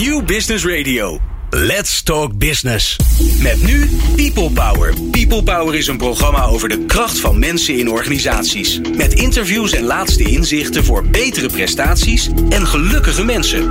New 0.00 0.22
Business 0.22 0.64
Radio. 0.64 1.18
Let's 1.50 2.02
Talk 2.02 2.38
Business. 2.38 2.96
Met 3.42 3.62
nu 3.62 3.90
People 4.16 4.50
Power. 4.50 4.94
People 5.10 5.42
Power 5.42 5.74
is 5.74 5.86
een 5.86 5.96
programma 5.96 6.44
over 6.44 6.68
de 6.68 6.84
kracht 6.86 7.20
van 7.20 7.38
mensen 7.38 7.78
in 7.78 7.90
organisaties. 7.90 8.80
Met 8.96 9.14
interviews 9.14 9.72
en 9.72 9.84
laatste 9.84 10.22
inzichten 10.22 10.84
voor 10.84 11.04
betere 11.06 11.48
prestaties 11.48 12.30
en 12.48 12.66
gelukkige 12.66 13.24
mensen. 13.24 13.70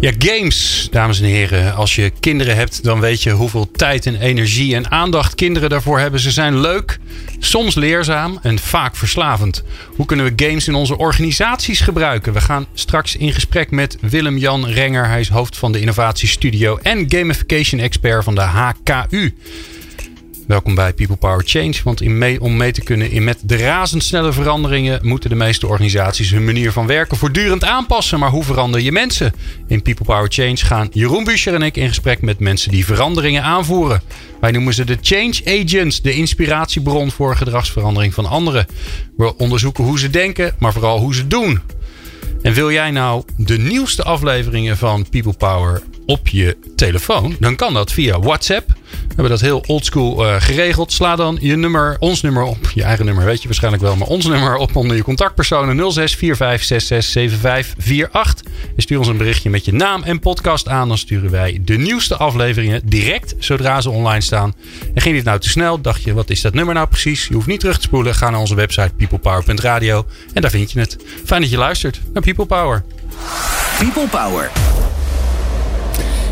Ja, 0.00 0.12
games, 0.18 0.88
dames 0.90 1.20
en 1.20 1.24
heren. 1.24 1.74
Als 1.74 1.94
je 1.94 2.12
kinderen 2.20 2.56
hebt, 2.56 2.84
dan 2.84 3.00
weet 3.00 3.22
je 3.22 3.30
hoeveel 3.30 3.70
tijd 3.70 4.06
en 4.06 4.20
energie 4.20 4.74
en 4.74 4.90
aandacht 4.90 5.34
kinderen 5.34 5.70
daarvoor 5.70 5.98
hebben. 5.98 6.20
Ze 6.20 6.30
zijn 6.30 6.60
leuk, 6.60 6.98
soms 7.38 7.74
leerzaam 7.74 8.38
en 8.42 8.58
vaak 8.58 8.96
verslavend. 8.96 9.62
Hoe 9.88 10.06
kunnen 10.06 10.26
we 10.26 10.44
games 10.46 10.68
in 10.68 10.74
onze 10.74 10.98
organisaties 10.98 11.80
gebruiken? 11.80 12.32
We 12.32 12.40
gaan 12.40 12.66
straks 12.74 13.16
in 13.16 13.32
gesprek 13.32 13.70
met 13.70 13.98
Willem-Jan 14.00 14.66
Renger. 14.66 15.08
Hij 15.08 15.20
is 15.20 15.28
hoofd 15.28 15.56
van 15.56 15.72
de 15.72 15.80
innovatiestudio 15.80 16.78
en 16.82 17.04
gamification 17.08 17.80
expert 17.80 18.24
van 18.24 18.34
de 18.34 18.40
HKU. 18.40 19.34
Welkom 20.46 20.74
bij 20.74 20.92
People 20.92 21.16
Power 21.16 21.42
Change. 21.44 21.74
Want 21.84 22.00
in 22.00 22.18
mee, 22.18 22.40
om 22.40 22.56
mee 22.56 22.72
te 22.72 22.82
kunnen 22.82 23.10
in 23.10 23.24
met 23.24 23.38
de 23.42 23.56
razendsnelle 23.56 24.32
veranderingen 24.32 25.00
moeten 25.02 25.30
de 25.30 25.36
meeste 25.36 25.66
organisaties 25.66 26.30
hun 26.30 26.44
manier 26.44 26.72
van 26.72 26.86
werken 26.86 27.16
voortdurend 27.16 27.64
aanpassen. 27.64 28.18
Maar 28.18 28.30
hoe 28.30 28.44
verander 28.44 28.80
je 28.80 28.92
mensen? 28.92 29.32
In 29.66 29.82
People 29.82 30.04
Power 30.04 30.32
Change 30.32 30.56
gaan 30.56 30.88
Jeroen 30.92 31.24
Buscher 31.24 31.54
en 31.54 31.62
ik 31.62 31.76
in 31.76 31.88
gesprek 31.88 32.20
met 32.20 32.38
mensen 32.38 32.70
die 32.70 32.84
veranderingen 32.84 33.42
aanvoeren. 33.42 34.02
Wij 34.40 34.50
noemen 34.50 34.74
ze 34.74 34.84
de 34.84 34.98
Change 35.00 35.64
Agents, 35.64 36.02
de 36.02 36.12
inspiratiebron 36.12 37.10
voor 37.10 37.36
gedragsverandering 37.36 38.14
van 38.14 38.26
anderen. 38.26 38.66
We 39.16 39.36
onderzoeken 39.36 39.84
hoe 39.84 39.98
ze 39.98 40.10
denken, 40.10 40.54
maar 40.58 40.72
vooral 40.72 40.98
hoe 40.98 41.14
ze 41.14 41.26
doen. 41.26 41.60
En 42.42 42.52
wil 42.52 42.70
jij 42.70 42.90
nou 42.90 43.22
de 43.36 43.58
nieuwste 43.58 44.02
afleveringen 44.02 44.76
van 44.76 45.08
People 45.08 45.32
Power 45.32 45.82
op 46.06 46.28
je 46.28 46.56
telefoon? 46.76 47.36
Dan 47.40 47.56
kan 47.56 47.74
dat 47.74 47.92
via 47.92 48.20
WhatsApp. 48.20 48.68
We 48.90 49.22
hebben 49.22 49.28
dat 49.28 49.40
heel 49.40 49.64
oldschool 49.66 50.26
uh, 50.26 50.34
geregeld. 50.38 50.92
Sla 50.92 51.16
dan 51.16 51.38
je 51.40 51.56
nummer, 51.56 51.96
ons 51.98 52.20
nummer 52.20 52.42
op. 52.42 52.70
Je 52.74 52.82
eigen 52.82 53.04
nummer 53.04 53.24
weet 53.24 53.40
je 53.40 53.44
waarschijnlijk 53.46 53.82
wel, 53.82 53.96
maar 53.96 54.08
ons 54.08 54.26
nummer 54.26 54.56
op 54.56 54.76
onder 54.76 54.96
je 54.96 55.02
contactpersonen 55.02 55.92
0645667548. 55.92 55.96
En 58.76 58.82
stuur 58.82 58.98
ons 58.98 59.08
een 59.08 59.16
berichtje 59.16 59.50
met 59.50 59.64
je 59.64 59.72
naam 59.72 60.02
en 60.02 60.20
podcast 60.20 60.68
aan. 60.68 60.88
Dan 60.88 60.98
sturen 60.98 61.30
wij 61.30 61.60
de 61.64 61.76
nieuwste 61.76 62.16
afleveringen 62.16 62.80
direct 62.84 63.34
zodra 63.38 63.80
ze 63.80 63.90
online 63.90 64.20
staan. 64.20 64.54
En 64.94 65.02
ging 65.02 65.14
dit 65.14 65.24
nou 65.24 65.40
te 65.40 65.48
snel? 65.48 65.80
Dacht 65.80 66.02
je, 66.02 66.14
wat 66.14 66.30
is 66.30 66.40
dat 66.40 66.54
nummer 66.54 66.74
nou 66.74 66.88
precies? 66.88 67.26
Je 67.26 67.34
hoeft 67.34 67.46
niet 67.46 67.60
terug 67.60 67.76
te 67.76 67.82
spoelen. 67.82 68.14
Ga 68.14 68.30
naar 68.30 68.40
onze 68.40 68.54
website 68.54 68.90
peoplepower.radio 68.96 70.06
en 70.32 70.42
daar 70.42 70.50
vind 70.50 70.72
je 70.72 70.80
het. 70.80 70.96
Fijn 71.24 71.40
dat 71.40 71.50
je 71.50 71.56
luistert 71.56 72.00
naar 72.12 72.22
People 72.22 72.46
Power. 72.46 72.84
People 73.78 74.08
Power. 74.08 74.75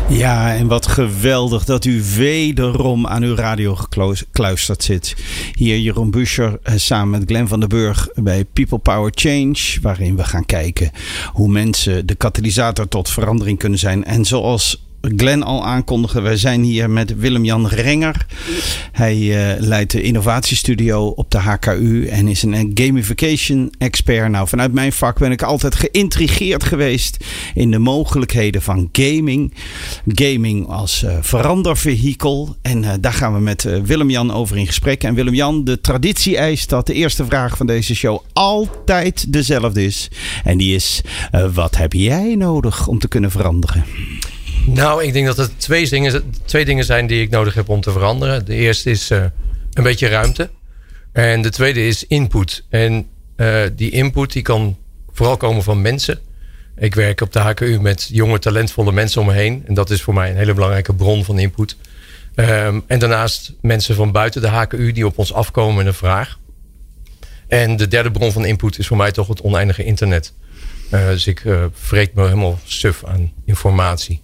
Ja, 0.09 0.55
en 0.55 0.67
wat 0.67 0.87
geweldig 0.87 1.65
dat 1.65 1.85
u 1.85 2.03
wederom 2.15 3.07
aan 3.07 3.23
uw 3.23 3.35
radio 3.35 3.75
gekluisterd 3.75 4.83
zit. 4.83 5.15
Hier 5.55 5.79
Jeroen 5.79 6.11
Buscher 6.11 6.59
eh, 6.63 6.73
samen 6.77 7.19
met 7.19 7.29
Glenn 7.29 7.47
van 7.47 7.59
den 7.59 7.69
Burg 7.69 8.09
bij 8.13 8.45
People 8.45 8.77
Power 8.77 9.11
Change. 9.15 9.77
Waarin 9.81 10.15
we 10.15 10.23
gaan 10.23 10.45
kijken 10.45 10.91
hoe 11.33 11.47
mensen 11.47 12.05
de 12.05 12.15
katalysator 12.15 12.87
tot 12.87 13.09
verandering 13.09 13.59
kunnen 13.59 13.79
zijn. 13.79 14.03
En 14.03 14.25
zoals 14.25 14.84
Glenn 15.15 15.43
al 15.43 15.65
aankondigen. 15.65 16.23
Wij 16.23 16.37
zijn 16.37 16.63
hier 16.63 16.89
met 16.89 17.17
Willem-Jan 17.17 17.67
Renger. 17.67 18.25
Hij 18.91 19.17
uh, 19.17 19.59
leidt 19.59 19.91
de 19.91 20.01
innovatiestudio 20.01 21.07
op 21.07 21.31
de 21.31 21.37
HKU 21.37 22.07
en 22.07 22.27
is 22.27 22.43
een 22.43 22.71
gamification 22.73 23.73
expert. 23.77 24.29
Nou, 24.29 24.47
vanuit 24.47 24.73
mijn 24.73 24.91
vak 24.91 25.19
ben 25.19 25.31
ik 25.31 25.41
altijd 25.41 25.75
geïntrigeerd 25.75 26.63
geweest 26.63 27.25
in 27.53 27.71
de 27.71 27.79
mogelijkheden 27.79 28.61
van 28.61 28.89
gaming. 28.91 29.53
Gaming 30.05 30.67
als 30.67 31.03
uh, 31.03 31.17
verandervehikel. 31.21 32.55
En 32.61 32.83
uh, 32.83 32.91
daar 32.99 33.13
gaan 33.13 33.33
we 33.33 33.39
met 33.39 33.63
Willem-Jan 33.83 34.33
over 34.33 34.57
in 34.57 34.67
gesprek. 34.67 35.03
En 35.03 35.13
Willem-Jan, 35.13 35.63
de 35.63 35.81
traditie 35.81 36.37
eist 36.37 36.69
dat 36.69 36.87
de 36.87 36.93
eerste 36.93 37.25
vraag 37.25 37.57
van 37.57 37.67
deze 37.67 37.95
show 37.95 38.19
altijd 38.33 39.33
dezelfde 39.33 39.85
is. 39.85 40.11
En 40.43 40.57
die 40.57 40.75
is: 40.75 41.01
wat 41.53 41.77
heb 41.77 41.93
jij 41.93 42.35
nodig 42.35 42.87
om 42.87 42.99
te 42.99 43.07
kunnen 43.07 43.31
veranderen? 43.31 43.83
Nou, 44.65 45.03
ik 45.03 45.13
denk 45.13 45.25
dat 45.25 45.37
er 45.37 45.57
twee 45.57 45.89
dingen, 45.89 46.33
twee 46.45 46.65
dingen 46.65 46.85
zijn 46.85 47.07
die 47.07 47.21
ik 47.21 47.29
nodig 47.29 47.53
heb 47.53 47.69
om 47.69 47.81
te 47.81 47.91
veranderen. 47.91 48.45
De 48.45 48.53
eerste 48.53 48.89
is 48.89 49.11
uh, 49.11 49.23
een 49.73 49.83
beetje 49.83 50.07
ruimte. 50.07 50.49
En 51.11 51.41
de 51.41 51.49
tweede 51.49 51.87
is 51.87 52.07
input. 52.07 52.65
En 52.69 53.07
uh, 53.37 53.61
die 53.75 53.91
input 53.91 54.31
die 54.31 54.41
kan 54.41 54.77
vooral 55.11 55.37
komen 55.37 55.63
van 55.63 55.81
mensen. 55.81 56.19
Ik 56.77 56.95
werk 56.95 57.21
op 57.21 57.33
de 57.33 57.39
HKU 57.39 57.79
met 57.81 58.09
jonge, 58.11 58.39
talentvolle 58.39 58.91
mensen 58.91 59.21
om 59.21 59.27
me 59.27 59.33
heen. 59.33 59.63
En 59.65 59.73
dat 59.73 59.89
is 59.89 60.01
voor 60.01 60.13
mij 60.13 60.29
een 60.29 60.37
hele 60.37 60.53
belangrijke 60.53 60.93
bron 60.93 61.25
van 61.25 61.39
input. 61.39 61.75
Um, 62.35 62.83
en 62.87 62.99
daarnaast 62.99 63.53
mensen 63.61 63.95
van 63.95 64.11
buiten 64.11 64.41
de 64.41 64.47
HKU 64.47 64.91
die 64.91 65.05
op 65.05 65.17
ons 65.17 65.33
afkomen 65.33 65.75
met 65.75 65.85
een 65.85 65.93
vraag. 65.93 66.39
En 67.47 67.77
de 67.77 67.87
derde 67.87 68.11
bron 68.11 68.31
van 68.31 68.45
input 68.45 68.79
is 68.79 68.87
voor 68.87 68.97
mij 68.97 69.11
toch 69.11 69.27
het 69.27 69.41
oneindige 69.41 69.83
internet. 69.83 70.33
Uh, 70.91 71.07
dus 71.07 71.27
ik 71.27 71.43
vreet 71.73 72.13
me 72.13 72.23
helemaal 72.23 72.59
suf 72.63 73.03
aan 73.05 73.31
informatie. 73.45 74.21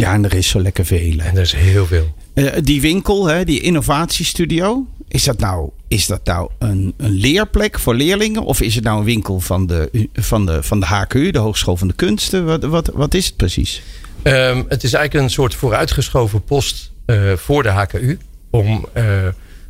Ja, 0.00 0.12
en 0.12 0.24
er 0.24 0.34
is 0.34 0.48
zo 0.48 0.60
lekker 0.60 0.86
veel. 0.86 1.18
En 1.18 1.36
er 1.36 1.42
is 1.42 1.52
heel 1.52 1.86
veel. 1.86 2.14
Uh, 2.34 2.52
die 2.62 2.80
winkel, 2.80 3.26
hè, 3.26 3.44
die 3.44 3.60
innovatiestudio. 3.60 4.86
Is 5.08 5.24
dat 5.24 5.38
nou, 5.38 5.70
is 5.88 6.06
dat 6.06 6.24
nou 6.24 6.50
een, 6.58 6.94
een 6.96 7.10
leerplek 7.10 7.78
voor 7.78 7.94
leerlingen? 7.94 8.42
Of 8.42 8.60
is 8.60 8.74
het 8.74 8.84
nou 8.84 8.98
een 8.98 9.04
winkel 9.04 9.40
van 9.40 9.66
de, 9.66 10.08
van 10.12 10.46
de, 10.46 10.62
van 10.62 10.80
de 10.80 10.86
HKU, 10.86 11.30
de 11.30 11.38
Hogeschool 11.38 11.76
van 11.76 11.88
de 11.88 11.94
Kunsten? 11.94 12.44
Wat, 12.44 12.64
wat, 12.64 12.90
wat 12.94 13.14
is 13.14 13.26
het 13.26 13.36
precies? 13.36 13.82
Um, 14.22 14.64
het 14.68 14.82
is 14.82 14.92
eigenlijk 14.92 15.24
een 15.24 15.30
soort 15.30 15.54
vooruitgeschoven 15.54 16.44
post 16.44 16.90
uh, 17.06 17.32
voor 17.32 17.62
de 17.62 17.68
HKU. 17.68 18.18
Om 18.50 18.86
uh, 18.96 19.04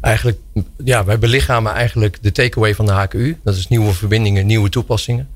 eigenlijk, 0.00 0.38
ja, 0.84 1.04
wij 1.04 1.19
belichamen 1.19 1.72
eigenlijk 1.72 2.19
de 2.20 2.32
takeaway 2.32 2.74
van 2.74 2.86
de 2.86 2.92
HKU. 2.92 3.38
Dat 3.44 3.56
is 3.56 3.69
nieuwe 3.69 3.92
verbindingen, 3.92 4.46
nieuwe 4.46 4.69
toepassingen. 4.69 5.28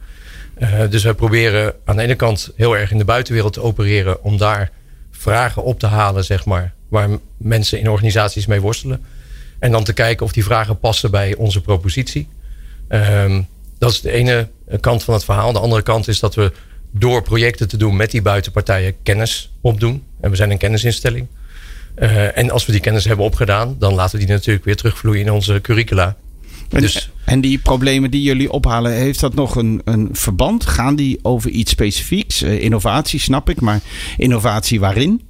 Uh, 0.59 0.69
dus 0.91 1.05
wij 1.05 1.15
proberen 1.15 1.75
aan 1.85 1.97
de 1.97 2.03
ene 2.03 2.15
kant 2.15 2.51
heel 2.57 2.77
erg 2.77 2.91
in 2.91 2.99
de 2.99 3.05
buitenwereld 3.05 3.53
te 3.53 3.63
opereren 3.63 4.23
om 4.23 4.37
daar 4.37 4.71
vragen 5.25 5.65
op 5.65 5.79
te 5.79 5.87
halen, 5.87 6.25
zeg 6.25 6.45
maar, 6.45 6.73
waar 6.89 7.09
mensen 7.37 7.79
in 7.79 7.91
organisaties 7.91 8.47
mee 8.47 8.61
worstelen. 8.61 9.05
En 9.59 9.71
dan 9.71 9.85
te 9.85 9.93
kijken 9.93 10.27
of 10.27 10.33
die 10.33 10.45
vragen 10.45 10.79
passen 10.79 11.11
bij 11.11 11.35
onze 11.35 11.61
propositie. 11.61 12.29
Um, 12.89 13.47
dat 13.79 13.91
is 13.91 14.01
de 14.01 14.11
ene 14.11 14.49
kant 14.81 15.03
van 15.03 15.15
het 15.15 15.25
verhaal. 15.25 15.53
De 15.53 15.59
andere 15.59 15.83
kant 15.83 16.09
is 16.09 16.21
dat 16.21 16.35
we 16.35 16.53
door 16.91 17.23
projecten 17.23 17.69
te 17.69 17.77
doen 17.77 17.97
met 17.97 18.11
die 18.11 18.23
buitenpartijen 18.23 18.95
kennis 19.03 19.53
opdoen. 19.61 20.05
En 20.21 20.31
we 20.31 20.37
zijn 20.37 20.51
een 20.51 20.59
kennisinstelling. 20.59 21.27
Uh, 21.99 22.39
en 22.39 22.51
als 22.51 22.67
we 22.67 22.73
die 22.73 22.81
kennis 22.81 23.05
hebben 23.05 23.25
opgedaan, 23.25 23.77
dan 23.79 23.95
laten 23.95 24.19
we 24.19 24.25
die 24.25 24.35
natuurlijk 24.35 24.65
weer 24.65 24.77
terugvloeien 24.77 25.21
in 25.21 25.33
onze 25.33 25.61
curricula. 25.61 26.17
En, 26.75 26.81
dus, 26.81 27.11
en 27.25 27.41
die 27.41 27.59
problemen 27.59 28.11
die 28.11 28.23
jullie 28.23 28.53
ophalen, 28.53 28.93
heeft 28.93 29.21
dat 29.21 29.35
nog 29.35 29.57
een, 29.57 29.81
een 29.85 30.09
verband? 30.13 30.67
Gaan 30.67 30.97
die 30.97 31.19
over 31.23 31.51
iets 31.51 31.71
specifieks? 31.71 32.43
Uh, 32.43 32.63
innovatie 32.63 33.21
snap 33.21 33.51
ik, 33.51 33.61
maar 33.61 33.81
innovatie 34.17 34.81
waarin? 34.81 35.23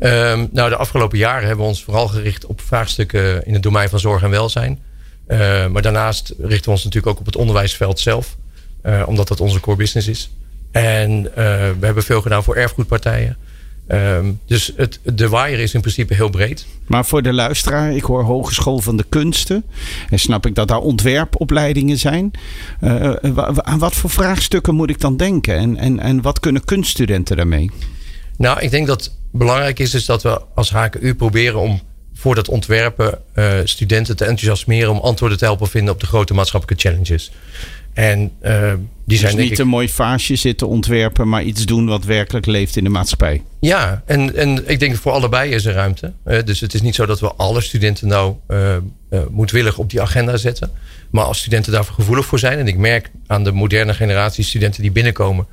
Um, 0.00 0.48
nou, 0.52 0.68
de 0.68 0.76
afgelopen 0.76 1.18
jaren 1.18 1.46
hebben 1.46 1.64
we 1.64 1.70
ons 1.70 1.84
vooral 1.84 2.08
gericht 2.08 2.46
op 2.46 2.60
vraagstukken 2.60 3.46
in 3.46 3.52
het 3.52 3.62
domein 3.62 3.88
van 3.88 4.00
zorg 4.00 4.22
en 4.22 4.30
welzijn. 4.30 4.78
Uh, 5.28 5.66
maar 5.66 5.82
daarnaast 5.82 6.34
richten 6.38 6.64
we 6.64 6.70
ons 6.70 6.84
natuurlijk 6.84 7.12
ook 7.12 7.20
op 7.20 7.26
het 7.26 7.36
onderwijsveld 7.36 8.00
zelf, 8.00 8.36
uh, 8.82 9.02
omdat 9.06 9.28
dat 9.28 9.40
onze 9.40 9.60
core 9.60 9.76
business 9.76 10.08
is. 10.08 10.30
En 10.70 11.22
we 11.22 11.76
hebben 11.80 12.02
veel 12.02 12.22
gedaan 12.22 12.44
voor 12.44 12.56
erfgoedpartijen. 12.56 13.36
Um, 13.92 14.40
dus 14.46 14.72
het, 14.76 15.00
de 15.02 15.28
waaier 15.28 15.58
is 15.58 15.74
in 15.74 15.80
principe 15.80 16.14
heel 16.14 16.30
breed. 16.30 16.66
Maar 16.86 17.06
voor 17.06 17.22
de 17.22 17.32
luisteraar, 17.32 17.92
ik 17.92 18.02
hoor 18.02 18.22
Hogeschool 18.22 18.78
van 18.78 18.96
de 18.96 19.04
Kunsten. 19.08 19.64
En 20.10 20.18
snap 20.18 20.46
ik 20.46 20.54
dat 20.54 20.68
daar 20.68 20.78
ontwerpopleidingen 20.78 21.98
zijn. 21.98 22.30
Uh, 22.80 23.12
aan 23.56 23.78
wat 23.78 23.94
voor 23.94 24.10
vraagstukken 24.10 24.74
moet 24.74 24.90
ik 24.90 25.00
dan 25.00 25.16
denken? 25.16 25.56
En, 25.56 25.76
en, 25.76 26.00
en 26.00 26.22
wat 26.22 26.40
kunnen 26.40 26.64
kunststudenten 26.64 27.36
daarmee? 27.36 27.70
Nou, 28.36 28.60
ik 28.60 28.70
denk 28.70 28.86
dat 28.86 29.16
belangrijk 29.32 29.78
is, 29.78 29.94
is 29.94 30.04
dat 30.04 30.22
we 30.22 30.40
als 30.54 30.70
HKU 30.70 31.14
proberen 31.14 31.60
om 31.60 31.80
voor 32.14 32.34
dat 32.34 32.48
ontwerpen 32.48 33.18
uh, 33.34 33.52
studenten 33.64 34.16
te 34.16 34.24
enthousiasmeren 34.24 34.90
om 34.90 34.98
antwoorden 34.98 35.38
te 35.38 35.44
helpen 35.44 35.68
vinden 35.68 35.94
op 35.94 36.00
de 36.00 36.06
grote 36.06 36.34
maatschappelijke 36.34 36.88
challenges. 36.88 37.32
En 37.92 38.32
uh, 38.42 38.72
die 39.04 39.18
zijn 39.18 39.36
dus 39.36 39.42
niet 39.42 39.52
ik... 39.52 39.58
een 39.58 39.68
mooi 39.68 39.88
vaasje 39.88 40.36
zitten 40.36 40.68
ontwerpen, 40.68 41.28
maar 41.28 41.42
iets 41.42 41.66
doen 41.66 41.86
wat 41.86 42.04
werkelijk 42.04 42.46
leeft 42.46 42.76
in 42.76 42.84
de 42.84 42.90
maatschappij. 42.90 43.42
Ja, 43.60 44.02
en, 44.06 44.36
en 44.36 44.68
ik 44.68 44.78
denk 44.78 44.96
voor 44.96 45.12
allebei 45.12 45.50
is 45.50 45.64
er 45.64 45.74
ruimte. 45.74 46.12
Uh, 46.26 46.38
dus 46.44 46.60
het 46.60 46.74
is 46.74 46.82
niet 46.82 46.94
zo 46.94 47.06
dat 47.06 47.20
we 47.20 47.32
alle 47.32 47.60
studenten 47.60 48.08
nou 48.08 48.34
uh, 48.48 48.76
moedwillig 49.30 49.78
op 49.78 49.90
die 49.90 50.00
agenda 50.00 50.36
zetten. 50.36 50.70
Maar 51.10 51.24
als 51.24 51.38
studenten 51.38 51.72
daarvoor 51.72 51.94
gevoelig 51.94 52.26
voor 52.26 52.38
zijn. 52.38 52.58
En 52.58 52.68
ik 52.68 52.76
merk 52.76 53.10
aan 53.26 53.44
de 53.44 53.52
moderne 53.52 53.94
generatie 53.94 54.44
studenten 54.44 54.82
die 54.82 54.92
binnenkomen. 54.92 55.46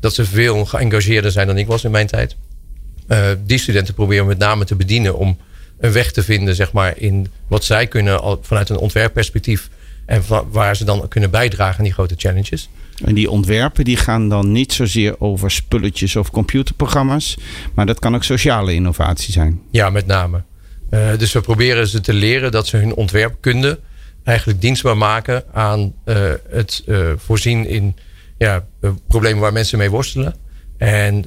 Dat 0.00 0.14
ze 0.14 0.24
veel 0.24 0.64
geëngageerder 0.64 1.30
zijn 1.30 1.46
dan 1.46 1.58
ik 1.58 1.66
was 1.66 1.84
in 1.84 1.90
mijn 1.90 2.06
tijd. 2.06 2.36
die 3.44 3.58
studenten 3.58 3.94
proberen 3.94 4.26
met 4.26 4.38
name 4.38 4.64
te 4.64 4.74
bedienen 4.74 5.18
om 5.18 5.36
een 5.78 5.92
weg 5.92 6.12
te 6.12 6.22
vinden 6.22 6.54
zeg 6.54 6.72
maar, 6.72 6.98
in 6.98 7.28
wat 7.48 7.64
zij 7.64 7.86
kunnen 7.86 8.38
vanuit 8.42 8.68
een 8.68 8.76
ontwerpperspectief 8.76 9.68
En 10.12 10.22
waar 10.50 10.76
ze 10.76 10.84
dan 10.84 11.08
kunnen 11.08 11.30
bijdragen 11.30 11.78
aan 11.78 11.84
die 11.84 11.92
grote 11.92 12.14
challenges. 12.16 12.68
En 13.04 13.14
die 13.14 13.30
ontwerpen 13.30 13.84
die 13.84 13.96
gaan 13.96 14.28
dan 14.28 14.52
niet 14.52 14.72
zozeer 14.72 15.20
over 15.20 15.50
spulletjes 15.50 16.16
of 16.16 16.30
computerprogramma's. 16.30 17.36
Maar 17.74 17.86
dat 17.86 17.98
kan 17.98 18.14
ook 18.14 18.24
sociale 18.24 18.74
innovatie 18.74 19.32
zijn. 19.32 19.60
Ja, 19.70 19.90
met 19.90 20.06
name. 20.06 20.42
Uh, 20.90 21.18
dus 21.18 21.32
we 21.32 21.40
proberen 21.40 21.86
ze 21.86 22.00
te 22.00 22.12
leren 22.12 22.50
dat 22.52 22.66
ze 22.66 22.76
hun 22.76 22.94
ontwerpkunde 22.94 23.80
eigenlijk 24.24 24.60
dienstbaar 24.60 24.96
maken 24.96 25.44
aan 25.52 25.94
uh, 26.04 26.30
het 26.48 26.82
uh, 26.86 27.12
voorzien 27.16 27.66
in 27.66 27.96
ja, 28.38 28.64
problemen 29.08 29.40
waar 29.40 29.52
mensen 29.52 29.78
mee 29.78 29.90
worstelen. 29.90 30.34
En 30.76 31.24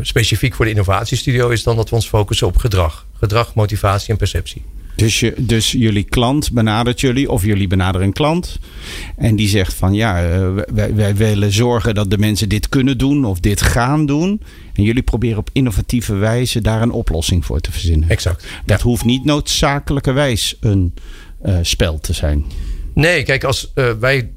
specifiek 0.00 0.54
voor 0.54 0.64
de 0.64 0.70
innovatiestudio 0.70 1.48
is 1.48 1.62
dan 1.62 1.76
dat 1.76 1.88
we 1.88 1.94
ons 1.94 2.08
focussen 2.08 2.46
op 2.46 2.56
gedrag. 2.56 3.06
Gedrag, 3.18 3.54
motivatie 3.54 4.10
en 4.10 4.16
perceptie. 4.16 4.64
Dus, 4.96 5.20
je, 5.20 5.34
dus 5.36 5.72
jullie 5.72 6.02
klant 6.02 6.52
benadert 6.52 7.00
jullie 7.00 7.30
of 7.30 7.44
jullie 7.44 7.66
benaderen 7.66 8.06
een 8.06 8.12
klant. 8.12 8.58
En 9.16 9.36
die 9.36 9.48
zegt 9.48 9.74
van 9.74 9.94
ja, 9.94 10.36
uh, 10.36 10.48
wij, 10.74 10.94
wij, 10.94 11.16
willen 11.16 11.52
zorgen 11.52 11.94
dat 11.94 12.10
de 12.10 12.18
mensen 12.18 12.48
dit 12.48 12.68
kunnen 12.68 12.98
doen 12.98 13.24
of 13.24 13.40
dit 13.40 13.62
gaan 13.62 14.06
doen. 14.06 14.42
En 14.74 14.82
jullie 14.82 15.02
proberen 15.02 15.38
op 15.38 15.50
innovatieve 15.52 16.14
wijze 16.14 16.60
daar 16.60 16.82
een 16.82 16.90
oplossing 16.90 17.44
voor 17.44 17.60
te 17.60 17.72
verzinnen. 17.72 18.08
Exact. 18.08 18.46
Dat 18.64 18.80
hoeft 18.80 19.04
niet 19.04 19.24
noodzakelijkerwijs 19.24 20.56
een 20.60 20.94
uh, 21.46 21.58
spel 21.62 22.00
te 22.00 22.12
zijn. 22.12 22.44
Nee, 22.94 23.22
kijk, 23.22 23.44
als 23.44 23.72
uh, 23.74 23.90
wij 24.00 24.30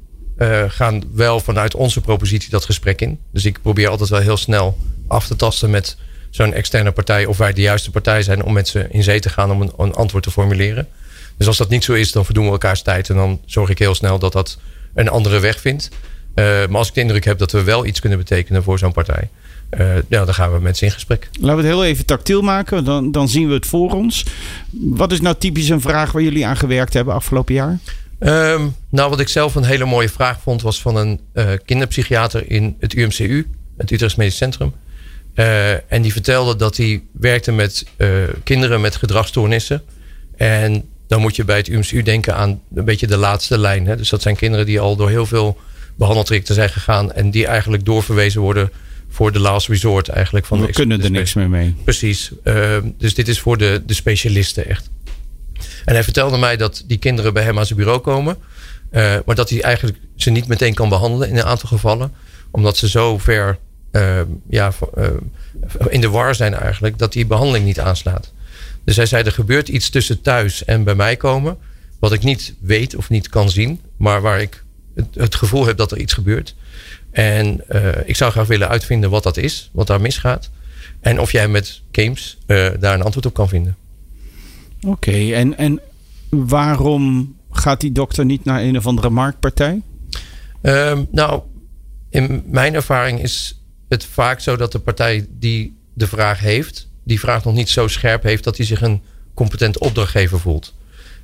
gaan 0.68 1.02
wel 1.12 1.40
vanuit 1.40 1.74
onze 1.74 2.00
propositie 2.00 2.50
dat 2.50 2.64
gesprek 2.64 3.00
in. 3.00 3.18
Dus 3.32 3.44
ik 3.44 3.62
probeer 3.62 3.88
altijd 3.88 4.08
wel 4.08 4.20
heel 4.20 4.36
snel 4.36 4.78
af 5.06 5.26
te 5.26 5.36
tasten 5.36 5.70
met 5.70 5.96
zo'n 6.30 6.52
externe 6.52 6.92
partij 6.92 7.26
of 7.26 7.36
wij 7.36 7.52
de 7.52 7.60
juiste 7.60 7.90
partij 7.90 8.22
zijn 8.22 8.44
om 8.44 8.52
met 8.52 8.68
ze 8.68 8.86
in 8.90 9.02
zee 9.02 9.20
te 9.20 9.28
gaan 9.28 9.50
om 9.50 9.60
een, 9.60 9.72
een, 9.78 9.94
antwoord 9.94 10.24
te 10.24 10.30
formuleren. 10.30 10.88
Dus 11.36 11.46
als 11.46 11.56
dat 11.56 11.68
niet 11.68 11.84
zo 11.84 11.92
is, 11.92 12.12
dan 12.12 12.24
verdoen 12.24 12.44
we 12.44 12.50
elkaars 12.50 12.82
tijd 12.82 13.10
en 13.10 13.16
dan 13.16 13.40
zorg 13.46 13.70
ik 13.70 13.78
heel 13.78 13.94
snel 13.94 14.18
dat 14.18 14.32
dat 14.32 14.58
een 14.94 15.08
andere 15.08 15.38
weg 15.38 15.60
vindt. 15.60 15.88
Uh, 16.34 16.44
maar 16.44 16.78
als 16.78 16.88
ik 16.88 16.94
de 16.94 17.00
indruk 17.00 17.24
heb 17.24 17.38
dat 17.38 17.52
we 17.52 17.62
wel 17.62 17.86
iets 17.86 18.00
kunnen 18.00 18.18
betekenen 18.18 18.62
voor 18.62 18.78
zo'n 18.78 18.92
partij, 18.92 19.28
uh, 19.78 19.94
ja, 20.08 20.24
dan 20.24 20.34
gaan 20.34 20.52
we 20.52 20.60
met 20.60 20.76
ze 20.76 20.84
in 20.84 20.90
gesprek. 20.90 21.28
Laten 21.32 21.56
we 21.56 21.62
het 21.62 21.72
heel 21.72 21.84
even 21.84 22.06
tactiel 22.06 22.42
maken, 22.42 22.84
dan, 22.84 23.12
dan 23.12 23.28
zien 23.28 23.48
we 23.48 23.54
het 23.54 23.66
voor 23.66 23.92
ons. 23.92 24.24
Wat 24.70 25.12
is 25.12 25.20
nou 25.20 25.36
typisch 25.38 25.68
een 25.68 25.80
vraag 25.80 26.12
waar 26.12 26.22
jullie 26.22 26.46
aan 26.46 26.56
gewerkt 26.56 26.94
hebben 26.94 27.14
afgelopen 27.14 27.54
jaar? 27.54 27.78
Um, 28.20 28.74
nou, 28.88 29.10
wat 29.10 29.20
ik 29.20 29.28
zelf 29.28 29.54
een 29.54 29.64
hele 29.64 29.84
mooie 29.84 30.08
vraag 30.08 30.40
vond, 30.40 30.62
was 30.62 30.80
van 30.80 30.96
een 30.96 31.20
uh, 31.34 31.50
kinderpsychiater 31.64 32.50
in 32.50 32.76
het 32.78 32.94
UMCU, 32.94 33.46
het 33.76 33.90
Utrecht 33.90 34.16
Medisch 34.16 34.36
Centrum. 34.36 34.72
Uh, 35.40 35.92
en 35.92 36.02
die 36.02 36.12
vertelde 36.12 36.56
dat 36.56 36.76
hij 36.76 37.02
werkte 37.12 37.52
met 37.52 37.84
uh, 37.96 38.08
kinderen 38.44 38.80
met 38.80 38.96
gedragsstoornissen. 38.96 39.82
En 40.36 40.84
dan 41.06 41.20
moet 41.20 41.36
je 41.36 41.44
bij 41.44 41.56
het 41.56 41.68
UMCU 41.68 42.02
denken 42.02 42.34
aan 42.34 42.60
een 42.74 42.84
beetje 42.84 43.06
de 43.06 43.16
laatste 43.16 43.58
lijn. 43.58 43.86
Hè? 43.86 43.96
Dus 43.96 44.08
dat 44.08 44.22
zijn 44.22 44.36
kinderen 44.36 44.66
die 44.66 44.80
al 44.80 44.96
door 44.96 45.08
heel 45.08 45.26
veel 45.26 45.58
behandeltrajecten 45.96 46.54
zijn 46.54 46.68
gegaan. 46.68 47.12
En 47.12 47.30
die 47.30 47.46
eigenlijk 47.46 47.84
doorverwezen 47.84 48.40
worden 48.40 48.70
voor 49.08 49.32
de 49.32 49.38
last 49.38 49.68
resort 49.68 50.08
eigenlijk. 50.08 50.46
Van 50.46 50.60
We 50.60 50.66
de, 50.66 50.72
kunnen 50.72 51.02
er 51.02 51.10
niks 51.10 51.34
meer 51.34 51.48
mee. 51.48 51.74
Precies. 51.84 52.30
Uh, 52.44 52.76
dus 52.98 53.14
dit 53.14 53.28
is 53.28 53.40
voor 53.40 53.58
de, 53.58 53.82
de 53.86 53.94
specialisten 53.94 54.66
echt. 54.66 54.90
En 55.84 55.94
hij 55.94 56.04
vertelde 56.04 56.38
mij 56.38 56.56
dat 56.56 56.84
die 56.86 56.98
kinderen 56.98 57.32
bij 57.32 57.42
hem 57.42 57.58
aan 57.58 57.66
zijn 57.66 57.78
bureau 57.78 58.00
komen. 58.00 58.36
maar 59.26 59.34
dat 59.34 59.50
hij 59.50 59.62
eigenlijk 59.62 59.98
ze 60.16 60.30
niet 60.30 60.46
meteen 60.46 60.74
kan 60.74 60.88
behandelen 60.88 61.28
in 61.28 61.36
een 61.36 61.44
aantal 61.44 61.68
gevallen. 61.68 62.12
Omdat 62.50 62.76
ze 62.76 62.88
zo 62.88 63.18
ver 63.18 63.58
ja, 64.48 64.72
uh, 64.98 65.06
in 65.88 66.00
de 66.00 66.08
war 66.08 66.34
zijn 66.34 66.54
eigenlijk, 66.54 66.98
dat 66.98 67.12
die 67.12 67.26
behandeling 67.26 67.64
niet 67.64 67.80
aanslaat. 67.80 68.32
Dus 68.84 68.96
hij 68.96 69.06
zei, 69.06 69.24
er 69.24 69.32
gebeurt 69.32 69.68
iets 69.68 69.90
tussen 69.90 70.20
thuis 70.20 70.64
en 70.64 70.84
bij 70.84 70.94
mij 70.94 71.16
komen, 71.16 71.56
wat 71.98 72.12
ik 72.12 72.22
niet 72.22 72.54
weet 72.60 72.96
of 72.96 73.10
niet 73.10 73.28
kan 73.28 73.50
zien, 73.50 73.80
maar 73.96 74.20
waar 74.20 74.40
ik 74.40 74.64
het, 74.94 75.06
het 75.14 75.34
gevoel 75.34 75.66
heb 75.66 75.76
dat 75.76 75.92
er 75.92 75.98
iets 75.98 76.12
gebeurt. 76.12 76.54
En 77.10 77.64
uh, 77.68 77.88
ik 78.04 78.16
zou 78.16 78.30
graag 78.30 78.46
willen 78.46 78.68
uitvinden 78.68 79.10
wat 79.10 79.22
dat 79.22 79.36
is, 79.36 79.70
wat 79.72 79.86
daar 79.86 80.00
misgaat. 80.00 80.50
En 81.00 81.20
of 81.20 81.32
jij 81.32 81.48
met 81.48 81.80
games 81.92 82.38
daar 82.46 82.94
een 82.94 83.02
antwoord 83.02 83.26
op 83.26 83.34
kan 83.34 83.48
vinden. 83.48 83.76
Oké, 84.80 84.88
okay, 84.88 85.34
en, 85.34 85.58
en 85.58 85.80
waarom 86.28 87.34
gaat 87.50 87.80
die 87.80 87.92
dokter 87.92 88.24
niet 88.24 88.44
naar 88.44 88.62
een 88.62 88.76
of 88.76 88.86
andere 88.86 89.10
marktpartij? 89.10 89.82
Um, 90.62 91.08
nou, 91.10 91.42
in 92.08 92.42
mijn 92.46 92.74
ervaring 92.74 93.22
is 93.22 93.59
het 93.90 94.04
vaak 94.04 94.40
zo 94.40 94.56
dat 94.56 94.72
de 94.72 94.78
partij 94.78 95.26
die 95.30 95.76
de 95.94 96.06
vraag 96.06 96.40
heeft, 96.40 96.88
die 97.04 97.20
vraag 97.20 97.44
nog 97.44 97.54
niet 97.54 97.68
zo 97.68 97.88
scherp 97.88 98.22
heeft 98.22 98.44
dat 98.44 98.56
hij 98.56 98.66
zich 98.66 98.82
een 98.82 99.02
competent 99.34 99.78
opdrachtgever 99.78 100.40
voelt. 100.40 100.74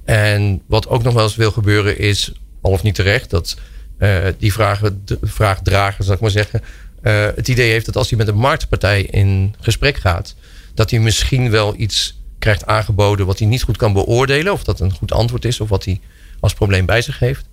En 0.04 0.62
wat 0.66 0.88
ook 0.88 1.02
nog 1.02 1.14
wel 1.14 1.22
eens 1.22 1.36
wil 1.36 1.50
gebeuren 1.50 1.98
is, 1.98 2.32
al 2.60 2.70
of 2.70 2.82
niet 2.82 2.94
terecht, 2.94 3.30
dat 3.30 3.56
uh, 3.98 4.18
die 4.38 4.52
vragen, 4.52 5.02
de 5.04 5.18
vraagdrager, 5.22 6.04
zal 6.04 6.14
ik 6.14 6.20
maar 6.20 6.30
zeggen, 6.30 6.60
uh, 7.02 7.26
het 7.34 7.48
idee 7.48 7.70
heeft 7.70 7.86
dat 7.86 7.96
als 7.96 8.08
hij 8.08 8.18
met 8.18 8.28
een 8.28 8.36
marktpartij 8.36 9.02
in 9.02 9.54
gesprek 9.60 9.96
gaat, 9.96 10.34
dat 10.74 10.90
hij 10.90 11.00
misschien 11.00 11.50
wel 11.50 11.74
iets 11.76 12.20
krijgt 12.38 12.66
aangeboden 12.66 13.26
wat 13.26 13.38
hij 13.38 13.48
niet 13.48 13.62
goed 13.62 13.76
kan 13.76 13.92
beoordelen, 13.92 14.52
of 14.52 14.64
dat 14.64 14.80
een 14.80 14.92
goed 14.92 15.12
antwoord 15.12 15.44
is, 15.44 15.60
of 15.60 15.68
wat 15.68 15.84
hij 15.84 16.00
als 16.40 16.54
probleem 16.54 16.86
bij 16.86 17.02
zich 17.02 17.18
heeft. 17.18 17.46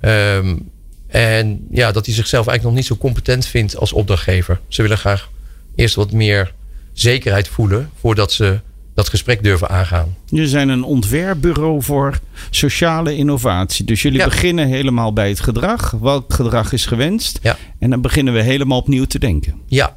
Um, 0.00 0.70
en 1.14 1.66
ja, 1.70 1.92
dat 1.92 2.06
hij 2.06 2.14
zichzelf 2.14 2.46
eigenlijk 2.46 2.62
nog 2.62 2.74
niet 2.74 2.98
zo 2.98 3.02
competent 3.06 3.46
vindt 3.46 3.76
als 3.76 3.92
opdrachtgever. 3.92 4.60
Ze 4.68 4.82
willen 4.82 4.98
graag 4.98 5.30
eerst 5.74 5.94
wat 5.94 6.12
meer 6.12 6.54
zekerheid 6.92 7.48
voelen 7.48 7.90
voordat 8.00 8.32
ze 8.32 8.60
dat 8.94 9.08
gesprek 9.08 9.42
durven 9.42 9.68
aangaan. 9.68 10.16
Jullie 10.26 10.48
zijn 10.48 10.68
een 10.68 10.82
ontwerpbureau 10.82 11.82
voor 11.82 12.18
sociale 12.50 13.16
innovatie. 13.16 13.84
Dus 13.84 14.02
jullie 14.02 14.18
Ja. 14.18 14.24
beginnen 14.24 14.68
helemaal 14.68 15.12
bij 15.12 15.28
het 15.28 15.40
gedrag. 15.40 15.90
Welk 15.90 16.32
gedrag 16.32 16.72
is 16.72 16.86
gewenst? 16.86 17.38
Ja. 17.42 17.56
En 17.78 17.90
dan 17.90 18.00
beginnen 18.00 18.34
we 18.34 18.42
helemaal 18.42 18.78
opnieuw 18.78 19.04
te 19.04 19.18
denken. 19.18 19.54
Ja, 19.66 19.94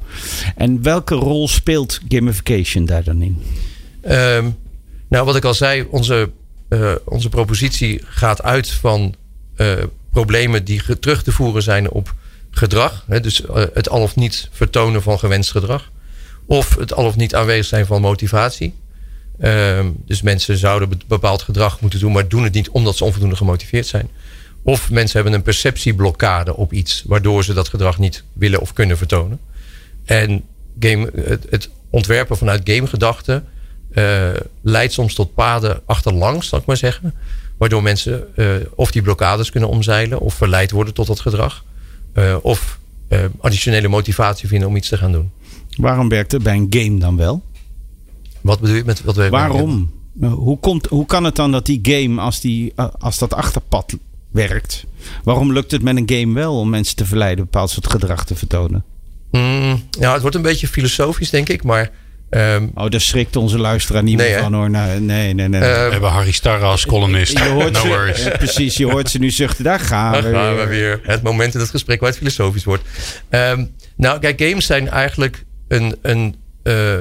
En 0.56 0.82
welke 0.82 1.14
rol 1.14 1.48
speelt 1.48 2.00
gamification 2.08 2.84
daar 2.84 3.04
dan 3.04 3.22
in? 3.22 3.42
Ehm, 4.00 4.48
nou, 5.08 5.24
wat 5.24 5.36
ik 5.36 5.44
al 5.44 5.54
zei, 5.54 5.86
onze, 5.90 6.30
eh, 6.68 6.92
onze 7.04 7.28
propositie 7.28 8.00
gaat 8.04 8.42
uit 8.42 8.70
van 8.70 9.14
eh, 9.56 9.72
problemen 10.10 10.64
die 10.64 10.98
terug 10.98 11.22
te 11.22 11.32
voeren 11.32 11.62
zijn 11.62 11.90
op 11.90 12.14
gedrag. 12.50 13.04
Hè, 13.08 13.20
dus 13.20 13.46
eh, 13.46 13.64
het 13.74 13.88
al 13.88 14.02
of 14.02 14.16
niet 14.16 14.48
vertonen 14.52 15.02
van 15.02 15.18
gewenst 15.18 15.50
gedrag. 15.50 15.90
Of 16.46 16.76
het 16.76 16.92
al 16.94 17.04
of 17.04 17.16
niet 17.16 17.34
aanwezig 17.34 17.66
zijn 17.66 17.86
van 17.86 18.00
motivatie. 18.00 18.74
Ehm, 19.38 19.90
dus 20.06 20.22
mensen 20.22 20.58
zouden 20.58 20.88
be- 20.88 20.96
bepaald 21.06 21.42
gedrag 21.42 21.80
moeten 21.80 22.00
doen, 22.00 22.12
maar 22.12 22.28
doen 22.28 22.44
het 22.44 22.54
niet 22.54 22.68
omdat 22.68 22.96
ze 22.96 23.04
onvoldoende 23.04 23.36
gemotiveerd 23.36 23.86
zijn. 23.86 24.08
Of 24.62 24.90
mensen 24.90 25.14
hebben 25.14 25.32
een 25.32 25.42
perceptieblokkade 25.42 26.56
op 26.56 26.72
iets, 26.72 27.02
waardoor 27.06 27.44
ze 27.44 27.54
dat 27.54 27.68
gedrag 27.68 27.98
niet 27.98 28.22
willen 28.32 28.60
of 28.60 28.72
kunnen 28.72 28.96
vertonen. 28.96 29.40
En 30.04 30.44
game, 30.80 31.10
het, 31.48 31.68
ontwerpen 31.90 32.36
vanuit 32.36 32.60
gamegedachten 32.64 33.44
eh, 33.92 34.28
leidt 34.60 34.92
soms 34.92 35.14
tot 35.14 35.34
paden 35.34 35.80
achterlangs, 35.86 36.48
zal 36.48 36.58
ik 36.58 36.64
maar 36.66 36.76
zeggen. 36.76 37.14
Waardoor 37.58 37.82
mensen 37.82 38.36
eh, 38.36 38.46
of 38.74 38.90
die 38.90 39.02
blokkades 39.02 39.50
kunnen 39.50 39.68
omzeilen 39.68 40.20
of 40.20 40.34
verleid 40.34 40.70
worden 40.70 40.94
tot 40.94 41.06
dat 41.06 41.20
gedrag. 41.20 41.64
Eh, 42.12 42.36
of 42.42 42.78
eh, 43.08 43.24
additionele 43.40 43.88
motivatie 43.88 44.48
vinden 44.48 44.68
om 44.68 44.76
iets 44.76 44.88
te 44.88 44.96
gaan 44.96 45.12
doen. 45.12 45.30
Waarom 45.76 46.08
werkt 46.08 46.32
het 46.32 46.42
bij 46.42 46.54
een 46.54 46.66
game 46.70 46.98
dan 46.98 47.16
wel? 47.16 47.42
Wat 48.40 48.60
bedoel 48.60 48.76
je 48.76 48.84
met 48.84 49.02
wat 49.02 49.16
we 49.16 49.28
Waarom? 49.28 49.90
Hoe, 50.20 50.58
komt, 50.58 50.86
hoe 50.86 51.06
kan 51.06 51.24
het 51.24 51.36
dan 51.36 51.52
dat 51.52 51.66
die 51.66 51.78
game, 51.82 52.20
als, 52.20 52.40
die, 52.40 52.72
als 52.98 53.18
dat 53.18 53.34
achterpad 53.34 53.96
werkt, 54.30 54.84
waarom 55.24 55.52
lukt 55.52 55.70
het 55.70 55.82
met 55.82 55.96
een 55.96 56.10
game 56.10 56.34
wel 56.34 56.58
om 56.58 56.68
mensen 56.68 56.96
te 56.96 57.04
verleiden 57.04 57.38
een 57.38 57.44
bepaald 57.50 57.70
soort 57.70 57.90
gedrag 57.90 58.24
te 58.24 58.34
vertonen? 58.34 58.84
Mm, 59.30 59.82
ja, 59.98 60.12
het 60.12 60.20
wordt 60.20 60.36
een 60.36 60.42
beetje 60.42 60.68
filosofisch, 60.68 61.30
denk 61.30 61.48
ik. 61.48 61.62
Maar 61.64 61.90
ehm, 62.30 62.66
Oh, 62.74 62.88
daar 62.90 63.00
schrikt 63.00 63.36
onze 63.36 63.58
luisteraar 63.58 64.02
niet 64.02 64.16
Nee, 64.16 64.30
meer 64.30 64.38
van 64.42 64.54
hoor. 64.54 64.70
Nou, 64.70 65.00
nee, 65.00 65.34
nee, 65.34 65.48
nee. 65.48 65.60
eh, 65.60 65.84
We 65.86 65.92
hebben 65.92 66.10
Harry 66.10 66.30
Starre 66.32 66.64
als 66.64 66.86
columnist. 66.86 67.38
je 67.38 67.44
hoort 67.48 67.72
no 67.72 67.80
ze, 67.80 67.86
worries. 67.88 68.24
ja, 68.24 68.36
precies, 68.36 68.76
je 68.76 68.86
hoort 68.90 69.10
ze 69.10 69.18
nu 69.18 69.30
zuchten. 69.30 69.64
Daar 69.64 69.80
gaan 69.80 70.12
Daar 70.12 70.22
we. 70.22 70.32
gaan 70.32 70.56
we 70.56 70.66
weer. 70.66 70.68
weer. 70.68 71.00
Het 71.02 71.22
moment 71.22 71.54
in 71.54 71.60
het 71.60 71.70
gesprek 71.70 72.00
waar 72.00 72.08
het 72.08 72.18
filosofisch 72.18 72.64
wordt. 72.64 72.82
Ehm, 73.28 73.64
nou, 73.96 74.18
kijk, 74.20 74.40
games 74.42 74.66
zijn 74.66 74.88
eigenlijk 74.88 75.44
een, 75.68 75.96
een, 76.02 76.36
eh, 76.62 76.92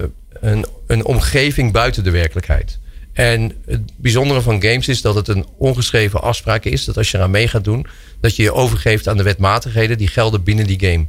een, 0.42 0.66
een 0.88 1.06
omgeving 1.06 1.72
buiten 1.72 2.04
de 2.04 2.12
werkelijkheid. 2.12 2.80
En 3.14 3.52
het 3.66 3.82
bijzondere 3.96 4.42
van 4.42 4.62
games 4.62 4.88
is 4.88 5.02
dat 5.02 5.16
het 5.16 5.28
een 5.28 5.46
ongeschreven 5.58 6.22
afspraak 6.22 6.64
is. 6.66 6.86
Dat 6.86 6.98
als 6.98 7.12
je 7.12 7.18
eraan 7.18 7.32
mee 7.32 7.48
gaat 7.48 7.64
doen, 7.64 7.86
dat 8.22 8.36
je 8.36 8.44
je 8.44 8.54
overgeeft 8.54 9.08
aan 9.08 9.18
de 9.18 9.24
wetmatigheden 9.24 9.98
die 9.98 10.08
gelden 10.08 10.44
binnen 10.44 10.68
die 10.68 10.80
game. 10.80 11.06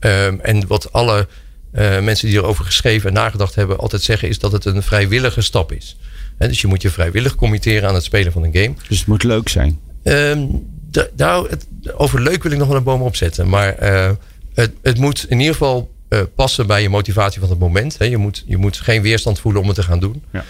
Ehm, 0.00 0.36
en 0.42 0.66
wat 0.66 0.92
alle 0.92 1.28
eh, 1.70 2.00
mensen 2.00 2.28
die 2.28 2.36
erover 2.36 2.64
geschreven 2.64 3.08
en 3.08 3.14
nagedacht 3.14 3.54
hebben 3.54 3.78
altijd 3.78 4.02
zeggen, 4.02 4.28
is 4.28 4.38
dat 4.38 4.52
het 4.52 4.64
een 4.64 4.82
vrijwillige 4.82 5.40
stap 5.40 5.72
is. 5.72 5.96
Dus 6.38 6.60
je 6.60 6.66
moet 6.66 6.82
je 6.82 6.90
vrijwillig 6.90 7.34
committeren 7.34 7.88
aan 7.88 7.94
het 7.94 8.04
spelen 8.04 8.32
van 8.32 8.42
een 8.42 8.54
game. 8.54 8.74
Dus 8.88 8.98
het 8.98 9.06
moet 9.06 9.22
leuk 9.22 9.48
zijn. 9.48 9.78
Ehm, 10.02 10.46
nou, 11.16 11.50
het, 11.50 11.66
over 11.94 12.20
leuk 12.20 12.42
wil 12.42 12.52
ik 12.52 12.58
nog 12.58 12.68
wel 12.68 12.76
een 12.76 12.82
boom 12.82 13.02
opzetten. 13.02 13.48
Maar 13.48 13.74
eh, 13.74 14.10
het, 14.54 14.70
het 14.82 14.98
moet 14.98 15.26
in 15.28 15.38
ieder 15.38 15.52
geval 15.52 15.90
eh, 16.08 16.20
passen 16.34 16.66
bij 16.66 16.82
je 16.82 16.88
motivatie 16.88 17.40
van 17.40 17.50
het 17.50 17.58
moment. 17.58 17.98
Hè. 17.98 18.04
Je, 18.04 18.16
moet, 18.16 18.44
je 18.46 18.56
moet 18.56 18.76
geen 18.76 19.02
weerstand 19.02 19.40
voelen 19.40 19.60
om 19.60 19.66
het 19.66 19.76
te 19.76 19.82
gaan 19.82 20.00
doen. 20.00 20.22
Ja. 20.32 20.44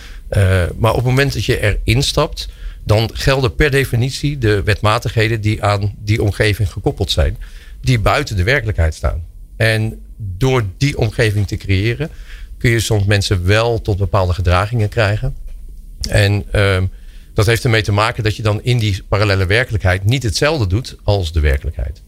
Maar 0.76 0.90
op 0.90 0.96
het 0.96 1.06
moment 1.06 1.32
dat 1.32 1.44
je 1.44 1.60
erin 1.60 2.02
stapt, 2.02 2.48
dan 2.84 3.10
gelden 3.12 3.54
per 3.54 3.70
definitie 3.70 4.38
de 4.38 4.62
wetmatigheden 4.62 5.40
die 5.40 5.62
aan 5.62 5.94
die 5.98 6.22
omgeving 6.22 6.72
gekoppeld 6.72 7.10
zijn, 7.10 7.36
die 7.80 7.98
buiten 7.98 8.36
de 8.36 8.42
werkelijkheid 8.42 8.94
staan. 8.94 9.24
En 9.56 10.00
door 10.18 10.64
die 10.76 10.98
omgeving 10.98 11.46
te 11.46 11.56
creëren, 11.56 12.10
kun 12.58 12.70
je 12.70 12.80
soms 12.80 13.04
mensen 13.04 13.46
wel 13.46 13.80
tot 13.80 13.98
bepaalde 13.98 14.32
gedragingen 14.32 14.88
krijgen. 14.88 15.34
En 16.08 16.44
ehm, 16.50 16.84
dat 17.34 17.46
heeft 17.46 17.64
ermee 17.64 17.82
te 17.82 17.92
maken 17.92 18.22
dat 18.22 18.36
je 18.36 18.42
dan 18.42 18.62
in 18.62 18.78
die 18.78 19.02
parallele 19.08 19.46
werkelijkheid 19.46 20.04
niet 20.04 20.22
hetzelfde 20.22 20.66
doet 20.66 20.96
als 21.02 21.32
de 21.32 21.40
werkelijkheid. 21.40 22.02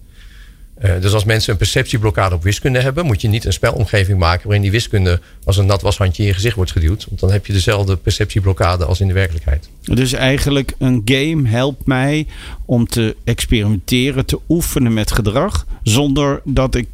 Uh, 0.85 1.01
dus 1.01 1.13
als 1.13 1.25
mensen 1.25 1.53
een 1.53 1.59
perceptieblokkade 1.59 2.35
op 2.35 2.43
wiskunde 2.43 2.81
hebben, 2.81 3.07
moet 3.07 3.21
je 3.21 3.29
niet 3.29 3.45
een 3.45 3.53
spelomgeving 3.53 4.19
maken 4.19 4.45
waarin 4.45 4.63
die 4.63 4.71
wiskunde 4.71 5.21
als 5.45 5.57
een 5.57 5.67
nat 5.67 5.83
washandje 5.83 6.23
in 6.23 6.29
je 6.29 6.35
gezicht 6.35 6.57
wordt 6.57 6.71
geduwd. 6.71 7.07
Want 7.09 7.21
dan 7.21 7.33
heb 7.33 7.47
je 7.47 7.53
dezelfde 7.53 7.97
perceptieblokkade 7.97 8.85
als 8.85 9.01
in 9.01 9.07
de 9.07 9.13
werkelijkheid. 9.13 9.69
Dus 9.83 10.13
eigenlijk 10.13 10.75
een 10.79 11.03
game 11.05 11.49
helpt 11.49 11.87
mij 11.87 12.27
om 12.65 12.87
te 12.87 13.17
experimenteren, 13.25 14.27
te 14.27 14.39
oefenen 14.49 14.93
met 14.93 15.13
gedrag, 15.13 15.67
zonder 15.83 16.41
dat 16.45 16.75
ik 16.75 16.87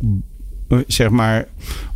zeg 0.87 1.09
maar 1.09 1.47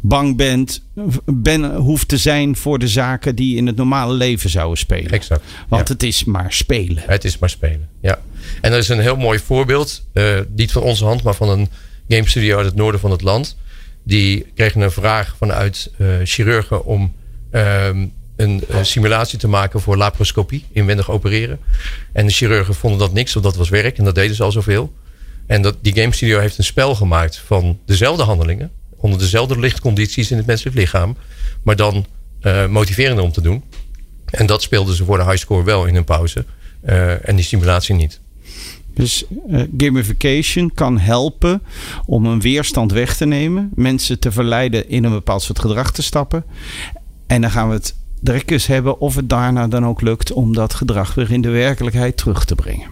bang 0.00 0.36
bent, 0.36 0.82
ben, 1.24 1.74
hoeft 1.74 2.08
te 2.08 2.16
zijn 2.16 2.56
voor 2.56 2.78
de 2.78 2.88
zaken 2.88 3.34
die 3.34 3.56
in 3.56 3.66
het 3.66 3.76
normale 3.76 4.14
leven 4.14 4.50
zouden 4.50 4.78
spelen. 4.78 5.10
Exact. 5.10 5.42
Want 5.68 5.88
het 5.88 6.02
is 6.02 6.24
maar 6.24 6.52
spelen. 6.52 7.02
Het 7.06 7.24
is 7.24 7.38
maar 7.38 7.50
spelen, 7.50 7.88
ja. 8.00 8.18
En 8.60 8.70
dat 8.70 8.80
is 8.80 8.88
een 8.88 9.00
heel 9.00 9.16
mooi 9.16 9.38
voorbeeld, 9.38 10.04
uh, 10.12 10.38
niet 10.56 10.72
van 10.72 10.82
onze 10.82 11.04
hand, 11.04 11.22
maar 11.22 11.34
van 11.34 11.48
een 11.48 11.68
game 12.08 12.28
studio 12.28 12.56
uit 12.56 12.66
het 12.66 12.74
noorden 12.74 13.00
van 13.00 13.10
het 13.10 13.22
land. 13.22 13.56
Die 14.02 14.46
kregen 14.54 14.80
een 14.80 14.90
vraag 14.90 15.34
vanuit 15.38 15.90
uh, 15.98 16.08
chirurgen 16.24 16.84
om 16.84 17.12
um, 17.52 18.12
een 18.36 18.64
uh, 18.70 18.76
simulatie 18.82 19.38
te 19.38 19.48
maken 19.48 19.80
voor 19.80 19.96
laparoscopie, 19.96 20.64
inwendig 20.72 21.10
opereren. 21.10 21.58
En 22.12 22.26
de 22.26 22.32
chirurgen 22.32 22.74
vonden 22.74 22.98
dat 22.98 23.12
niks, 23.12 23.32
want 23.32 23.44
dat 23.44 23.56
was 23.56 23.68
werk 23.68 23.98
en 23.98 24.04
dat 24.04 24.14
deden 24.14 24.36
ze 24.36 24.42
al 24.42 24.52
zoveel. 24.52 24.92
En 25.50 25.62
dat, 25.62 25.76
die 25.80 25.94
game 25.94 26.14
studio 26.14 26.38
heeft 26.38 26.58
een 26.58 26.64
spel 26.64 26.94
gemaakt 26.94 27.38
van 27.38 27.78
dezelfde 27.84 28.22
handelingen. 28.22 28.70
Onder 28.96 29.18
dezelfde 29.18 29.58
lichtcondities 29.58 30.30
in 30.30 30.36
het 30.36 30.46
menselijk 30.46 30.76
lichaam. 30.76 31.16
Maar 31.62 31.76
dan 31.76 32.06
uh, 32.42 32.66
motiverender 32.66 33.24
om 33.24 33.32
te 33.32 33.40
doen. 33.40 33.62
En 34.24 34.46
dat 34.46 34.62
speelden 34.62 34.94
ze 34.94 35.04
voor 35.04 35.18
de 35.18 35.24
highscore 35.24 35.64
wel 35.64 35.86
in 35.86 35.94
hun 35.94 36.04
pauze. 36.04 36.44
Uh, 36.84 37.28
en 37.28 37.36
die 37.36 37.44
simulatie 37.44 37.94
niet. 37.94 38.20
Dus 38.94 39.24
uh, 39.48 39.62
gamification 39.76 40.74
kan 40.74 40.98
helpen 40.98 41.62
om 42.06 42.26
een 42.26 42.40
weerstand 42.40 42.92
weg 42.92 43.16
te 43.16 43.26
nemen. 43.26 43.70
Mensen 43.74 44.18
te 44.18 44.32
verleiden 44.32 44.88
in 44.88 45.04
een 45.04 45.12
bepaald 45.12 45.42
soort 45.42 45.58
gedrag 45.58 45.92
te 45.92 46.02
stappen. 46.02 46.44
En 47.26 47.40
dan 47.40 47.50
gaan 47.50 47.68
we 47.68 47.74
het 47.74 47.94
direct 48.20 48.50
eens 48.50 48.66
hebben 48.66 49.00
of 49.00 49.14
het 49.14 49.28
daarna 49.28 49.68
dan 49.68 49.86
ook 49.86 50.00
lukt 50.00 50.32
om 50.32 50.54
dat 50.54 50.74
gedrag 50.74 51.14
weer 51.14 51.30
in 51.30 51.40
de 51.40 51.48
werkelijkheid 51.48 52.16
terug 52.16 52.44
te 52.44 52.54
brengen. 52.54 52.86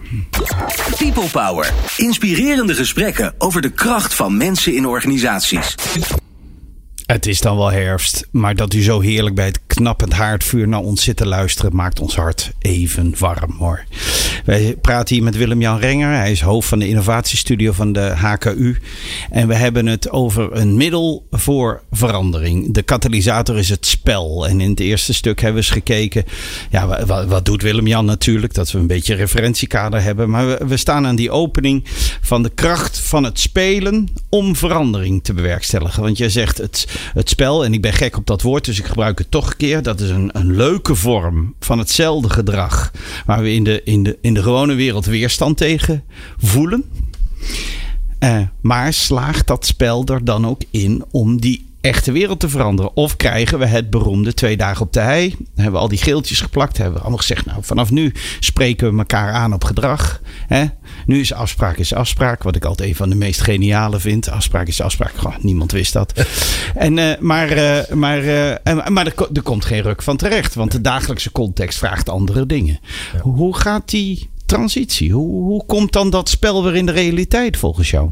People 0.97 1.29
Power. 1.31 1.73
Inspirerende 1.97 2.75
gesprekken 2.75 3.33
over 3.37 3.61
de 3.61 3.69
kracht 3.69 4.13
van 4.13 4.37
mensen 4.37 4.73
in 4.75 4.87
organisaties. 4.87 5.75
Het 7.11 7.25
is 7.25 7.41
dan 7.41 7.57
wel 7.57 7.71
herfst, 7.71 8.27
maar 8.31 8.55
dat 8.55 8.73
u 8.73 8.81
zo 8.81 8.99
heerlijk 8.99 9.35
bij 9.35 9.45
het 9.45 9.59
knappend 9.67 10.13
haardvuur 10.13 10.67
naar 10.67 10.79
ons 10.79 11.03
zit 11.03 11.17
te 11.17 11.25
luisteren, 11.27 11.75
maakt 11.75 11.99
ons 11.99 12.15
hart 12.15 12.51
even 12.59 13.13
warm 13.17 13.55
hoor. 13.57 13.83
Wij 14.45 14.75
praten 14.81 15.15
hier 15.15 15.23
met 15.23 15.37
Willem-Jan 15.37 15.79
Renger. 15.79 16.13
Hij 16.13 16.31
is 16.31 16.41
hoofd 16.41 16.67
van 16.67 16.79
de 16.79 16.87
innovatiestudio 16.87 17.71
van 17.71 17.93
de 17.93 17.99
HKU. 17.99 18.77
En 19.29 19.47
we 19.47 19.55
hebben 19.55 19.85
het 19.85 20.09
over 20.09 20.55
een 20.55 20.77
middel 20.77 21.27
voor 21.31 21.81
verandering. 21.91 22.73
De 22.73 22.81
katalysator 22.81 23.57
is 23.57 23.69
het 23.69 23.85
spel. 23.85 24.47
En 24.47 24.61
in 24.61 24.69
het 24.69 24.79
eerste 24.79 25.13
stuk 25.13 25.41
hebben 25.41 25.61
we 25.61 25.67
eens 25.67 25.77
gekeken. 25.77 26.23
Ja, 26.69 27.05
wat, 27.27 27.45
doet 27.45 27.61
Willem-Jan 27.61 28.05
natuurlijk? 28.05 28.53
Dat 28.53 28.71
we 28.71 28.79
een 28.79 28.87
beetje 28.87 29.15
referentiekader 29.15 30.01
hebben. 30.01 30.29
Maar 30.29 30.47
we, 30.47 30.65
we 30.67 30.77
staan 30.77 31.07
aan 31.07 31.15
die 31.15 31.31
opening 31.31 31.85
van 32.21 32.43
de 32.43 32.51
kracht 32.55 32.99
van 32.99 33.23
het 33.23 33.39
spelen 33.39 34.07
om 34.29 34.55
verandering 34.55 35.23
te 35.23 35.33
bewerkstelligen. 35.33 36.03
Want 36.03 36.17
jij 36.17 36.29
zegt 36.29 36.57
het, 36.57 36.87
het 37.13 37.29
spel, 37.29 37.65
en 37.65 37.73
ik 37.73 37.81
ben 37.81 37.93
gek 37.93 38.17
op 38.17 38.25
dat 38.25 38.41
woord, 38.41 38.65
dus 38.65 38.79
ik 38.79 38.85
gebruik 38.85 39.17
het 39.17 39.31
toch 39.31 39.49
een 39.49 39.57
keer. 39.57 39.83
Dat 39.83 39.99
is 39.99 40.09
een, 40.09 40.29
een 40.33 40.55
leuke 40.55 40.95
vorm 40.95 41.55
van 41.59 41.79
hetzelfde 41.79 42.29
gedrag. 42.29 42.91
Waar 43.25 43.41
we 43.41 43.53
in 43.53 43.63
de, 43.63 43.81
in 43.83 44.03
de, 44.03 44.17
in 44.21 44.33
de 44.33 44.43
gewone 44.43 44.73
wereld 44.73 45.05
weerstand 45.05 45.57
tegen 45.57 46.03
voelen. 46.37 46.83
Uh, 48.19 48.41
maar 48.61 48.93
slaagt 48.93 49.47
dat 49.47 49.65
spel 49.65 50.05
er 50.05 50.25
dan 50.25 50.47
ook 50.47 50.61
in 50.71 51.03
om 51.11 51.41
die 51.41 51.68
echte 51.81 52.11
wereld 52.11 52.39
te 52.39 52.49
veranderen? 52.49 52.95
Of 52.95 53.15
krijgen 53.15 53.59
we 53.59 53.65
het 53.65 53.89
beroemde 53.89 54.33
twee 54.33 54.57
dagen 54.57 54.85
op 54.85 54.93
de 54.93 54.99
hei? 54.99 55.35
Hebben 55.55 55.73
we 55.73 55.79
al 55.79 55.87
die 55.87 55.97
geeltjes 55.97 56.41
geplakt? 56.41 56.77
Hebben 56.77 56.93
we 56.93 56.99
allemaal 56.99 57.19
gezegd, 57.19 57.45
nou 57.45 57.59
vanaf 57.61 57.91
nu 57.91 58.13
spreken 58.39 58.91
we 58.91 58.97
elkaar 58.97 59.33
aan 59.33 59.53
op 59.53 59.63
gedrag. 59.63 60.21
Hè? 60.47 60.65
Nu 61.05 61.19
is 61.19 61.33
afspraak 61.33 61.77
is 61.77 61.93
afspraak, 61.93 62.43
wat 62.43 62.55
ik 62.55 62.65
altijd 62.65 62.89
een 62.89 62.95
van 62.95 63.09
de 63.09 63.15
meest 63.15 63.41
geniale 63.41 63.99
vind. 63.99 64.29
Afspraak 64.29 64.67
is 64.67 64.81
afspraak, 64.81 65.13
Goh, 65.15 65.35
niemand 65.41 65.71
wist 65.71 65.93
dat. 65.93 66.13
en, 66.75 66.97
uh, 66.97 67.17
maar 67.19 67.57
uh, 67.57 67.87
maar, 67.93 68.23
uh, 68.23 68.87
maar 68.87 69.05
er, 69.05 69.13
er, 69.33 69.41
komt 69.41 69.65
geen 69.65 69.81
ruk 69.81 70.01
van 70.01 70.17
terecht, 70.17 70.55
want 70.55 70.71
de 70.71 70.81
dagelijkse 70.81 71.31
context 71.31 71.77
vraagt 71.77 72.09
andere 72.09 72.45
dingen. 72.45 72.79
Hoe 73.21 73.57
gaat 73.57 73.89
die 73.89 74.29
transitie? 74.45 75.11
Hoe, 75.11 75.43
hoe 75.43 75.65
komt 75.65 75.93
dan 75.93 76.09
dat 76.09 76.29
spel 76.29 76.63
weer 76.63 76.75
in 76.75 76.85
de 76.85 76.91
realiteit 76.91 77.57
volgens 77.57 77.89
jou? 77.89 78.09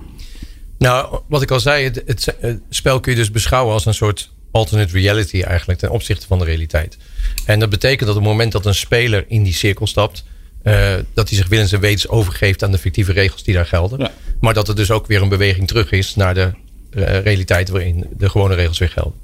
Nou, 0.78 1.20
wat 1.28 1.42
ik 1.42 1.52
al 1.52 1.60
zei, 1.60 1.84
het, 1.84 2.04
het, 2.06 2.36
het, 2.40 2.60
spel 2.70 3.00
kun 3.00 3.12
je 3.12 3.18
dus 3.18 3.32
beschouwen 3.32 3.74
als 3.74 3.86
een 3.86 3.94
soort 3.94 4.30
alternate 4.52 4.94
reality 4.94 5.42
eigenlijk 5.42 5.80
ten 5.80 5.90
opzichte 5.90 6.28
van 6.28 6.40
de 6.40 6.46
realiteit. 6.46 6.98
En 7.46 7.60
dat 7.60 7.70
betekent 7.70 8.08
dat 8.08 8.18
op 8.18 8.22
het 8.22 8.32
moment 8.32 8.52
dat 8.52 8.66
een 8.66 8.76
speler 8.76 9.26
in 9.28 9.44
die 9.44 9.54
cirkel 9.54 9.88
stapt, 9.88 10.24
uh, 10.64 10.94
dat 11.14 11.30
hij 11.30 11.38
zich 11.38 11.48
willens 11.48 11.72
en 11.72 11.80
wetens 11.80 12.08
overgeeft 12.08 12.64
aan 12.64 12.72
de 12.72 12.78
fictieve 12.78 13.12
regels 13.12 13.44
die 13.44 13.54
daar 13.54 13.66
gelden. 13.66 14.00
Ja. 14.00 14.12
Maar 14.40 14.54
dat 14.54 14.68
er 14.68 14.76
dus 14.76 14.92
ook 14.92 15.08
weer 15.08 15.22
een 15.22 15.30
beweging 15.30 15.68
terug 15.68 15.92
is 15.92 16.16
naar 16.16 16.34
de 16.34 16.52
uh, 16.92 17.20
realiteit 17.20 17.70
waarin 17.70 18.06
de 18.18 18.30
gewone 18.30 18.56
regels 18.56 18.78
weer 18.78 18.90
gelden. 18.90 19.20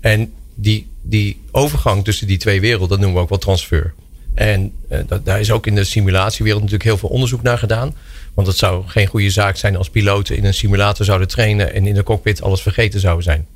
En 0.00 0.32
die, 0.54 0.88
die 1.02 1.40
overgang 1.50 2.04
tussen 2.04 2.26
die 2.26 2.38
twee 2.38 2.60
werelden, 2.60 2.88
dat 2.88 2.98
noemen 2.98 3.16
we 3.16 3.22
ook 3.22 3.28
wel 3.28 3.38
transfer. 3.38 3.94
En 4.34 4.72
dat, 5.06 5.24
daar 5.24 5.40
is 5.40 5.50
ook 5.50 5.66
in 5.66 5.74
de 5.74 5.84
simulatiewereld 5.84 6.62
natuurlijk 6.62 6.88
heel 6.88 6.98
veel 6.98 7.08
onderzoek 7.08 7.42
naar 7.42 7.58
gedaan. 7.58 7.94
Want 8.34 8.46
het 8.46 8.56
zou 8.56 8.86
geen 8.86 9.06
goede 9.06 9.30
zaak 9.30 9.56
zijn 9.56 9.76
als 9.76 9.90
piloten 9.90 10.36
in 10.36 10.44
een 10.44 10.54
simulator 10.54 11.04
zouden 11.04 11.28
trainen 11.28 11.74
en 11.74 11.86
in 11.86 11.94
de 11.94 12.02
cockpit 12.02 12.42
alles 12.42 12.62
vergeten 12.62 13.00
zouden 13.00 13.24
zijn. 13.24 13.46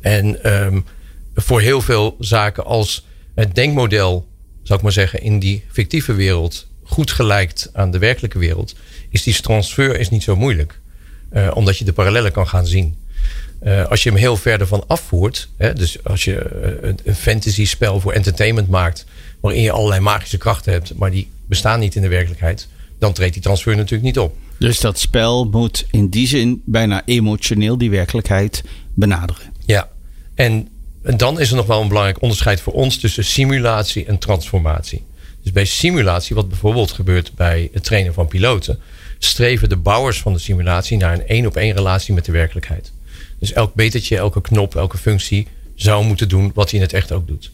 En 0.00 0.52
um, 0.64 0.84
voor 1.34 1.60
heel 1.60 1.80
veel 1.80 2.16
zaken 2.18 2.64
als 2.64 3.06
het 3.34 3.54
denkmodel, 3.54 4.26
zou 4.62 4.78
ik 4.78 4.84
maar 4.84 4.92
zeggen, 4.92 5.22
in 5.22 5.38
die 5.38 5.64
fictieve 5.72 6.14
wereld 6.14 6.66
goed 6.82 7.10
gelijkt 7.10 7.70
aan 7.72 7.90
de 7.90 7.98
werkelijke 7.98 8.38
wereld, 8.38 8.74
is 9.10 9.22
die 9.22 9.40
transfer 9.40 9.98
is 9.98 10.10
niet 10.10 10.22
zo 10.22 10.36
moeilijk. 10.36 10.80
Uh, 11.32 11.50
omdat 11.54 11.78
je 11.78 11.84
de 11.84 11.92
parallellen 11.92 12.32
kan 12.32 12.48
gaan 12.48 12.66
zien. 12.66 12.96
Uh, 13.62 13.86
als 13.86 14.02
je 14.02 14.10
hem 14.10 14.18
heel 14.18 14.36
ver 14.36 14.66
van 14.66 14.84
afvoert, 14.86 15.48
hè, 15.56 15.72
dus 15.72 16.04
als 16.04 16.24
je 16.24 16.50
uh, 16.82 16.94
een 17.04 17.14
fantasy 17.14 17.66
spel 17.66 18.00
voor 18.00 18.12
entertainment 18.12 18.68
maakt, 18.68 19.04
waarin 19.46 19.64
je 19.64 19.72
allerlei 19.72 20.00
magische 20.00 20.38
krachten 20.38 20.72
hebt, 20.72 20.94
maar 20.96 21.10
die 21.10 21.28
bestaan 21.46 21.80
niet 21.80 21.94
in 21.94 22.02
de 22.02 22.08
werkelijkheid, 22.08 22.68
dan 22.98 23.12
treedt 23.12 23.32
die 23.32 23.42
transfer 23.42 23.76
natuurlijk 23.76 24.02
niet 24.02 24.18
op. 24.18 24.36
Dus 24.58 24.80
dat 24.80 24.98
spel 24.98 25.44
moet 25.44 25.86
in 25.90 26.08
die 26.08 26.26
zin 26.26 26.62
bijna 26.64 27.02
emotioneel 27.04 27.78
die 27.78 27.90
werkelijkheid 27.90 28.64
benaderen. 28.94 29.52
Ja, 29.64 29.88
en, 30.34 30.68
dan 31.16 31.40
is 31.40 31.50
er 31.50 31.56
nog 31.56 31.66
wel 31.66 31.80
een 31.80 31.88
belangrijk 31.88 32.22
onderscheid 32.22 32.60
voor 32.60 32.72
ons 32.72 32.98
tussen 32.98 33.24
simulatie 33.24 34.04
en 34.04 34.18
transformatie. 34.18 35.04
Dus 35.42 35.52
bij 35.52 35.64
simulatie, 35.64 36.34
wat 36.34 36.48
bijvoorbeeld 36.48 36.90
gebeurt 36.90 37.34
bij 37.34 37.68
het 37.72 37.84
trainen 37.84 38.14
van 38.14 38.26
piloten, 38.26 38.78
streven 39.18 39.68
de 39.68 39.76
bouwers 39.76 40.20
van 40.20 40.32
de 40.32 40.38
simulatie 40.38 40.96
naar 40.96 41.12
een 41.12 41.26
één 41.26 41.46
op 41.46 41.56
één 41.56 41.74
relatie 41.74 42.14
met 42.14 42.24
de 42.24 42.32
werkelijkheid. 42.32 42.92
Dus 43.38 43.52
elk 43.52 43.74
betertje, 43.74 44.16
elke 44.16 44.40
knop, 44.40 44.74
elke 44.74 44.98
functie 44.98 45.46
zou 45.74 46.04
moeten 46.04 46.28
doen 46.28 46.50
wat 46.54 46.70
hij 46.70 46.78
in 46.78 46.84
het 46.84 46.94
echt 46.94 47.12
ook 47.12 47.26
doet. 47.26 47.50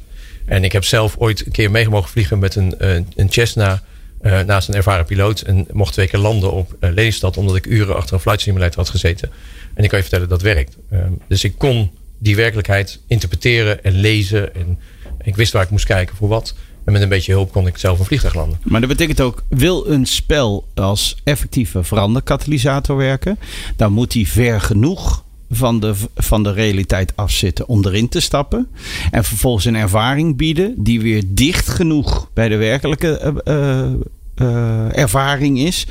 En 0.46 0.64
ik 0.64 0.72
heb 0.72 0.84
zelf 0.84 1.16
ooit 1.18 1.46
een 1.46 1.52
keer 1.52 1.70
mee 1.70 1.88
mogen 1.88 2.10
vliegen 2.10 2.38
met 2.38 2.54
een, 2.54 2.74
een 3.14 3.28
Cessna 3.28 3.82
uh, 4.22 4.40
naast 4.40 4.68
een 4.68 4.74
ervaren 4.74 5.04
piloot. 5.04 5.40
En 5.40 5.66
mocht 5.72 5.92
twee 5.92 6.08
keer 6.08 6.20
landen 6.20 6.52
op 6.52 6.76
uh, 6.80 6.92
Lelystad. 6.92 7.36
Omdat 7.36 7.56
ik 7.56 7.66
uren 7.66 7.96
achter 7.96 8.14
een 8.14 8.20
flight 8.20 8.40
simulator 8.40 8.76
had 8.76 8.88
gezeten. 8.88 9.30
En 9.74 9.82
ik 9.82 9.88
kan 9.88 9.98
je 9.98 10.04
vertellen 10.04 10.28
dat 10.28 10.42
werkt. 10.42 10.76
Uh, 10.92 11.00
dus 11.28 11.44
ik 11.44 11.58
kon 11.58 11.90
die 12.18 12.36
werkelijkheid 12.36 13.00
interpreteren 13.06 13.84
en 13.84 13.92
lezen. 13.92 14.54
En 14.54 14.78
ik 15.22 15.36
wist 15.36 15.52
waar 15.52 15.62
ik 15.62 15.70
moest 15.70 15.84
kijken 15.84 16.16
voor 16.16 16.28
wat. 16.28 16.54
En 16.84 16.92
met 16.92 17.02
een 17.02 17.08
beetje 17.08 17.32
hulp 17.32 17.52
kon 17.52 17.66
ik 17.66 17.78
zelf 17.78 17.98
een 17.98 18.04
vliegtuig 18.04 18.34
landen. 18.34 18.58
Maar 18.62 18.80
dat 18.80 18.88
betekent 18.88 19.20
ook, 19.20 19.42
wil 19.48 19.86
een 19.88 20.06
spel 20.06 20.68
als 20.74 21.16
effectieve 21.24 21.84
veranderkatalysator 21.84 22.96
werken, 22.96 23.38
dan 23.76 23.92
moet 23.92 24.10
die 24.10 24.28
ver 24.28 24.60
genoeg 24.60 25.24
van 25.54 25.80
de, 25.80 25.94
van 26.14 26.42
de 26.42 26.52
realiteit 26.52 27.12
afzitten 27.16 27.68
om 27.68 27.86
erin 27.86 28.08
te 28.08 28.20
stappen. 28.20 28.68
En 29.10 29.24
vervolgens 29.24 29.64
een 29.64 29.76
ervaring 29.76 30.36
bieden 30.36 30.74
die 30.78 31.00
weer 31.00 31.22
dicht 31.26 31.68
genoeg 31.68 32.28
bij 32.34 32.48
de 32.48 32.56
werkelijke 32.56 33.42
uh, 33.44 34.46
uh, 34.46 34.96
ervaring 34.98 35.58
is. 35.58 35.86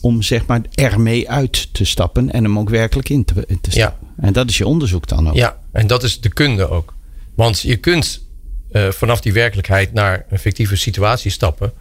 Om 0.00 0.22
zeg 0.22 0.46
maar 0.46 0.60
ermee 0.74 1.30
uit 1.30 1.68
te 1.72 1.84
stappen 1.84 2.32
en 2.32 2.44
hem 2.44 2.58
ook 2.58 2.70
werkelijk 2.70 3.08
in 3.08 3.24
te, 3.24 3.44
in 3.46 3.60
te 3.60 3.70
stappen. 3.70 4.08
Ja. 4.16 4.24
En 4.26 4.32
dat 4.32 4.48
is 4.48 4.58
je 4.58 4.66
onderzoek 4.66 5.08
dan 5.08 5.28
ook. 5.28 5.34
Ja, 5.34 5.58
en 5.72 5.86
dat 5.86 6.02
is 6.02 6.20
de 6.20 6.28
kunde 6.28 6.68
ook. 6.68 6.94
Want 7.34 7.60
je 7.60 7.76
kunt 7.76 8.26
uh, 8.72 8.88
vanaf 8.88 9.20
die 9.20 9.32
werkelijkheid 9.32 9.92
naar 9.92 10.24
een 10.30 10.38
fictieve 10.38 10.76
situatie 10.76 11.30
stappen. 11.30 11.72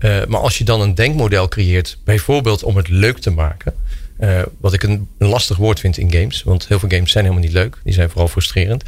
Maar 0.00 0.40
als 0.40 0.58
je 0.58 0.64
dan 0.64 0.80
een 0.80 0.94
denkmodel 0.94 1.48
creëert, 1.48 1.98
bijvoorbeeld 2.04 2.62
om 2.62 2.76
het 2.76 2.88
leuk 2.88 3.18
te 3.18 3.30
maken. 3.30 3.74
Uh, 4.20 4.42
wat 4.60 4.72
ik 4.72 4.82
een, 4.82 5.08
lastig 5.18 5.56
woord 5.56 5.80
vind 5.80 5.98
in 5.98 6.12
games, 6.12 6.42
want 6.42 6.68
heel 6.68 6.78
veel 6.78 6.88
games 6.88 7.10
zijn 7.10 7.24
helemaal 7.24 7.46
niet 7.46 7.54
leuk. 7.54 7.76
Die 7.84 7.92
zijn 7.92 8.10
vooral 8.10 8.28
frustrerend. 8.28 8.84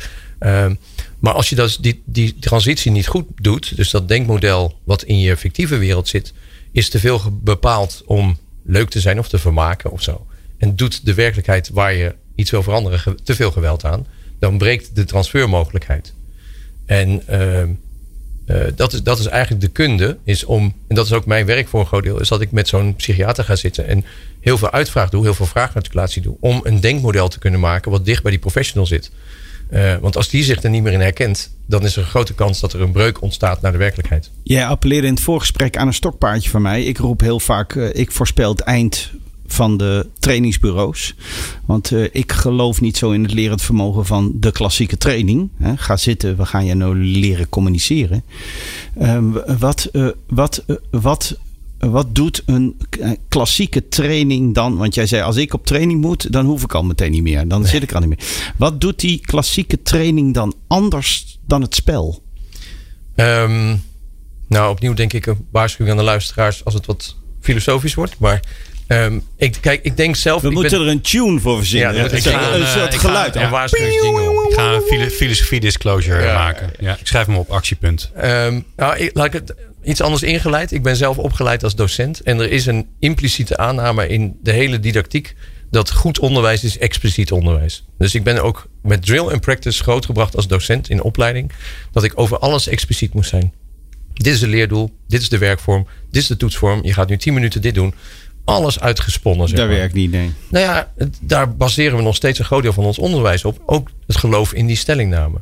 maar 1.19 1.33
als 1.33 1.49
je 1.49 1.55
dat, 1.55 1.79
die, 1.81 2.03
die 2.05 2.39
transitie 2.39 2.91
niet 2.91 3.07
goed 3.07 3.27
doet, 3.37 3.77
dus 3.77 3.91
dat 3.91 4.09
denkmodel 4.09 4.79
wat 4.85 5.03
in 5.03 5.19
je 5.19 5.37
fictieve 5.37 5.77
wereld 5.77 6.09
zit, 6.09 6.33
is 6.73 6.89
te 6.89 6.99
veel 6.99 7.21
bepaald 7.43 8.03
om 8.07 8.39
leuk 8.65 8.91
te 8.91 9.01
zijn 9.01 9.19
of 9.19 9.29
te 9.29 9.39
vermaken 9.39 9.91
of 9.91 10.03
zo. 10.03 10.27
En 10.59 10.77
doet 10.77 11.05
de 11.05 11.15
werkelijkheid 11.15 11.69
waar 11.69 11.95
je 11.95 12.15
iets 12.35 12.51
wil 12.51 12.62
veranderen 12.62 13.17
te 13.25 13.35
veel 13.35 13.51
geweld 13.51 13.85
aan, 13.85 14.07
dan 14.39 14.59
breekt 14.59 14.97
de 14.97 15.05
transfermogelijkheid. 15.05 16.15
En 16.87 17.23
uh, 17.31 17.62
uh, 18.52 18.64
dat, 18.75 18.92
is, 18.92 19.02
dat 19.02 19.18
is 19.18 19.26
eigenlijk 19.26 19.62
de 19.62 19.68
kunde. 19.68 20.16
Is 20.25 20.44
om, 20.44 20.75
en 20.88 20.94
dat 20.94 21.06
is 21.06 21.12
ook 21.12 21.26
mijn 21.26 21.47
werk 21.47 21.68
voor 21.68 21.80
een 21.80 21.87
groot 21.87 22.02
deel. 22.02 22.21
Is 22.21 22.28
dat 22.28 22.40
ik 22.40 22.50
met 22.50 22.68
zo'n 22.68 22.94
psychiater 22.97 23.44
ga 23.44 23.56
zitten. 23.56 23.87
En 23.87 24.04
heel 24.40 24.59
veel 24.59 24.71
uitvraag 24.71 25.11
doe. 25.11 25.23
Heel 25.23 25.35
veel 25.35 25.47
vraagarticulatie 25.47 26.23
doe. 26.23 26.37
Om 26.40 26.61
een 26.62 26.80
denkmodel 26.80 27.28
te 27.28 27.38
kunnen 27.38 27.61
maken. 27.61 27.90
Wat 27.90 28.04
dicht 28.04 28.23
bij 28.23 28.30
die 28.30 28.40
professional 28.40 28.87
zit. 28.87 29.11
Uh, 29.73 29.97
want 30.00 30.16
als 30.16 30.28
die 30.28 30.44
zich 30.44 30.62
er 30.62 30.71
niet 30.71 30.82
meer 30.82 30.92
in 30.92 31.00
herkent. 31.00 31.50
Dan 31.66 31.85
is 31.85 31.97
er 31.97 32.02
een 32.02 32.09
grote 32.09 32.35
kans 32.35 32.61
dat 32.61 32.73
er 32.73 32.80
een 32.80 32.92
breuk 32.92 33.23
ontstaat 33.23 33.61
naar 33.61 33.73
de 33.73 33.78
werkelijkheid. 33.78 34.30
Jij 34.42 34.66
appelleerde 34.66 35.06
in 35.06 35.12
het 35.14 35.23
voorgesprek 35.23 35.76
aan 35.76 35.87
een 35.87 35.94
stokpaardje 35.94 36.50
van 36.50 36.62
mij. 36.62 36.85
Ik 36.85 36.99
roep 36.99 37.21
heel 37.21 37.40
vaak. 37.40 37.75
Uh, 37.75 37.88
ik 37.92 38.12
voorspel 38.12 38.50
het 38.50 38.61
eind 38.61 39.11
van 39.52 39.76
de 39.76 40.06
trainingsbureaus. 40.18 41.14
Want 41.64 41.90
uh, 41.90 42.09
ik 42.12 42.32
geloof 42.32 42.80
niet 42.80 42.97
zo 42.97 43.11
in 43.11 43.23
het 43.23 43.32
lerend 43.32 43.62
vermogen 43.62 44.06
van 44.06 44.32
de 44.35 44.52
klassieke 44.52 44.97
training. 44.97 45.50
Hè. 45.59 45.76
Ga 45.76 45.97
zitten, 45.97 46.37
we 46.37 46.47
gaan 46.47 46.64
je 46.64 46.75
nou 46.75 46.97
leren 46.97 47.49
communiceren. 47.49 48.25
Um, 49.02 49.32
wat, 49.59 49.88
uh, 49.92 50.09
wat, 50.28 50.64
uh, 50.66 50.76
wat, 50.90 51.37
wat 51.78 52.14
doet 52.14 52.42
een 52.47 52.76
klassieke 53.28 53.88
training 53.88 54.54
dan? 54.54 54.76
Want 54.76 54.94
jij 54.94 55.06
zei, 55.06 55.23
als 55.23 55.37
ik 55.37 55.54
op 55.54 55.66
training 55.66 56.00
moet, 56.00 56.32
dan 56.32 56.47
hoef 56.47 56.62
ik 56.62 56.75
al 56.75 56.85
meteen 56.85 57.11
niet 57.11 57.23
meer. 57.23 57.49
Dan 57.49 57.61
nee. 57.61 57.71
zit 57.71 57.82
ik 57.82 57.92
al 57.92 58.00
niet 58.00 58.09
meer. 58.09 58.52
Wat 58.56 58.80
doet 58.80 59.00
die 59.00 59.21
klassieke 59.21 59.82
training 59.82 60.35
dan 60.35 60.54
anders 60.66 61.38
dan 61.47 61.62
het 61.62 61.75
spel? 61.75 62.23
Um, 63.16 63.82
nou, 64.47 64.71
opnieuw 64.71 64.94
denk 64.94 65.12
ik 65.12 65.26
een 65.26 65.47
waarschuwing 65.50 65.90
aan 65.90 66.04
de 66.04 66.11
luisteraars 66.11 66.64
als 66.64 66.75
het 66.75 66.87
wat 66.87 67.16
filosofisch 67.40 67.94
wordt. 67.94 68.18
Maar 68.18 68.40
Um, 68.92 69.22
ik, 69.37 69.56
kijk, 69.61 69.82
ik 69.82 69.96
denk 69.96 70.16
zelf. 70.16 70.42
We 70.42 70.50
moeten 70.50 70.80
er 70.80 70.88
een 70.88 71.00
tune 71.00 71.40
voor 71.40 71.56
verzinnen. 71.56 71.94
Ja, 71.94 72.11
ik 72.11 72.22
ga 72.22 72.52
een, 72.52 72.61
een 72.61 72.66
soort 72.66 72.94
geluid. 72.94 73.37
Ga, 73.37 73.40
ja, 73.40 73.64
ik 73.64 74.54
ga 74.54 74.72
een 74.72 75.11
filosofie 75.11 75.61
disclosure 75.61 76.22
ja. 76.22 76.34
maken. 76.34 76.70
Ja, 76.78 76.96
ik 77.00 77.06
schrijf 77.06 77.26
hem 77.26 77.37
op 77.37 77.50
actiepunt. 77.50 78.11
Um, 78.16 78.64
nou, 78.76 78.96
ik, 78.96 79.11
laat 79.14 79.26
ik 79.26 79.32
het 79.32 79.54
iets 79.84 80.00
anders 80.00 80.22
ingeleid. 80.22 80.72
Ik 80.72 80.82
ben 80.82 80.96
zelf 80.96 81.18
opgeleid 81.18 81.64
als 81.64 81.75
docent. 81.75 82.20
En 82.20 82.40
er 82.40 82.50
is 82.50 82.66
een 82.66 82.88
impliciete 82.99 83.56
aanname 83.56 84.08
in 84.08 84.38
de 84.42 84.52
hele 84.52 84.80
didactiek. 84.80 85.34
Dat 85.70 85.90
goed 85.90 86.18
onderwijs 86.18 86.64
is 86.64 86.78
expliciet 86.78 87.32
onderwijs. 87.32 87.84
Dus 87.99 88.14
ik 88.14 88.25
ben 88.25 88.42
ook 88.42 88.66
met 88.82 89.06
drill 89.06 89.28
and 89.28 89.40
practice 89.40 89.82
grootgebracht 89.82 90.37
als 90.37 90.46
docent 90.46 90.90
in 90.90 91.02
opleiding. 91.02 91.52
Dat 91.92 92.04
ik 92.04 92.12
over 92.14 92.38
alles 92.38 92.68
expliciet 92.68 93.14
moest 93.14 93.30
zijn. 93.30 93.52
Dit 94.14 94.34
is 94.34 94.40
het 94.40 94.50
leerdoel. 94.50 94.90
Dit 95.08 95.20
is 95.20 95.28
de 95.28 95.38
werkvorm. 95.38 95.87
Dit 96.11 96.22
is 96.22 96.28
de 96.28 96.37
toetsvorm. 96.37 96.84
Je 96.84 96.92
gaat 96.92 97.08
nu 97.08 97.16
10 97.16 97.34
minuten 97.34 97.62
dit 97.62 97.75
doen 97.75 97.94
alles 98.44 98.80
uitgesponnen. 98.80 99.49
Zeg 99.49 99.58
dat 99.58 99.68
maar. 99.68 99.76
werkt 99.76 99.94
niet, 99.94 100.11
nee. 100.11 100.32
Nou 100.50 100.64
ja, 100.64 100.88
daar 101.20 101.56
baseren 101.56 101.96
we 101.96 102.02
nog 102.02 102.16
steeds 102.16 102.38
een 102.38 102.44
groot 102.44 102.62
deel 102.62 102.72
van 102.72 102.84
ons 102.84 102.99
onderwijs 102.99 103.44
op. 103.44 103.62
Ook 103.66 103.90
het 104.06 104.16
geloof 104.16 104.52
in 104.52 104.66
die 104.66 104.76
stellingname. 104.76 105.40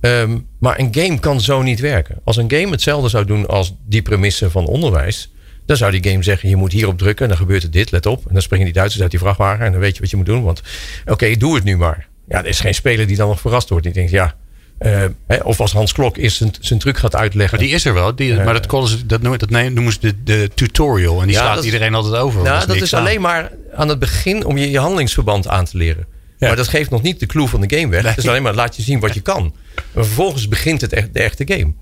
Um, 0.00 0.46
maar 0.58 0.78
een 0.78 0.94
game 0.94 1.18
kan 1.18 1.40
zo 1.40 1.62
niet 1.62 1.80
werken. 1.80 2.20
Als 2.24 2.36
een 2.36 2.50
game 2.50 2.70
hetzelfde 2.70 3.08
zou 3.08 3.24
doen 3.24 3.46
als 3.46 3.74
die 3.86 4.02
premisse 4.02 4.50
van 4.50 4.66
onderwijs. 4.66 5.32
Dan 5.66 5.76
zou 5.76 6.00
die 6.00 6.10
game 6.10 6.22
zeggen: 6.22 6.48
je 6.48 6.56
moet 6.56 6.72
hierop 6.72 6.98
drukken. 6.98 7.22
En 7.24 7.28
dan 7.30 7.38
gebeurt 7.38 7.62
er 7.62 7.70
dit, 7.70 7.90
let 7.90 8.06
op. 8.06 8.26
En 8.26 8.32
dan 8.32 8.42
springen 8.42 8.64
die 8.64 8.74
Duitsers 8.74 9.02
uit 9.02 9.10
die 9.10 9.20
vrachtwagen. 9.20 9.64
En 9.64 9.72
dan 9.72 9.80
weet 9.80 9.94
je 9.94 10.00
wat 10.00 10.10
je 10.10 10.16
moet 10.16 10.26
doen. 10.26 10.42
Want 10.42 10.62
oké, 11.00 11.12
okay, 11.12 11.36
doe 11.36 11.54
het 11.54 11.64
nu 11.64 11.76
maar. 11.76 12.08
Ja, 12.28 12.38
er 12.38 12.46
is 12.46 12.60
geen 12.60 12.74
speler 12.74 13.06
die 13.06 13.16
dan 13.16 13.28
nog 13.28 13.40
verrast 13.40 13.68
wordt. 13.68 13.84
Die 13.84 13.94
denkt: 13.94 14.10
ja, 14.10 14.36
uh, 14.80 15.04
of 15.42 15.60
als 15.60 15.72
Hans 15.72 15.92
Klok 15.92 16.16
is 16.16 16.36
zijn, 16.36 16.52
zijn 16.60 16.78
truc 16.78 16.98
gaat 16.98 17.16
uitleggen. 17.16 17.58
Maar 17.58 17.66
die 17.66 17.76
is 17.76 17.84
er 17.84 17.94
wel. 17.94 18.14
Die, 18.14 18.32
uh, 18.32 18.44
maar 18.44 18.62
dat, 18.62 18.88
ze, 18.88 19.06
dat, 19.06 19.20
noemen, 19.22 19.38
dat 19.38 19.50
noemen 19.50 19.92
ze 19.92 19.98
de, 20.00 20.22
de 20.24 20.50
tutorial. 20.54 21.20
En 21.20 21.26
die 21.26 21.36
ja, 21.36 21.42
slaat 21.42 21.64
iedereen 21.64 21.94
altijd 21.94 22.14
over. 22.14 22.42
Nou, 22.42 22.66
dat, 22.66 22.76
is 22.76 22.94
aan. 22.94 23.00
alleen 23.00 23.20
maar 23.20 23.52
aan 23.74 23.88
het 23.88 23.98
begin 23.98 24.44
om 24.44 24.56
je, 24.56 24.70
je 24.70 24.78
handelingsverband 24.78 25.48
aan 25.48 25.64
te 25.64 25.76
leren. 25.76 26.06
Ja. 26.38 26.46
Maar 26.46 26.56
dat 26.56 26.68
geeft 26.68 26.90
nog 26.90 27.02
niet 27.02 27.20
de 27.20 27.26
clue 27.26 27.48
van 27.48 27.60
de 27.60 27.76
game 27.76 27.88
weg. 27.88 28.02
Het 28.02 28.18
is 28.18 28.28
alleen 28.28 28.42
maar 28.42 28.54
laat 28.54 28.76
je 28.76 28.82
zien 28.82 29.00
wat 29.00 29.14
je 29.14 29.20
kan. 29.20 29.54
Maar 29.74 30.04
vervolgens 30.04 30.48
begint 30.48 30.80
het 30.80 30.92
echt, 30.92 31.14
de 31.14 31.20
echte 31.20 31.44
game. 31.46 31.72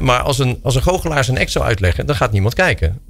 Maar 0.00 0.20
als 0.20 0.38
een, 0.38 0.58
als 0.62 0.74
een 0.74 0.82
goochelaar 0.82 1.24
zijn 1.24 1.38
act 1.38 1.50
zou 1.50 1.64
uitleggen, 1.64 2.06
dan 2.06 2.16
gaat 2.16 2.32
niemand 2.32 2.54
kijken. 2.54 3.00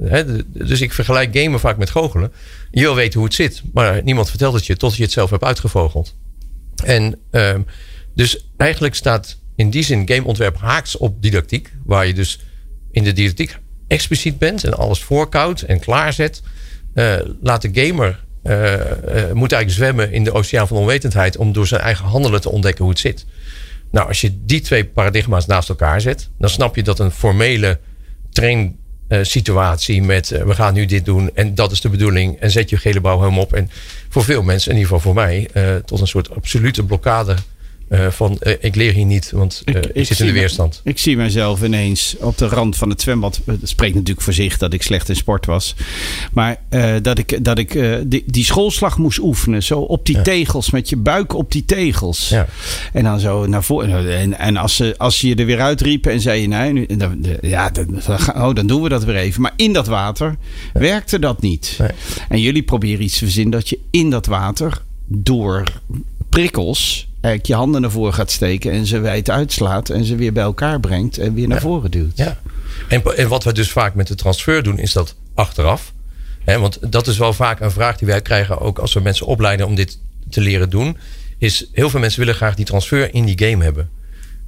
Dus 0.46 0.80
ik 0.80 0.92
vergelijk 0.92 1.36
gamen 1.36 1.60
vaak 1.60 1.76
met 1.76 1.90
goochelen. 1.90 2.32
Je 2.70 2.80
wil 2.80 2.94
weten 2.94 3.18
hoe 3.18 3.28
het 3.28 3.36
zit, 3.36 3.62
maar 3.72 4.00
niemand 4.04 4.28
vertelt 4.28 4.54
het 4.54 4.66
je 4.66 4.76
tot 4.76 4.96
je 4.96 5.02
het 5.02 5.12
zelf 5.12 5.30
hebt 5.30 5.44
uitgevogeld. 5.44 6.14
En 6.84 7.18
um, 7.30 7.66
dus 8.14 8.46
eigenlijk 8.56 8.94
staat 8.94 9.36
in 9.56 9.70
die 9.70 9.82
zin 9.82 10.08
gameontwerp 10.08 10.58
haaks 10.58 10.96
op 10.96 11.22
didactiek. 11.22 11.72
Waar 11.84 12.06
je 12.06 12.14
dus 12.14 12.40
in 12.90 13.04
de 13.04 13.12
didactiek 13.12 13.58
expliciet 13.86 14.38
bent 14.38 14.64
en 14.64 14.74
alles 14.74 15.02
voorkoudt 15.02 15.62
en 15.62 15.80
klaarzet. 15.80 16.42
Uh, 16.94 17.14
laat 17.40 17.62
de 17.62 17.70
gamer 17.72 18.24
uh, 18.44 18.74
moet 19.32 19.52
eigenlijk 19.52 19.70
zwemmen 19.70 20.12
in 20.12 20.24
de 20.24 20.32
oceaan 20.32 20.68
van 20.68 20.76
onwetendheid 20.76 21.36
om 21.36 21.52
door 21.52 21.66
zijn 21.66 21.80
eigen 21.80 22.04
handelen 22.04 22.40
te 22.40 22.50
ontdekken 22.50 22.84
hoe 22.84 22.92
het 22.92 23.02
zit. 23.02 23.26
Nou, 23.90 24.08
als 24.08 24.20
je 24.20 24.44
die 24.44 24.60
twee 24.60 24.84
paradigma's 24.84 25.46
naast 25.46 25.68
elkaar 25.68 26.00
zet, 26.00 26.30
dan 26.38 26.50
snap 26.50 26.76
je 26.76 26.82
dat 26.82 26.98
een 26.98 27.10
formele 27.10 27.78
train 28.30 28.80
situatie 29.22 30.02
met 30.02 30.28
we 30.28 30.54
gaan 30.54 30.74
nu 30.74 30.86
dit 30.86 31.04
doen 31.04 31.30
en 31.34 31.54
dat 31.54 31.72
is 31.72 31.80
de 31.80 31.88
bedoeling 31.88 32.40
en 32.40 32.50
zet 32.50 32.70
je 32.70 32.76
gele 32.76 33.00
bouwhelm 33.00 33.38
op 33.38 33.52
en 33.52 33.70
voor 34.08 34.24
veel 34.24 34.42
mensen, 34.42 34.70
in 34.70 34.76
ieder 34.78 34.92
geval 34.92 35.12
voor 35.12 35.22
mij, 35.22 35.48
tot 35.84 36.00
een 36.00 36.06
soort 36.06 36.34
absolute 36.34 36.84
blokkade 36.84 37.36
uh, 37.92 38.06
van 38.10 38.38
uh, 38.42 38.52
ik 38.60 38.74
leer 38.74 38.92
hier 38.92 39.04
niet, 39.04 39.30
want 39.30 39.62
uh, 39.64 39.74
ik, 39.74 39.84
ik, 39.84 40.06
zit 40.06 40.20
in 40.20 40.26
de 40.26 40.32
weerstand. 40.32 40.80
Me, 40.84 40.90
ik 40.90 40.98
zie 40.98 41.16
mezelf 41.16 41.62
ineens 41.62 42.16
op 42.20 42.38
de 42.38 42.46
rand 42.46 42.76
van 42.76 42.90
het 42.90 43.00
zwembad. 43.00 43.40
Het 43.44 43.68
spreekt 43.68 43.94
natuurlijk 43.94 44.20
voor 44.20 44.32
zich 44.32 44.58
dat 44.58 44.72
ik 44.72 44.82
slecht 44.82 45.08
in 45.08 45.16
sport 45.16 45.46
was. 45.46 45.74
Maar 46.32 46.56
dat 47.02 47.18
ik, 47.18 47.44
dat 47.44 47.58
ik 47.58 47.72
die, 48.06 48.24
die, 48.26 48.44
schoolslag 48.44 48.98
moest 48.98 49.18
oefenen. 49.18 49.62
Zo 49.62 49.80
op 49.80 50.06
die 50.06 50.16
ja. 50.16 50.22
tegels, 50.22 50.70
met 50.70 50.88
je 50.88 50.96
buik 50.96 51.34
op 51.34 51.52
die 51.52 51.64
tegels. 51.64 52.28
Ja. 52.28 52.46
En 52.92 53.04
dan 53.04 53.20
zo 53.20 53.46
naar 53.46 53.64
voren. 53.64 54.18
En, 54.18 54.38
en 54.38 54.56
als, 54.56 54.76
ze, 54.76 54.94
als 54.98 55.20
je 55.20 55.34
er 55.34 55.46
weer 55.46 55.60
uitriepen 55.60 56.12
en 56.12 56.20
zei 56.20 56.40
je, 56.40 56.48
nee, 56.48 56.72
nu, 56.72 56.86
dan, 56.86 57.26
ja, 57.40 57.70
dan, 57.70 58.00
oh, 58.34 58.54
dan 58.54 58.66
doen 58.66 58.82
we 58.82 58.88
dat 58.88 59.04
weer 59.04 59.16
even. 59.16 59.42
Maar 59.42 59.54
in 59.56 59.72
dat 59.72 59.86
water 59.86 60.36
ja. 60.74 60.80
werkte 60.80 61.18
dat 61.18 61.40
niet. 61.40 61.76
Nee. 61.78 61.90
En 62.28 62.40
jullie 62.40 62.62
proberen 62.62 63.04
iets 63.04 63.18
te 63.18 63.24
verzinnen 63.24 63.52
dat 63.52 63.68
je 63.68 63.78
in 63.90 64.10
dat 64.10 64.26
water 64.26 64.82
door 65.06 65.64
prikkels 66.28 67.10
eigenlijk 67.22 67.46
je 67.46 67.54
handen 67.54 67.80
naar 67.80 67.90
voren 67.90 68.14
gaat 68.14 68.30
steken 68.30 68.72
en 68.72 68.86
ze 68.86 69.00
wijd 69.00 69.30
uitslaat 69.30 69.88
en 69.88 70.04
ze 70.04 70.16
weer 70.16 70.32
bij 70.32 70.42
elkaar 70.42 70.80
brengt 70.80 71.18
en 71.18 71.34
weer 71.34 71.48
naar 71.48 71.56
ja. 71.56 71.62
voren 71.62 71.90
duwt. 71.90 72.16
Ja. 72.16 72.40
En, 72.88 73.16
en 73.16 73.28
wat 73.28 73.44
we 73.44 73.52
dus 73.52 73.70
vaak 73.70 73.94
met 73.94 74.06
de 74.06 74.14
transfer 74.14 74.62
doen, 74.62 74.78
is 74.78 74.92
dat 74.92 75.14
achteraf. 75.34 75.92
He, 76.44 76.58
want 76.58 76.92
dat 76.92 77.06
is 77.06 77.18
wel 77.18 77.32
vaak 77.32 77.60
een 77.60 77.70
vraag 77.70 77.96
die 77.96 78.08
wij 78.08 78.22
krijgen, 78.22 78.60
ook 78.60 78.78
als 78.78 78.92
we 78.92 79.00
mensen 79.00 79.26
opleiden 79.26 79.66
om 79.66 79.74
dit 79.74 79.98
te 80.30 80.40
leren 80.40 80.70
doen. 80.70 80.96
Is 81.38 81.68
heel 81.72 81.90
veel 81.90 82.00
mensen 82.00 82.20
willen 82.20 82.34
graag 82.34 82.54
die 82.54 82.64
transfer 82.64 83.14
in 83.14 83.24
die 83.24 83.48
game 83.48 83.64
hebben. 83.64 83.90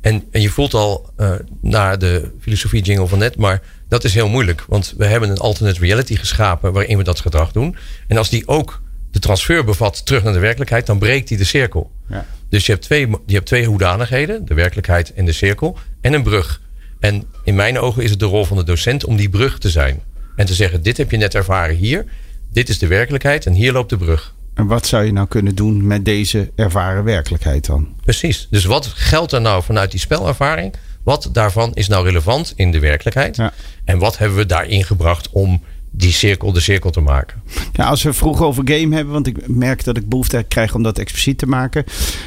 En, 0.00 0.24
en 0.30 0.40
je 0.40 0.50
voelt 0.50 0.74
al 0.74 1.10
uh, 1.18 1.32
naar 1.60 1.98
de 1.98 2.30
filosofie 2.40 2.82
jingle 2.82 3.06
van 3.06 3.18
net, 3.18 3.37
maar 3.37 3.62
dat 3.88 4.04
is 4.04 4.14
heel 4.14 4.28
moeilijk. 4.28 4.64
Want 4.68 4.94
we 4.96 5.06
hebben 5.06 5.30
een 5.30 5.38
alternate 5.38 5.80
reality 5.80 6.16
geschapen 6.16 6.72
waarin 6.72 6.98
we 6.98 7.04
dat 7.04 7.20
gedrag 7.20 7.52
doen. 7.52 7.76
En 8.08 8.16
als 8.16 8.30
die 8.30 8.48
ook 8.48 8.82
de 9.10 9.18
transfer 9.18 9.64
bevat 9.64 10.06
terug 10.06 10.22
naar 10.22 10.32
de 10.32 10.38
werkelijkheid, 10.38 10.87
dan 10.87 10.98
breekt 10.98 11.28
die 11.28 11.38
de 11.38 11.44
cirkel. 11.44 11.90
Ja. 12.08 12.26
Dus 12.55 12.67
je 12.67 12.73
hebt, 12.73 12.85
twee, 12.85 13.09
je 13.27 13.35
hebt 13.35 13.47
twee 13.47 13.67
hoedanigheden, 13.67 14.45
de 14.45 14.55
werkelijkheid 14.55 15.12
en 15.14 15.25
de 15.25 15.33
cirkel, 15.33 15.79
en 16.01 16.12
een 16.12 16.23
brug. 16.23 16.61
En 17.01 17.25
in 17.45 17.55
mijn 17.55 17.79
ogen 17.79 18.03
is 18.03 18.11
het 18.11 18.19
de 18.19 18.25
rol 18.25 18.45
van 18.45 18.57
de 18.57 18.64
docent 18.64 19.05
om 19.05 19.17
die 19.17 19.29
brug 19.29 19.59
te 19.59 19.71
zijn. 19.71 20.03
En 20.37 20.47
te 20.47 20.55
zeggen, 20.55 20.83
dit 20.83 20.97
heb 20.97 21.11
je 21.11 21.17
net 21.17 21.35
ervaren 21.35 21.77
hier, 21.77 22.05
dit 22.53 22.69
is 22.69 22.79
de 22.79 22.87
werkelijkheid 22.87 23.47
en 23.47 23.53
hier 23.53 23.73
loopt 23.73 23.90
de 23.90 23.97
brug. 23.97 24.35
En 24.55 24.67
wat 24.67 24.87
zou 24.87 25.05
je 25.05 25.12
nou 25.12 25.29
kunnen 25.29 25.55
doen 25.55 25.87
met 25.87 26.05
deze 26.05 26.51
ervaren 26.55 27.05
werkelijkheid 27.05 27.67
dan? 27.67 27.88
Precies. 28.03 28.47
Dus 28.51 28.64
wat 28.64 28.87
geldt 28.87 29.33
er 29.33 29.40
nou 29.40 29.62
vanuit 29.62 29.90
die 29.90 30.01
spelervaring? 30.01 30.75
Wat 31.03 31.29
daarvan 31.33 31.75
is 31.75 31.88
nou 31.88 32.05
relevant 32.05 32.53
in 32.57 32.73
de 32.73 32.79
werkelijkheid? 32.81 33.37
Ja. 33.37 33.53
En 33.85 33.99
wat 33.99 34.19
hebben 34.19 34.37
we 34.37 34.47
daarin 34.47 34.85
gebracht 34.85 35.29
om 35.31 35.62
die 35.96 36.12
cirkel 36.12 36.52
de 36.52 36.61
cirkel 36.61 36.90
te 36.90 37.00
maken. 37.00 37.42
Ja, 37.72 37.85
als 37.85 38.02
we 38.02 38.12
vroeg 38.12 38.42
over 38.42 38.62
game 38.66 38.94
hebben, 38.94 39.12
want 39.12 39.26
ik 39.26 39.48
merk 39.48 39.85
dat 39.85 39.96
ik 39.96 40.09
behoefte 40.09 40.44
krijg 40.48 40.74
om 40.74 40.83
dat 40.83 40.98
expliciet 40.98 41.38
te 41.38 41.46
maken. 41.46 41.85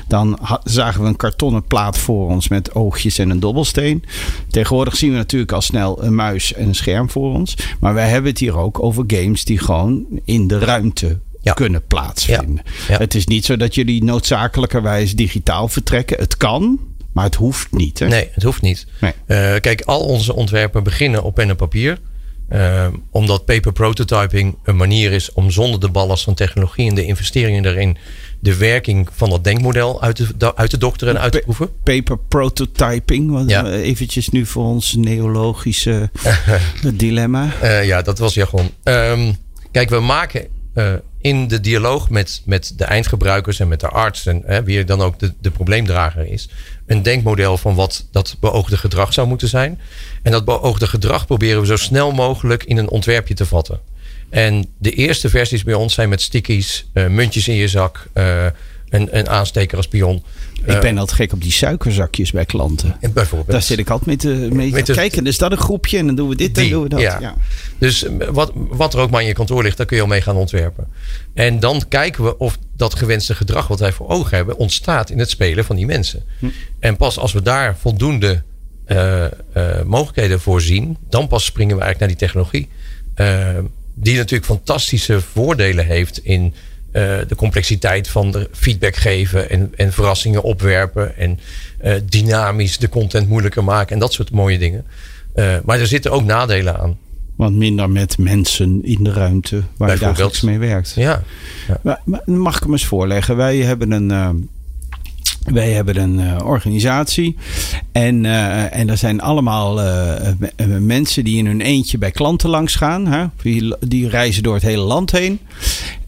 Dan 0.07 0.39
zagen 0.63 1.01
we 1.01 1.07
een 1.07 1.15
kartonnen 1.15 1.63
plaat 1.63 1.97
voor 1.97 2.29
ons 2.29 2.47
met 2.47 2.73
oogjes 2.73 3.17
en 3.17 3.29
een 3.29 3.39
dobbelsteen. 3.39 4.03
Tegenwoordig 4.49 4.95
zien 4.95 5.11
we 5.11 5.17
natuurlijk 5.17 5.51
al 5.51 5.61
snel 5.61 6.03
een 6.03 6.15
muis 6.15 6.53
en 6.53 6.67
een 6.67 6.75
scherm 6.75 7.09
voor 7.09 7.33
ons. 7.33 7.57
Maar 7.79 7.93
wij 7.93 8.09
hebben 8.09 8.31
het 8.31 8.39
hier 8.39 8.57
ook 8.57 8.83
over 8.83 9.03
games 9.07 9.45
die 9.45 9.59
gewoon 9.59 10.05
in 10.25 10.47
de 10.47 10.59
ruimte 10.59 11.19
ja. 11.41 11.53
kunnen 11.53 11.85
plaatsvinden. 11.87 12.61
Ja. 12.65 12.93
Ja. 12.93 12.97
Het 12.97 13.15
is 13.15 13.27
niet 13.27 13.45
zo 13.45 13.57
dat 13.57 13.75
jullie 13.75 14.03
noodzakelijkerwijs 14.03 15.15
digitaal 15.15 15.67
vertrekken. 15.67 16.19
Het 16.19 16.37
kan. 16.37 16.79
Maar 17.11 17.25
het 17.25 17.35
hoeft 17.35 17.71
niet, 17.71 17.99
hè? 17.99 18.07
Nee, 18.07 18.29
het 18.31 18.43
hoeft 18.43 18.61
niet. 18.61 18.85
Nee. 19.01 19.11
Uh, 19.27 19.59
kijk, 19.59 19.81
al 19.81 19.99
onze 19.99 20.35
ontwerpen 20.35 20.83
beginnen 20.83 21.23
op 21.23 21.35
pen 21.35 21.49
en 21.49 21.55
papier. 21.55 21.99
Uh, 22.53 22.87
omdat 23.11 23.45
paper 23.45 23.71
prototyping 23.71 24.57
een 24.63 24.75
manier 24.75 25.11
is 25.11 25.33
om 25.33 25.51
zonder 25.51 25.79
de 25.79 25.89
ballast 25.89 26.23
van 26.23 26.33
technologie 26.33 26.89
en 26.89 26.95
de 26.95 27.05
investeringen 27.05 27.63
daarin 27.63 27.97
de 28.39 28.57
werking 28.57 29.09
van 29.11 29.29
dat 29.29 29.43
denkmodel 29.43 30.01
uit 30.01 30.15
te, 30.37 30.55
uit 30.55 30.69
te 30.69 30.77
dokteren 30.77 31.15
en 31.15 31.21
uit 31.21 31.31
te 31.31 31.39
proeven. 31.39 31.69
Paper 31.83 32.17
prototyping, 32.17 33.31
wat 33.31 33.49
ja. 33.49 33.65
eventjes 33.71 34.29
nu 34.29 34.45
voor 34.45 34.65
ons 34.65 34.95
neologische 34.95 36.09
dilemma. 36.93 37.53
Uh, 37.63 37.85
ja, 37.85 38.01
dat 38.01 38.19
was 38.19 38.33
jargon. 38.33 38.69
Um, 38.83 39.35
kijk, 39.71 39.89
we 39.89 39.99
maken 39.99 40.47
uh, 40.75 40.93
in 41.21 41.47
de 41.47 41.59
dialoog 41.59 42.09
met, 42.09 42.41
met 42.45 42.73
de 42.77 42.83
eindgebruikers 42.83 43.59
en 43.59 43.67
met 43.67 43.79
de 43.79 43.87
arts 43.87 44.25
en 44.25 44.43
hè, 44.45 44.63
wie 44.63 44.83
dan 44.83 45.01
ook 45.01 45.19
de, 45.19 45.33
de 45.41 45.51
probleemdrager 45.51 46.27
is, 46.27 46.49
een 46.87 47.03
denkmodel 47.03 47.57
van 47.57 47.75
wat 47.75 48.05
dat 48.11 48.35
beoogde 48.39 48.77
gedrag 48.77 49.13
zou 49.13 49.27
moeten 49.27 49.47
zijn. 49.47 49.79
En 50.23 50.31
dat 50.31 50.45
beoogde 50.45 50.87
gedrag 50.87 51.25
proberen 51.25 51.61
we 51.61 51.67
zo 51.67 51.75
snel 51.75 52.11
mogelijk 52.11 52.63
in 52.63 52.77
een 52.77 52.89
ontwerpje 52.89 53.33
te 53.33 53.45
vatten. 53.45 53.79
En 54.29 54.65
de 54.77 54.91
eerste 54.91 55.29
versies 55.29 55.63
bij 55.63 55.73
ons 55.73 55.93
zijn 55.93 56.09
met 56.09 56.21
stickies, 56.21 56.87
uh, 56.93 57.07
muntjes 57.07 57.47
in 57.47 57.55
je 57.55 57.67
zak, 57.67 58.07
uh, 58.13 58.45
een, 58.89 59.17
een 59.17 59.29
aansteker 59.29 59.77
als 59.77 59.87
pion. 59.87 60.23
Ik 60.75 60.81
ben 60.81 60.97
altijd 60.97 61.17
gek 61.17 61.33
op 61.33 61.41
die 61.41 61.51
suikerzakjes 61.51 62.31
bij 62.31 62.45
klanten. 62.45 62.97
Bijvoorbeeld. 63.13 63.51
Daar 63.51 63.61
zit 63.61 63.79
ik 63.79 63.89
altijd 63.89 64.07
mee 64.07 64.17
te, 64.17 64.55
mee 64.55 64.71
Met 64.71 64.85
te 64.85 64.93
kijken. 64.93 65.23
Dus 65.23 65.37
dat 65.37 65.51
een 65.51 65.57
groepje 65.57 65.97
en 65.97 66.05
dan 66.05 66.15
doen 66.15 66.29
we 66.29 66.35
dit 66.35 66.57
en 66.57 66.63
Die, 66.63 66.71
doen 66.71 66.83
we 66.83 66.89
dat. 66.89 66.99
ja. 66.99 67.19
Ja. 67.19 67.35
Dus 67.77 68.03
eh, 68.03 68.27
wat, 68.27 68.51
wat 68.55 68.93
er 68.93 68.99
ook 68.99 69.09
maar 69.09 69.21
in 69.21 69.27
je 69.27 69.33
kantoor 69.33 69.63
ligt, 69.63 69.77
daar 69.77 69.85
kun 69.85 69.95
je 69.95 70.01
al 70.01 70.09
mee 70.09 70.21
gaan 70.21 70.35
ontwerpen. 70.35 70.87
En 71.33 71.59
dan 71.59 71.83
kijken 71.87 72.23
we 72.23 72.37
of 72.37 72.57
dat 72.75 72.95
gewenste 72.95 73.35
gedrag 73.35 73.67
wat 73.67 73.79
wij 73.79 73.91
voor 73.91 74.09
ogen 74.09 74.35
hebben, 74.35 74.57
ontstaat 74.57 75.09
in 75.09 75.19
het 75.19 75.29
spelen 75.29 75.65
van 75.65 75.75
die 75.75 75.85
mensen. 75.85 76.23
En 76.79 76.97
pas 76.97 77.17
als 77.17 77.33
we 77.33 77.41
daar 77.41 77.77
voldoende 77.77 78.43
eh, 78.85 79.25
eh, 79.25 79.31
mogelijkheden 79.85 80.39
voor 80.39 80.61
zien, 80.61 80.97
dan 81.09 81.27
pas 81.27 81.45
springen 81.45 81.75
we 81.77 81.81
eigenlijk 81.81 81.99
naar 81.99 82.19
die 82.19 82.27
technologie. 82.27 82.69
Eh, 83.13 83.57
die 83.93 84.17
natuurlijk 84.17 84.45
fantastische 84.45 85.21
voordelen 85.21 85.85
heeft 85.85 86.17
in 86.17 86.53
eh, 86.53 86.61
de 87.27 87.35
complexiteit 87.35 88.07
van 88.07 88.31
de 88.31 88.49
feedback 88.51 88.95
geven 88.95 89.49
en, 89.49 89.71
en 89.75 89.93
verrassingen 89.93 90.43
opwerpen 90.43 91.17
en 91.17 91.39
eh, 91.77 91.93
dynamisch 92.05 92.77
de 92.77 92.89
content 92.89 93.29
moeilijker 93.29 93.63
maken 93.63 93.93
en 93.93 93.99
dat 93.99 94.13
soort 94.13 94.31
mooie 94.31 94.57
dingen. 94.57 94.85
Eh, 95.33 95.55
maar 95.65 95.79
er 95.79 95.87
zitten 95.87 96.11
ook 96.11 96.23
nadelen 96.23 96.79
aan. 96.79 96.97
Want 97.35 97.55
minder 97.55 97.89
met 97.89 98.17
mensen 98.17 98.79
in 98.83 99.03
de 99.03 99.11
ruimte 99.11 99.61
waar 99.77 99.91
je 99.91 99.99
dagelijks 99.99 100.41
mee 100.41 100.57
werkt. 100.57 100.93
Ja, 100.95 101.23
Maar, 101.81 102.01
maar 102.05 102.21
mag 102.25 102.55
ik 102.55 102.63
hem 102.63 102.71
eens 102.71 102.85
voorleggen? 102.85 103.35
Wij 103.35 103.57
hebben 103.57 103.91
een, 103.91 104.11
eh, 104.11 104.29
wij 105.53 105.71
hebben 105.71 105.97
een 105.97 106.19
eh, 106.19 106.45
organisatie. 106.45 107.35
En, 107.91 108.25
eh, 108.25 108.77
en 108.77 108.89
er 108.89 108.97
zijn 108.97 109.21
allemaal 109.21 109.81
eh, 109.81 110.27
eh, 110.27 110.35
mensen 110.79 111.23
die 111.23 111.37
in 111.37 111.45
hun 111.45 111.61
eentje 111.61 111.97
bij 111.97 112.11
klanten 112.11 112.49
langs 112.49 112.75
gaan. 112.75 113.07
Hè? 113.07 113.25
Die, 113.41 113.75
die 113.87 114.09
reizen 114.09 114.43
door 114.43 114.53
het 114.53 114.63
hele 114.63 114.81
land 114.81 115.11
heen. 115.11 115.39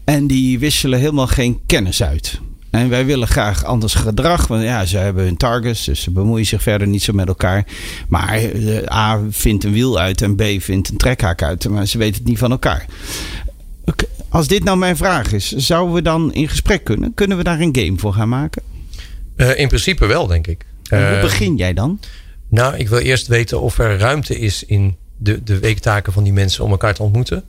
En 0.04 0.26
die 0.26 0.58
wisselen 0.58 0.98
helemaal 0.98 1.26
geen 1.26 1.60
kennis 1.66 2.02
uit. 2.02 2.40
En 2.70 2.88
wij 2.88 3.04
willen 3.06 3.28
graag 3.28 3.64
anders 3.64 3.94
gedrag. 3.94 4.46
Want 4.46 4.62
ja, 4.62 4.84
ze 4.84 4.96
hebben 4.96 5.24
hun 5.24 5.36
targets. 5.36 5.84
Dus 5.84 6.02
ze 6.02 6.10
bemoeien 6.10 6.46
zich 6.46 6.62
verder 6.62 6.88
niet 6.88 7.02
zo 7.02 7.12
met 7.12 7.28
elkaar. 7.28 7.66
Maar 8.08 8.28
eh, 8.34 8.92
A 8.96 9.20
vindt 9.30 9.64
een 9.64 9.72
wiel 9.72 9.98
uit 9.98 10.22
en 10.22 10.36
B 10.36 10.42
vindt 10.58 10.88
een 10.88 10.96
trekhaak 10.96 11.42
uit. 11.42 11.68
Maar 11.68 11.86
ze 11.86 11.98
weten 11.98 12.14
het 12.18 12.28
niet 12.28 12.38
van 12.38 12.50
elkaar. 12.50 12.84
Als 14.28 14.48
dit 14.48 14.64
nou 14.64 14.78
mijn 14.78 14.96
vraag 14.96 15.32
is, 15.32 15.48
zouden 15.52 15.94
we 15.94 16.02
dan 16.02 16.32
in 16.34 16.48
gesprek 16.48 16.84
kunnen? 16.84 17.14
Kunnen 17.14 17.36
we 17.36 17.42
daar 17.42 17.60
een 17.60 17.76
game 17.76 17.98
voor 17.98 18.12
gaan 18.12 18.28
maken? 18.28 18.62
Eh, 19.36 19.58
in 19.58 19.68
principe 19.68 20.06
wel, 20.06 20.26
denk 20.26 20.46
ik. 20.46 20.64
En 20.88 21.06
hoe 21.06 21.16
Eh, 21.16 21.22
begin 21.22 21.56
jij 21.56 21.74
dan? 21.74 22.00
Nou, 22.48 22.76
ik 22.76 22.88
wil 22.88 22.98
eerst 22.98 23.26
weten 23.26 23.60
of 23.60 23.78
er 23.78 23.98
ruimte 23.98 24.38
is 24.38 24.64
in 24.64 24.96
de, 25.16 25.42
de 25.42 25.58
weektaken 25.58 26.12
van 26.12 26.22
die 26.24 26.32
mensen 26.32 26.64
om 26.64 26.70
elkaar 26.70 26.94
te 26.94 27.02
ontmoeten. 27.02 27.44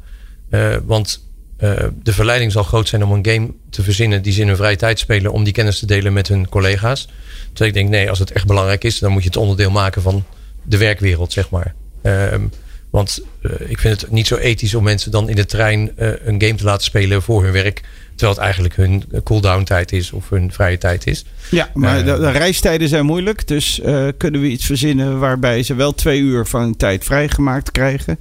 Want 0.86 1.24
eh, 1.62 1.84
de 2.04 2.14
verleiding 2.14 2.52
zal 2.52 2.64
groot 2.64 2.88
zijn 2.88 3.04
om 3.04 3.12
een 3.12 3.26
game 3.26 3.52
te 3.70 3.84
verzinnen 3.84 4.22
die 4.22 4.34
ze 4.34 4.42
in 4.42 4.48
hun 4.48 4.56
vrije 4.58 4.76
tijd 4.76 5.00
spelen 5.00 5.32
om 5.32 5.44
die 5.44 5.54
kennis 5.54 5.80
te 5.80 5.86
delen 5.86 6.14
met 6.14 6.28
hun 6.28 6.50
collega's. 6.50 7.08
Terwijl 7.54 7.70
ik 7.70 7.74
denk, 7.76 7.90
nee, 7.90 8.10
als 8.10 8.20
het 8.20 8.32
echt 8.32 8.48
belangrijk 8.48 8.84
is, 8.84 9.00
dan 9.00 9.12
moet 9.12 9.22
je 9.22 9.28
het 9.28 9.38
onderdeel 9.38 9.72
maken 9.72 10.02
van 10.02 10.26
de 10.64 10.78
werkwereld, 10.78 11.34
zeg 11.34 11.50
maar. 11.50 11.74
Ehm, 12.02 12.42
want 12.90 13.20
eh, 13.42 13.52
ik 13.70 13.80
vind 13.80 14.02
het 14.02 14.12
niet 14.12 14.28
zo 14.28 14.36
ethisch 14.36 14.74
om 14.76 14.84
mensen 14.84 15.12
dan 15.12 15.30
in 15.30 15.36
de 15.36 15.46
trein 15.46 15.92
eh, 15.98 16.08
een 16.26 16.42
game 16.42 16.56
te 16.56 16.64
laten 16.64 16.84
spelen 16.84 17.22
voor 17.22 17.44
hun 17.44 17.52
werk. 17.52 17.82
Terwijl 18.16 18.32
het 18.32 18.42
eigenlijk 18.44 18.76
hun 18.76 19.04
cooldown 19.24 19.64
tijd 19.64 19.92
is 19.92 20.12
of 20.12 20.30
hun 20.30 20.52
vrije 20.52 20.78
tijd 20.78 21.08
is. 21.08 21.26
Ja, 21.52 21.70
maar 21.74 21.98
Eh, 22.00 22.06
de, 22.06 22.20
de 22.20 22.30
reistijden 22.32 22.88
zijn 22.90 23.06
moeilijk. 23.06 23.48
Dus 23.48 23.82
kunnen 24.18 24.42
we 24.42 24.48
iets 24.48 24.66
verzinnen 24.66 25.20
waarbij 25.20 25.64
ze 25.64 25.74
wel 25.76 25.94
twee 25.94 26.20
uur 26.20 26.46
van 26.46 26.62
hun 26.62 26.78
tijd 26.78 27.04
vrijgemaakt 27.04 27.72
krijgen. 27.72 28.18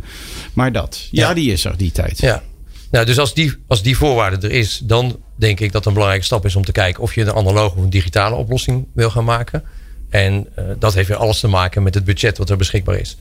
Maar 0.53 0.73
dat, 0.73 1.09
ja, 1.11 1.29
Ja. 1.29 1.35
die 1.35 1.53
is 1.53 1.65
er, 1.65 1.77
die 1.77 1.93
tijd. 1.93 2.19
Ja, 2.21 2.43
nou, 2.91 3.07
dus 3.07 3.19
als 3.19 3.35
die, 3.35 3.53
als 3.67 3.83
die 3.83 3.97
voorwaarde 3.97 4.49
er 4.49 4.55
is, 4.55 4.81
dan 4.85 5.21
denk 5.37 5.61
ik 5.61 5.73
dat 5.73 5.87
een 5.87 5.93
belangrijke 5.93 6.27
stap 6.27 6.45
is 6.45 6.57
om 6.57 6.65
te 6.65 6.73
kijken 6.73 7.03
of 7.03 7.15
je 7.15 7.21
een 7.21 7.33
analoge 7.33 7.77
of 7.77 7.83
een 7.83 7.91
digitale 7.91 8.35
oplossing 8.35 8.87
wil 8.93 9.11
gaan 9.11 9.25
maken. 9.25 9.65
En 10.09 10.47
eh, 10.55 10.65
dat 10.79 10.95
heeft 10.95 11.09
weer 11.09 11.17
alles 11.17 11.41
te 11.41 11.49
maken 11.49 11.83
met 11.83 11.95
het 11.95 12.05
budget 12.05 12.39
wat 12.39 12.51
er 12.51 12.57
beschikbaar 12.57 12.99
is. 12.99 13.17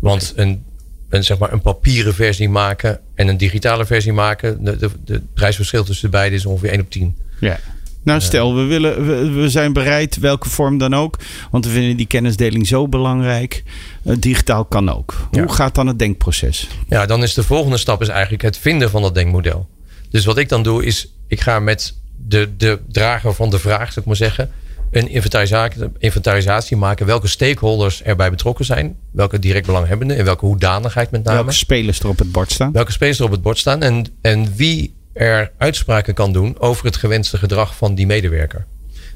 Want 0.00 0.32
een, 0.36 0.64
een, 1.08 1.24
zeg 1.24 1.38
maar 1.38 1.52
een 1.52 1.60
papieren 1.60 2.14
versie 2.14 2.48
maken 2.48 3.00
en 3.14 3.28
een 3.28 3.36
digitale 3.36 3.86
versie 3.86 4.12
maken, 4.12 4.64
de, 4.64 4.76
de, 4.76 4.90
de 5.04 5.22
prijsverschil 5.34 5.84
tussen 5.84 6.10
de 6.10 6.16
beide 6.16 6.34
is 6.34 6.46
ongeveer 6.46 6.70
1 6.70 6.80
op 6.80 6.90
10. 6.90 7.16
Ja. 7.40 7.60
Nou, 8.04 8.20
stel, 8.20 8.54
we, 8.54 8.62
willen, 8.62 9.06
we, 9.06 9.30
we 9.30 9.48
zijn 9.48 9.72
bereid, 9.72 10.16
welke 10.16 10.48
vorm 10.48 10.78
dan 10.78 10.94
ook. 10.94 11.18
Want 11.50 11.64
we 11.64 11.70
vinden 11.70 11.96
die 11.96 12.06
kennisdeling 12.06 12.66
zo 12.66 12.88
belangrijk. 12.88 13.64
Eh, 14.04 14.16
digitaal 14.18 14.64
kan 14.64 14.88
ook. 14.88 15.28
Ja. 15.30 15.42
Hoe 15.42 15.52
gaat 15.52 15.74
dan 15.74 15.86
het 15.86 15.98
denkproces? 15.98 16.68
Ja, 16.88 17.06
dan 17.06 17.22
is 17.22 17.34
de 17.34 17.42
volgende 17.42 17.76
stap 17.76 18.00
is 18.02 18.08
eigenlijk 18.08 18.42
het 18.42 18.58
vinden 18.58 18.90
van 18.90 19.02
dat 19.02 19.14
denkmodel. 19.14 19.68
Dus 20.10 20.24
wat 20.24 20.38
ik 20.38 20.48
dan 20.48 20.62
doe 20.62 20.84
is, 20.84 21.12
ik 21.26 21.40
ga 21.40 21.58
met 21.58 21.94
de, 22.16 22.56
de 22.56 22.80
drager 22.88 23.34
van 23.34 23.50
de 23.50 23.58
vraag, 23.58 23.86
zou 23.86 24.00
ik 24.00 24.04
maar 24.06 24.16
zeggen, 24.16 24.50
een 24.90 25.08
inventarisatie, 25.08 25.82
inventarisatie 25.98 26.76
maken. 26.76 27.06
Welke 27.06 27.28
stakeholders 27.28 28.02
erbij 28.02 28.30
betrokken 28.30 28.64
zijn. 28.64 28.96
Welke 29.10 29.38
direct 29.38 29.66
belanghebbenden. 29.66 30.16
In 30.16 30.24
welke 30.24 30.46
hoedanigheid 30.46 31.10
met 31.10 31.24
name. 31.24 31.36
Welke 31.36 31.52
spelers 31.52 32.00
er 32.00 32.08
op 32.08 32.18
het 32.18 32.32
bord 32.32 32.52
staan? 32.52 32.72
Welke 32.72 32.92
spelers 32.92 33.18
er 33.18 33.24
op 33.24 33.30
het 33.30 33.42
bord 33.42 33.58
staan. 33.58 33.82
En, 33.82 34.06
en 34.20 34.54
wie 34.56 34.94
er 35.14 35.50
uitspraken 35.58 36.14
kan 36.14 36.32
doen 36.32 36.58
over 36.58 36.84
het 36.84 36.96
gewenste 36.96 37.38
gedrag 37.38 37.76
van 37.76 37.94
die 37.94 38.06
medewerker. 38.06 38.64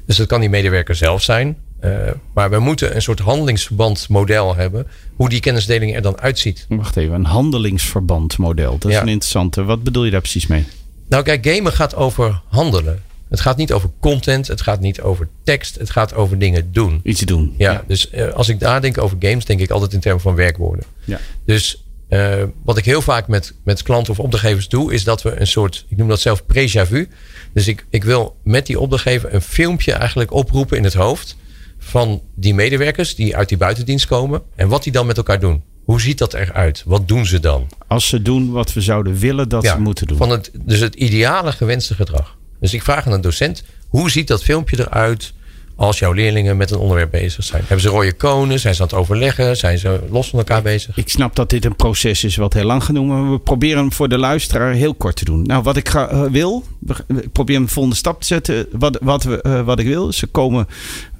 Dus 0.05 0.17
dat 0.17 0.27
kan 0.27 0.39
die 0.39 0.49
medewerker 0.49 0.95
zelf 0.95 1.21
zijn. 1.23 1.57
eh, 1.79 1.91
maar 2.33 2.49
we 2.49 2.59
moeten 2.59 2.95
een 2.95 3.01
soort 3.01 3.19
handelingsverband 3.19 4.09
model 4.09 4.55
hebben. 4.55 4.87
Hoe 5.15 5.29
die 5.29 5.39
kennisdeling 5.39 5.95
er 5.95 6.01
dan 6.01 6.19
uitziet. 6.19 6.65
Wacht 6.69 6.97
even, 6.97 7.13
een 7.13 7.25
handelingsverband 7.25 8.37
model. 8.37 8.77
Dat 8.77 8.89
is 8.91 8.95
Ja. 8.97 9.01
een 9.01 9.07
interessante. 9.07 9.63
Wat 9.63 9.83
bedoel 9.83 10.05
je 10.05 10.11
daar 10.11 10.19
precies 10.21 10.47
mee? 10.47 10.65
Nou, 11.09 11.23
kijk, 11.23 11.45
gamen 11.47 11.71
gaat 11.73 11.95
over 11.95 12.41
handelen. 12.47 13.01
Het 13.29 13.39
gaat 13.39 13.57
niet 13.57 13.73
over 13.73 13.89
content, 13.99 14.47
het 14.47 14.61
gaat 14.61 14.79
niet 14.79 15.01
over 15.01 15.27
tekst, 15.43 15.75
het 15.79 15.89
gaat 15.89 16.13
over 16.13 16.37
dingen 16.39 16.71
doen. 16.71 16.99
Iets 17.03 17.21
doen. 17.21 17.53
Ja, 17.57 17.83
dus 17.87 18.09
eh, 18.09 18.27
als 18.33 18.49
ik 18.49 18.59
nadenk 18.59 18.97
over 18.97 19.17
games, 19.19 19.45
denk 19.45 19.59
ik 19.59 19.69
altijd 19.69 19.93
in 19.93 19.99
termen 19.99 20.21
van 20.21 20.35
werkwoorden. 20.35 20.85
Ja. 21.03 21.19
Dus 21.45 21.83
eh, 22.09 22.43
wat 22.63 22.77
ik 22.77 22.85
heel 22.85 23.01
vaak 23.01 23.27
met, 23.27 23.53
met 23.63 23.83
klanten 23.83 24.11
of 24.11 24.19
opdrachtgevers 24.19 24.67
doe, 24.67 24.93
is 24.93 25.03
dat 25.03 25.21
we 25.21 25.39
een 25.39 25.47
soort, 25.47 25.85
ik 25.87 25.97
noem 25.97 26.07
dat 26.07 26.19
zelf 26.19 26.43
déjà 26.53 26.87
vu. 26.87 27.09
Dus 27.53 27.67
ik, 27.67 27.85
ik 27.89 28.03
wil 28.03 28.35
met 28.43 28.65
die 28.65 28.79
opdrachtgever 28.79 29.33
een 29.33 29.41
filmpje 29.41 29.93
eigenlijk 29.93 30.31
oproepen 30.31 30.77
in 30.77 30.83
het 30.83 30.93
hoofd 30.93 31.37
van 31.79 32.21
die 32.35 32.53
medewerkers 32.53 33.15
die 33.15 33.37
uit 33.37 33.49
die 33.49 33.57
buitendienst 33.57 34.07
komen 34.07 34.41
en 34.55 34.67
wat 34.67 34.83
die 34.83 34.91
dan 34.91 35.05
met 35.05 35.17
elkaar 35.17 35.39
doen. 35.39 35.63
Hoe 35.83 36.01
ziet 36.01 36.17
dat 36.17 36.33
eruit? 36.33 36.83
Wat 36.85 37.07
doen 37.07 37.25
ze 37.25 37.39
dan? 37.39 37.67
Als 37.87 38.07
ze 38.07 38.21
doen 38.21 38.51
wat 38.51 38.73
we 38.73 38.81
zouden 38.81 39.17
willen 39.17 39.49
dat 39.49 39.63
Ja, 39.63 39.73
ze 39.73 39.79
moeten 39.79 40.07
doen. 40.07 40.17
Van 40.17 40.29
het, 40.29 40.51
dus 40.53 40.79
het 40.79 40.95
ideale 40.95 41.51
gewenste 41.51 41.95
gedrag. 41.95 42.37
Dus 42.59 42.73
ik 42.73 42.83
vraag 42.83 43.05
aan 43.05 43.13
een 43.13 43.21
docent: 43.21 43.63
hoe 43.87 44.09
ziet 44.09 44.27
dat 44.27 44.43
filmpje 44.43 44.79
eruit 44.79 45.33
als 45.79 45.99
jouw 45.99 46.11
leerlingen 46.11 46.57
met 46.57 46.71
een 46.71 46.77
onderwerp 46.77 47.11
bezig 47.11 47.43
zijn? 47.43 47.61
Hebben 47.61 47.81
ze 47.81 47.89
rode 47.89 48.13
konen? 48.13 48.59
Zijn 48.59 48.75
ze 48.75 48.81
aan 48.81 48.87
het 48.87 48.97
overleggen? 48.97 49.57
Zijn 49.57 49.77
ze 49.77 49.99
los 50.09 50.29
van 50.29 50.39
elkaar 50.39 50.61
bezig? 50.61 50.97
Ik 50.97 51.09
snap 51.09 51.35
dat 51.35 51.49
dit 51.49 51.65
een 51.65 51.75
proces 51.75 52.23
is 52.23 52.35
wat 52.35 52.53
heel 52.53 52.63
lang 52.63 52.83
doen, 52.83 53.07
maar 53.07 53.31
we 53.31 53.39
proberen 53.39 53.77
hem 53.77 53.93
voor 53.93 54.09
de 54.09 54.17
luisteraar 54.17 54.73
heel 54.73 54.93
kort 54.93 55.15
te 55.15 55.25
doen. 55.25 55.43
Nou, 55.43 55.63
wat 55.63 55.77
ik 55.77 55.89
ga, 55.89 56.07
eh, 56.07 56.23
wil, 56.23 56.63
ik 57.07 57.31
probeer 57.31 57.55
hem 57.55 57.65
de 57.65 57.71
volgende 57.71 57.97
stap 57.97 58.19
te 58.19 58.25
zetten. 58.25 58.67
Wat, 58.71 58.97
wat, 59.01 59.23
we, 59.23 59.41
eh, 59.41 59.61
wat 59.61 59.79
ik 59.79 59.87
wil, 59.87 60.11
ze 60.11 60.27
komen 60.27 60.67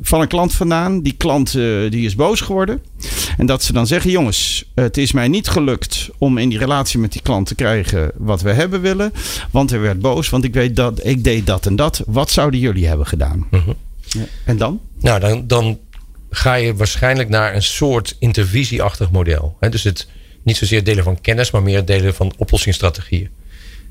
van 0.01 0.21
een 0.21 0.27
klant 0.27 0.53
vandaan. 0.53 1.01
Die 1.01 1.15
klant 1.17 1.47
eh, 1.47 1.89
die 1.89 2.05
is 2.05 2.15
boos 2.15 2.41
geworden. 2.41 2.81
En 3.37 3.45
dat 3.45 3.63
ze 3.63 3.73
dan 3.73 3.87
zeggen, 3.87 4.11
jongens, 4.11 4.65
het 4.75 4.97
is 4.97 5.11
mij 5.11 5.27
niet 5.27 5.47
gelukt 5.47 6.09
om 6.17 6.37
in 6.37 6.49
die 6.49 6.57
relatie 6.57 6.99
met 6.99 7.11
die 7.11 7.21
klant 7.21 7.47
te 7.47 7.55
krijgen 7.55 8.11
wat 8.15 8.41
we 8.41 8.51
hebben 8.51 8.81
willen. 8.81 9.13
Want 9.51 9.69
hij 9.69 9.79
werd 9.79 9.99
boos, 9.99 10.29
want 10.29 10.43
ik 10.43 10.53
weet 10.53 10.75
dat 10.75 11.05
ik 11.05 11.23
deed 11.23 11.45
dat 11.45 11.65
en 11.65 11.75
dat. 11.75 12.03
Wat 12.05 12.31
zouden 12.31 12.59
jullie 12.59 12.87
hebben 12.87 13.07
gedaan? 13.07 13.47
Mhm. 13.51 13.71
Ja. 14.09 14.25
En 14.45 14.57
dan? 14.57 14.81
Nou, 14.99 15.19
dan, 15.19 15.47
dan 15.47 15.79
ga 16.29 16.53
je 16.53 16.75
waarschijnlijk 16.75 17.29
naar 17.29 17.55
een 17.55 17.63
soort 17.63 18.15
intervisieachtig 18.19 19.11
model. 19.11 19.57
Dus 19.69 19.83
het 19.83 20.07
niet 20.43 20.57
zozeer 20.57 20.83
delen 20.83 21.03
van 21.03 21.21
kennis, 21.21 21.51
maar 21.51 21.63
meer 21.63 21.85
delen 21.85 22.15
van 22.15 22.33
oplossingsstrategieën. 22.37 23.29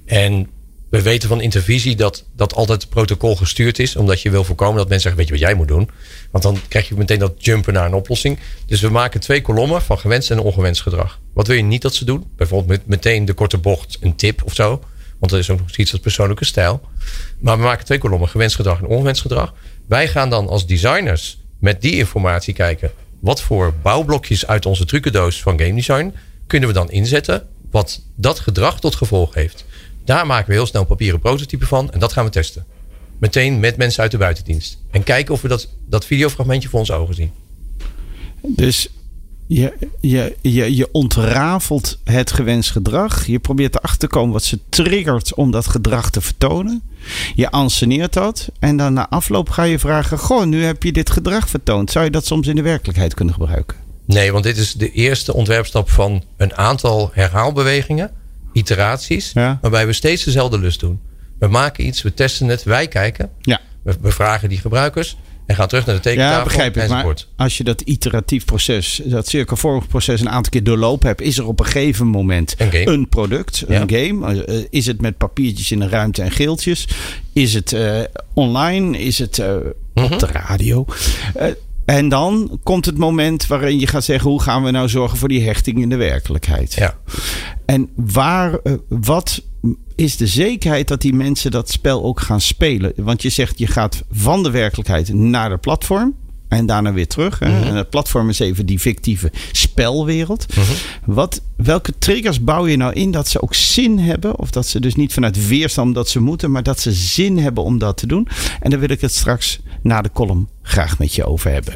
En 0.04 0.48
We 0.90 1.02
weten 1.02 1.28
van 1.28 1.40
intervisie 1.40 1.96
dat 1.96 2.24
dat 2.36 2.54
altijd 2.54 2.88
protocol 2.88 3.36
gestuurd 3.36 3.78
is. 3.78 3.96
Omdat 3.96 4.22
je 4.22 4.30
wil 4.30 4.44
voorkomen 4.44 4.76
dat 4.76 4.88
mensen 4.88 5.10
zeggen, 5.10 5.20
weet 5.20 5.28
je 5.28 5.44
wat 5.44 5.48
jij 5.48 5.58
moet 5.58 5.68
doen? 5.68 5.90
Want 6.30 6.44
dan 6.44 6.58
krijg 6.68 6.88
je 6.88 6.94
meteen 6.94 7.18
dat 7.18 7.44
jumpen 7.44 7.72
naar 7.72 7.86
een 7.86 7.94
oplossing. 7.94 8.38
Dus 8.66 8.80
we 8.80 8.88
maken 8.88 9.20
twee 9.20 9.42
kolommen 9.42 9.82
van 9.82 9.98
gewenst 9.98 10.30
en 10.30 10.38
ongewenst 10.38 10.82
gedrag. 10.82 11.20
Wat 11.32 11.46
wil 11.46 11.56
je 11.56 11.62
niet 11.62 11.82
dat 11.82 11.94
ze 11.94 12.04
doen? 12.04 12.24
Bijvoorbeeld 12.36 12.68
met 12.78 12.86
meteen 12.86 13.24
de 13.24 13.32
korte 13.32 13.58
bocht 13.58 13.96
een 14.00 14.16
tip 14.16 14.42
of 14.44 14.54
zo. 14.54 14.68
Want 15.18 15.32
dat 15.32 15.40
is 15.40 15.50
ook 15.50 15.58
nog 15.58 15.76
iets 15.76 15.92
als 15.92 16.00
persoonlijke 16.00 16.44
stijl. 16.44 16.80
Maar 17.38 17.56
we 17.56 17.62
maken 17.62 17.84
twee 17.84 17.98
kolommen, 17.98 18.28
gewenst 18.28 18.56
gedrag 18.56 18.78
en 18.78 18.86
ongewenst 18.86 19.20
gedrag. 19.20 19.54
Wij 19.88 20.08
gaan 20.08 20.30
dan 20.30 20.48
als 20.48 20.66
designers 20.66 21.38
met 21.58 21.82
die 21.82 21.92
informatie 21.92 22.54
kijken. 22.54 22.90
Wat 23.20 23.42
voor 23.42 23.74
bouwblokjes 23.82 24.46
uit 24.46 24.66
onze 24.66 24.84
trucendoos 24.84 25.42
van 25.42 25.60
game 25.60 25.74
design 25.74 26.14
kunnen 26.46 26.68
we 26.68 26.74
dan 26.74 26.90
inzetten. 26.90 27.46
Wat 27.70 28.02
dat 28.14 28.38
gedrag 28.38 28.80
tot 28.80 28.94
gevolg 28.94 29.34
heeft. 29.34 29.64
Daar 30.04 30.26
maken 30.26 30.46
we 30.46 30.52
heel 30.52 30.66
snel 30.66 30.84
papieren 30.84 31.20
prototype 31.20 31.66
van. 31.66 31.92
En 31.92 31.98
dat 31.98 32.12
gaan 32.12 32.24
we 32.24 32.30
testen. 32.30 32.64
Meteen 33.18 33.60
met 33.60 33.76
mensen 33.76 34.02
uit 34.02 34.10
de 34.10 34.18
buitendienst. 34.18 34.78
En 34.90 35.02
kijken 35.02 35.34
of 35.34 35.42
we 35.42 35.48
dat, 35.48 35.68
dat 35.86 36.04
videofragmentje 36.04 36.68
voor 36.68 36.78
onze 36.78 36.92
ogen 36.92 37.14
zien. 37.14 37.32
Dus 38.42 38.88
je, 39.48 39.72
je, 40.00 40.36
je, 40.40 40.76
je 40.76 40.88
ontrafelt 40.92 41.98
het 42.04 42.32
gewenst 42.32 42.70
gedrag. 42.70 43.26
Je 43.26 43.38
probeert 43.38 43.74
erachter 43.74 43.98
te 43.98 44.06
komen 44.06 44.32
wat 44.32 44.44
ze 44.44 44.58
triggert 44.68 45.34
om 45.34 45.50
dat 45.50 45.66
gedrag 45.66 46.10
te 46.10 46.20
vertonen. 46.20 46.82
Je 47.34 47.50
anseneert 47.50 48.12
dat. 48.12 48.48
En 48.58 48.76
dan 48.76 48.92
na 48.92 49.08
afloop 49.08 49.50
ga 49.50 49.62
je 49.62 49.78
vragen: 49.78 50.18
Goh, 50.18 50.44
nu 50.44 50.64
heb 50.64 50.82
je 50.82 50.92
dit 50.92 51.10
gedrag 51.10 51.48
vertoond. 51.48 51.90
Zou 51.90 52.04
je 52.04 52.10
dat 52.10 52.26
soms 52.26 52.46
in 52.46 52.56
de 52.56 52.62
werkelijkheid 52.62 53.14
kunnen 53.14 53.34
gebruiken? 53.34 53.76
Nee, 54.04 54.32
want 54.32 54.44
dit 54.44 54.56
is 54.56 54.72
de 54.72 54.92
eerste 54.92 55.34
ontwerpstap 55.34 55.90
van 55.90 56.24
een 56.36 56.56
aantal 56.56 57.10
herhaalbewegingen, 57.12 58.10
iteraties, 58.52 59.32
waarbij 59.32 59.86
we 59.86 59.92
steeds 59.92 60.24
dezelfde 60.24 60.58
lust 60.58 60.80
doen. 60.80 61.00
We 61.38 61.46
maken 61.46 61.86
iets, 61.86 62.02
we 62.02 62.14
testen 62.14 62.48
het, 62.48 62.62
wij 62.62 62.88
kijken. 62.88 63.30
Ja. 63.40 63.60
We, 63.82 63.96
we 64.00 64.10
vragen 64.10 64.48
die 64.48 64.58
gebruikers 64.58 65.16
en 65.48 65.54
gaan 65.54 65.68
terug 65.68 65.86
naar 65.86 65.94
de 65.94 66.00
tekentafel. 66.00 66.38
Ja, 66.38 66.44
begrijp 66.44 66.76
ik. 66.76 66.88
Maar 66.88 67.14
als 67.36 67.56
je 67.56 67.64
dat 67.64 67.80
iteratief 67.80 68.44
proces, 68.44 69.00
dat 69.04 69.28
cirkelvormig 69.28 69.88
proces 69.88 70.20
een 70.20 70.28
aantal 70.28 70.50
keer 70.50 70.62
doorlopen 70.64 71.06
hebt, 71.08 71.20
is 71.20 71.38
er 71.38 71.46
op 71.46 71.60
een 71.60 71.66
gegeven 71.66 72.06
moment 72.06 72.54
een, 72.58 72.88
een 72.88 73.08
product, 73.08 73.64
een 73.66 73.90
game. 73.90 74.44
Eh, 74.44 74.64
is 74.70 74.86
het 74.86 75.00
met 75.00 75.16
papiertjes 75.16 75.70
in 75.70 75.78
de 75.80 75.88
ruimte 75.88 76.22
en 76.22 76.30
geeltjes? 76.30 76.88
Is 77.32 77.54
het 77.54 77.72
uh, 77.72 78.00
online? 78.34 78.98
Is 78.98 79.18
het 79.18 79.38
uh, 79.38 79.54
op 79.94 80.08
Mhm. 80.10 80.18
de 80.18 80.26
radio? 80.26 80.84
en 81.84 82.08
dan 82.08 82.58
komt 82.62 82.86
het 82.86 82.98
moment 82.98 83.46
waarin 83.46 83.78
je 83.80 83.86
gaat 83.86 84.04
zeggen: 84.04 84.30
hoe 84.30 84.42
gaan 84.42 84.64
we 84.64 84.70
nou 84.70 84.88
zorgen 84.88 85.18
voor 85.18 85.28
die 85.28 85.42
hechting 85.44 85.80
in 85.80 85.88
de 85.88 85.96
werkelijkheid? 85.96 86.74
Ja. 86.74 86.96
En 87.66 87.88
waar, 87.94 88.58
wat 88.88 89.42
is 89.94 90.16
de 90.16 90.26
zekerheid 90.26 90.88
dat 90.88 91.00
die 91.00 91.14
mensen 91.14 91.50
dat 91.50 91.70
spel 91.70 92.04
ook 92.04 92.20
gaan 92.20 92.40
spelen? 92.40 92.92
Want 92.96 93.22
je 93.22 93.28
zegt 93.28 93.58
je 93.58 93.66
gaat 93.66 94.02
van 94.10 94.42
de 94.42 94.50
werkelijkheid 94.50 95.14
naar 95.14 95.48
de 95.48 95.56
platform. 95.56 96.14
En 96.48 96.66
daarna 96.66 96.92
weer 96.92 97.06
terug. 97.06 97.38
Hè? 97.38 97.64
En 97.64 97.74
het 97.74 97.90
platform 97.90 98.28
is 98.28 98.38
even 98.38 98.66
die 98.66 98.78
fictieve 98.78 99.32
spelwereld. 99.52 100.46
Wat, 101.04 101.42
welke 101.56 101.92
triggers 101.98 102.44
bouw 102.44 102.66
je 102.66 102.76
nou 102.76 102.92
in 102.92 103.10
dat 103.10 103.28
ze 103.28 103.42
ook 103.42 103.54
zin 103.54 103.98
hebben? 103.98 104.38
Of 104.38 104.50
dat 104.50 104.66
ze 104.66 104.80
dus 104.80 104.94
niet 104.94 105.12
vanuit 105.12 105.48
weerstand 105.48 105.94
dat 105.94 106.08
ze 106.08 106.20
moeten, 106.20 106.50
maar 106.50 106.62
dat 106.62 106.80
ze 106.80 106.92
zin 106.92 107.38
hebben 107.38 107.64
om 107.64 107.78
dat 107.78 107.96
te 107.96 108.06
doen. 108.06 108.28
En 108.60 108.70
daar 108.70 108.80
wil 108.80 108.90
ik 108.90 109.00
het 109.00 109.14
straks 109.14 109.60
na 109.82 110.02
de 110.02 110.10
column 110.12 110.48
graag 110.62 110.98
met 110.98 111.14
je 111.14 111.24
over 111.24 111.50
hebben. 111.52 111.74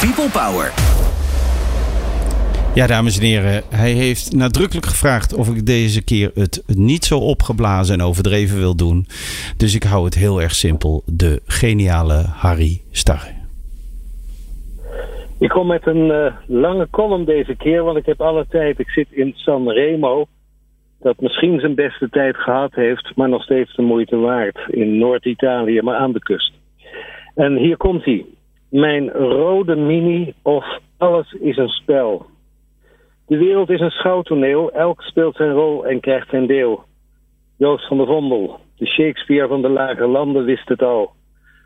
People 0.00 0.28
Power. 0.30 0.72
Ja, 2.74 2.86
dames 2.86 3.18
en 3.18 3.26
heren, 3.26 3.62
hij 3.70 3.92
heeft 3.92 4.32
nadrukkelijk 4.36 4.86
gevraagd 4.86 5.34
of 5.34 5.48
ik 5.48 5.66
deze 5.66 6.04
keer 6.04 6.30
het 6.34 6.62
niet 6.66 7.04
zo 7.04 7.18
opgeblazen 7.18 7.94
en 8.00 8.06
overdreven 8.06 8.58
wil 8.58 8.76
doen. 8.76 9.06
Dus 9.56 9.74
ik 9.74 9.82
hou 9.82 10.04
het 10.04 10.14
heel 10.14 10.42
erg 10.42 10.54
simpel. 10.54 11.02
De 11.06 11.40
geniale 11.46 12.24
Harry 12.26 12.80
Starre. 12.90 13.32
Ik 15.38 15.48
kom 15.48 15.66
met 15.66 15.86
een 15.86 16.06
uh, 16.06 16.34
lange 16.46 16.88
column 16.90 17.24
deze 17.24 17.54
keer, 17.56 17.82
want 17.82 17.96
ik 17.96 18.06
heb 18.06 18.20
alle 18.20 18.46
tijd. 18.48 18.78
Ik 18.78 18.90
zit 18.90 19.06
in 19.10 19.32
Sanremo, 19.36 20.26
dat 21.00 21.20
misschien 21.20 21.60
zijn 21.60 21.74
beste 21.74 22.08
tijd 22.08 22.36
gehad 22.36 22.74
heeft, 22.74 23.12
maar 23.16 23.28
nog 23.28 23.42
steeds 23.42 23.76
de 23.76 23.82
moeite 23.82 24.16
waard. 24.16 24.58
In 24.68 24.98
Noord-Italië, 24.98 25.80
maar 25.82 25.96
aan 25.96 26.12
de 26.12 26.18
kust. 26.18 26.52
En 27.34 27.56
hier 27.56 27.76
komt 27.76 28.04
hij. 28.04 28.24
Mijn 28.68 29.10
rode 29.10 29.76
mini 29.76 30.34
of 30.42 30.64
alles 30.96 31.36
is 31.40 31.56
een 31.56 31.68
spel. 31.68 32.29
De 33.30 33.38
wereld 33.38 33.70
is 33.70 33.80
een 33.80 33.90
schouwtoneel, 33.90 34.72
elk 34.72 35.02
speelt 35.02 35.36
zijn 35.36 35.52
rol 35.52 35.86
en 35.86 36.00
krijgt 36.00 36.28
zijn 36.28 36.46
deel. 36.46 36.84
Joost 37.56 37.86
van 37.86 37.96
der 37.96 38.06
Vondel, 38.06 38.60
de 38.76 38.86
Shakespeare 38.86 39.48
van 39.48 39.62
de 39.62 39.68
lage 39.68 40.06
landen, 40.06 40.44
wist 40.44 40.68
het 40.68 40.82
al. 40.82 41.12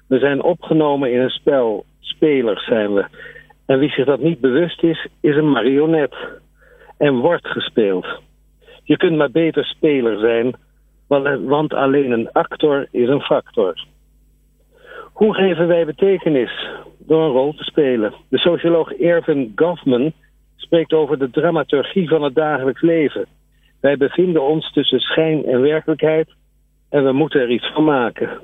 We 0.08 0.18
zijn 0.18 0.42
opgenomen 0.42 1.12
in 1.12 1.20
een 1.20 1.30
spel, 1.30 1.84
spelers 2.00 2.64
zijn 2.64 2.94
we. 2.94 3.04
En 3.66 3.78
wie 3.78 3.90
zich 3.90 4.04
dat 4.04 4.20
niet 4.20 4.40
bewust 4.40 4.82
is, 4.82 5.08
is 5.20 5.36
een 5.36 5.50
marionet. 5.50 6.14
En 6.98 7.14
wordt 7.14 7.46
gespeeld. 7.46 8.06
Je 8.82 8.96
kunt 8.96 9.16
maar 9.16 9.30
beter 9.30 9.64
speler 9.64 10.18
zijn, 10.18 10.56
want 11.46 11.74
alleen 11.74 12.10
een 12.10 12.32
actor 12.32 12.86
is 12.90 13.08
een 13.08 13.22
factor. 13.22 13.84
Hoe 15.12 15.34
geven 15.34 15.66
wij 15.66 15.84
betekenis? 15.84 16.68
Door 16.98 17.22
een 17.22 17.32
rol 17.32 17.52
te 17.52 17.64
spelen. 17.64 18.14
De 18.28 18.38
socioloog 18.38 18.92
Ervin 18.92 19.52
Goffman 19.56 20.12
spreekt 20.64 20.92
over 20.92 21.18
de 21.18 21.30
dramaturgie 21.30 22.08
van 22.08 22.22
het 22.22 22.34
dagelijks 22.34 22.82
leven. 22.82 23.26
Wij 23.80 23.96
bevinden 23.96 24.42
ons 24.42 24.72
tussen 24.72 25.00
schijn 25.00 25.44
en 25.44 25.60
werkelijkheid 25.60 26.28
en 26.90 27.04
we 27.04 27.12
moeten 27.12 27.40
er 27.40 27.50
iets 27.50 27.72
van 27.72 27.84
maken. 27.84 28.40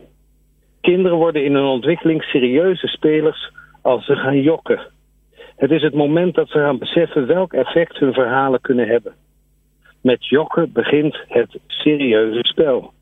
Kinderen 0.80 1.16
worden 1.16 1.44
in 1.44 1.54
hun 1.54 1.64
ontwikkeling 1.64 2.22
serieuze 2.22 2.86
spelers 2.86 3.52
als 3.82 4.04
ze 4.04 4.16
gaan 4.16 4.40
jokken. 4.40 4.80
Het 5.56 5.70
is 5.70 5.82
het 5.82 5.94
moment 5.94 6.34
dat 6.34 6.48
ze 6.48 6.58
gaan 6.58 6.78
beseffen 6.78 7.26
welk 7.26 7.52
effect 7.52 7.98
hun 7.98 8.12
verhalen 8.12 8.60
kunnen 8.60 8.88
hebben. 8.88 9.14
Met 10.02 10.26
jokken 10.26 10.72
begint 10.72 11.18
het 11.28 11.58
serieuze 11.66 12.40
spel. 12.42 12.92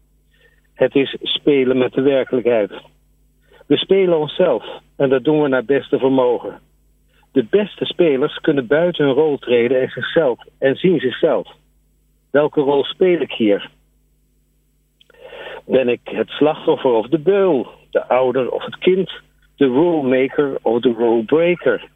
Het 0.74 0.94
is 0.94 1.16
spelen 1.22 1.78
met 1.78 1.92
de 1.92 2.02
werkelijkheid. 2.02 2.72
We 3.66 3.76
spelen 3.76 4.18
onszelf 4.18 4.64
en 4.96 5.08
dat 5.08 5.24
doen 5.24 5.42
we 5.42 5.48
naar 5.48 5.64
beste 5.64 5.98
vermogen. 5.98 6.67
De 7.38 7.46
beste 7.50 7.84
spelers 7.84 8.38
kunnen 8.38 8.66
buiten 8.66 9.04
hun 9.04 9.14
rol 9.14 9.38
treden 9.38 9.80
en 9.80 9.88
zichzelf 9.88 10.38
en 10.58 10.76
zien 10.76 11.00
zichzelf. 11.00 11.48
Welke 12.30 12.60
rol 12.60 12.84
speel 12.84 13.20
ik 13.20 13.32
hier? 13.32 13.70
Ben 15.66 15.88
ik 15.88 16.00
het 16.04 16.28
slachtoffer 16.28 16.90
of 16.90 17.06
de 17.06 17.18
beul, 17.18 17.66
de 17.90 18.08
ouder 18.08 18.50
of 18.50 18.64
het 18.64 18.78
kind, 18.78 19.12
de 19.56 19.66
rulemaker 19.66 20.58
of 20.62 20.80
de 20.80 20.94
rulebreaker? 20.98 21.88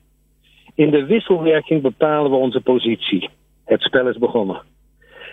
In 0.75 0.91
de 0.91 1.05
wisselwerking 1.05 1.83
bepalen 1.83 2.31
we 2.31 2.37
onze 2.37 2.61
positie. 2.61 3.31
Het 3.65 3.81
spel 3.81 4.09
is 4.09 4.19
begonnen. 4.19 4.63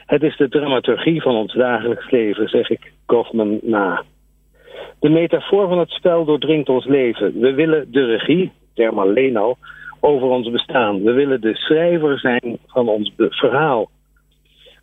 Het 0.05 0.23
is 0.23 0.37
de 0.37 0.49
dramaturgie 0.49 1.21
van 1.21 1.35
ons 1.35 1.53
dagelijks 1.53 2.11
leven, 2.11 2.49
zeg 2.49 2.69
ik 2.69 2.91
Goffman 3.05 3.59
na. 3.61 4.03
De 4.99 5.09
metafoor 5.09 5.67
van 5.67 5.79
het 5.79 5.89
spel 5.89 6.25
doordringt 6.25 6.69
ons 6.69 6.85
leven. 6.85 7.39
We 7.39 7.53
willen 7.53 7.91
de 7.91 8.05
regie, 8.05 8.51
term 8.73 8.99
alleen 8.99 9.37
al, 9.37 9.57
over 9.99 10.27
ons 10.27 10.51
bestaan. 10.51 11.03
We 11.03 11.11
willen 11.11 11.41
de 11.41 11.55
schrijver 11.55 12.19
zijn 12.19 12.57
van 12.67 12.89
ons 12.89 13.13
verhaal. 13.17 13.89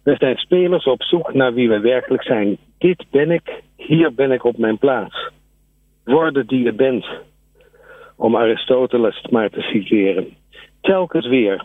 We 0.02 0.16
zijn 0.18 0.36
spelers 0.36 0.84
op 0.84 1.02
zoek 1.02 1.34
naar 1.34 1.54
wie 1.54 1.68
we 1.68 1.80
werkelijk 1.80 2.22
zijn. 2.22 2.56
Dit 2.78 3.04
ben 3.10 3.30
ik, 3.30 3.62
hier 3.76 4.14
ben 4.14 4.32
ik 4.32 4.44
op 4.44 4.58
mijn 4.58 4.78
plaats. 4.78 5.30
Worden 6.04 6.46
die 6.46 6.62
je 6.62 6.72
bent. 6.72 7.06
Om 8.16 8.36
Aristoteles 8.36 9.26
maar 9.30 9.50
te 9.50 9.60
citeren. 9.60 10.36
Telkens 10.80 11.26
weer. 11.26 11.64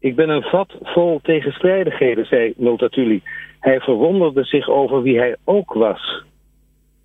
Ik 0.00 0.16
ben 0.16 0.28
een 0.28 0.42
vat 0.42 0.74
vol 0.82 1.20
tegenstrijdigheden, 1.22 2.26
zei 2.26 2.52
Multatuli. 2.56 3.22
Hij 3.60 3.80
verwonderde 3.80 4.44
zich 4.44 4.68
over 4.68 5.02
wie 5.02 5.18
hij 5.18 5.36
ook 5.44 5.72
was. 5.72 6.22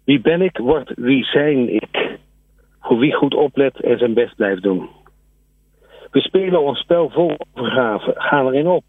Wie 0.05 0.21
ben 0.21 0.41
ik, 0.41 0.57
wordt 0.57 0.91
wie 0.95 1.23
zijn 1.23 1.73
ik. 1.73 2.17
Voor 2.81 2.97
wie 2.97 3.13
goed 3.13 3.33
oplet 3.33 3.81
en 3.81 3.97
zijn 3.97 4.13
best 4.13 4.35
blijft 4.35 4.63
doen. 4.63 4.89
We 6.11 6.19
spelen 6.19 6.61
ons 6.61 6.79
spel 6.79 7.09
vol 7.09 7.37
overgave, 7.53 8.13
gaan 8.17 8.47
erin 8.47 8.67
op. 8.67 8.83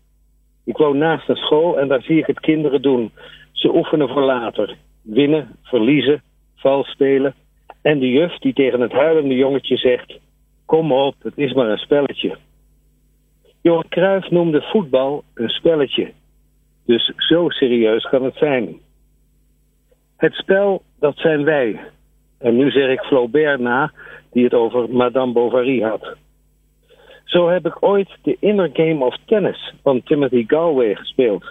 Ik 0.65 0.77
woon 0.77 0.99
naast 0.99 1.29
een 1.29 1.37
school 1.37 1.79
en 1.79 1.89
daar 1.89 2.03
zie 2.03 2.19
ik 2.19 2.27
het 2.27 2.41
kinderen 2.41 2.83
doen. 2.83 3.13
Ze 3.53 3.75
oefenen 3.75 4.09
voor 4.09 4.23
later. 4.23 4.77
Winnen, 5.03 5.57
verliezen, 5.63 6.23
vals 6.57 6.91
spelen. 6.91 7.35
En 7.83 7.99
de 7.99 8.09
juf 8.09 8.39
die 8.39 8.53
tegen 8.53 8.81
het 8.81 8.93
huilende 8.93 9.35
jongetje 9.35 9.77
zegt: 9.77 10.19
Kom 10.67 10.93
op, 10.93 11.15
het 11.23 11.39
is 11.39 11.53
maar 11.53 11.69
een 11.69 11.79
spelletje. 11.79 12.37
Johan 13.63 13.89
Cruijff 13.89 14.31
noemde 14.31 14.63
voetbal 14.63 15.25
een 15.35 15.49
spelletje. 15.49 16.13
Dus 16.87 17.13
zo 17.17 17.49
serieus 17.49 18.09
kan 18.09 18.25
het 18.25 18.37
zijn. 18.37 18.77
Het 20.17 20.35
spel, 20.35 20.83
dat 20.99 21.17
zijn 21.17 21.45
wij. 21.45 21.81
En 22.39 22.57
nu 22.57 22.71
zeg 22.71 22.91
ik 22.91 23.01
Flaubert 23.01 23.61
na, 23.61 23.93
die 24.33 24.45
het 24.45 24.55
over 24.55 24.91
Madame 24.91 25.33
Bovary 25.33 25.81
had. 25.81 26.17
Zo 27.31 27.49
heb 27.49 27.67
ik 27.67 27.77
ooit 27.81 28.09
de 28.23 28.37
Inner 28.41 28.71
Game 28.73 29.05
of 29.05 29.17
Tennis 29.27 29.75
van 29.83 30.03
Timothy 30.03 30.45
Galway 30.47 30.95
gespeeld. 30.95 31.45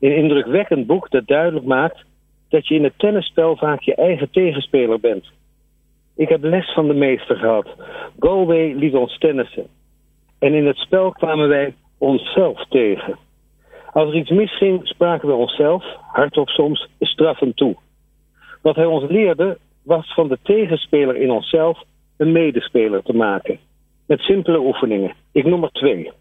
Een 0.00 0.16
indrukwekkend 0.16 0.86
boek 0.86 1.10
dat 1.10 1.26
duidelijk 1.26 1.66
maakt 1.66 2.04
dat 2.48 2.68
je 2.68 2.74
in 2.74 2.84
het 2.84 2.98
tennisspel 2.98 3.56
vaak 3.56 3.80
je 3.80 3.94
eigen 3.94 4.30
tegenspeler 4.30 5.00
bent. 5.00 5.24
Ik 6.16 6.28
heb 6.28 6.42
les 6.42 6.72
van 6.72 6.86
de 6.88 6.94
meester 6.94 7.36
gehad. 7.36 7.68
Galway 8.18 8.72
liet 8.72 8.94
ons 8.94 9.18
tennissen. 9.18 9.66
En 10.38 10.54
in 10.54 10.66
het 10.66 10.76
spel 10.76 11.10
kwamen 11.10 11.48
wij 11.48 11.74
onszelf 11.98 12.66
tegen. 12.68 13.18
Als 13.92 14.08
er 14.08 14.16
iets 14.16 14.30
misging, 14.30 14.88
spraken 14.88 15.28
we 15.28 15.34
onszelf, 15.34 15.84
hardop 16.12 16.48
soms, 16.48 16.88
straffend 17.00 17.56
toe. 17.56 17.76
Wat 18.62 18.76
hij 18.76 18.86
ons 18.86 19.10
leerde, 19.10 19.58
was 19.82 20.14
van 20.14 20.28
de 20.28 20.38
tegenspeler 20.42 21.16
in 21.16 21.30
onszelf 21.30 21.82
een 22.16 22.32
medespeler 22.32 23.02
te 23.02 23.12
maken. 23.12 23.58
Met 24.06 24.20
simpele 24.20 24.58
oefeningen. 24.58 25.14
Ik 25.32 25.44
noem 25.44 25.62
er 25.62 25.72
twee. 25.72 26.12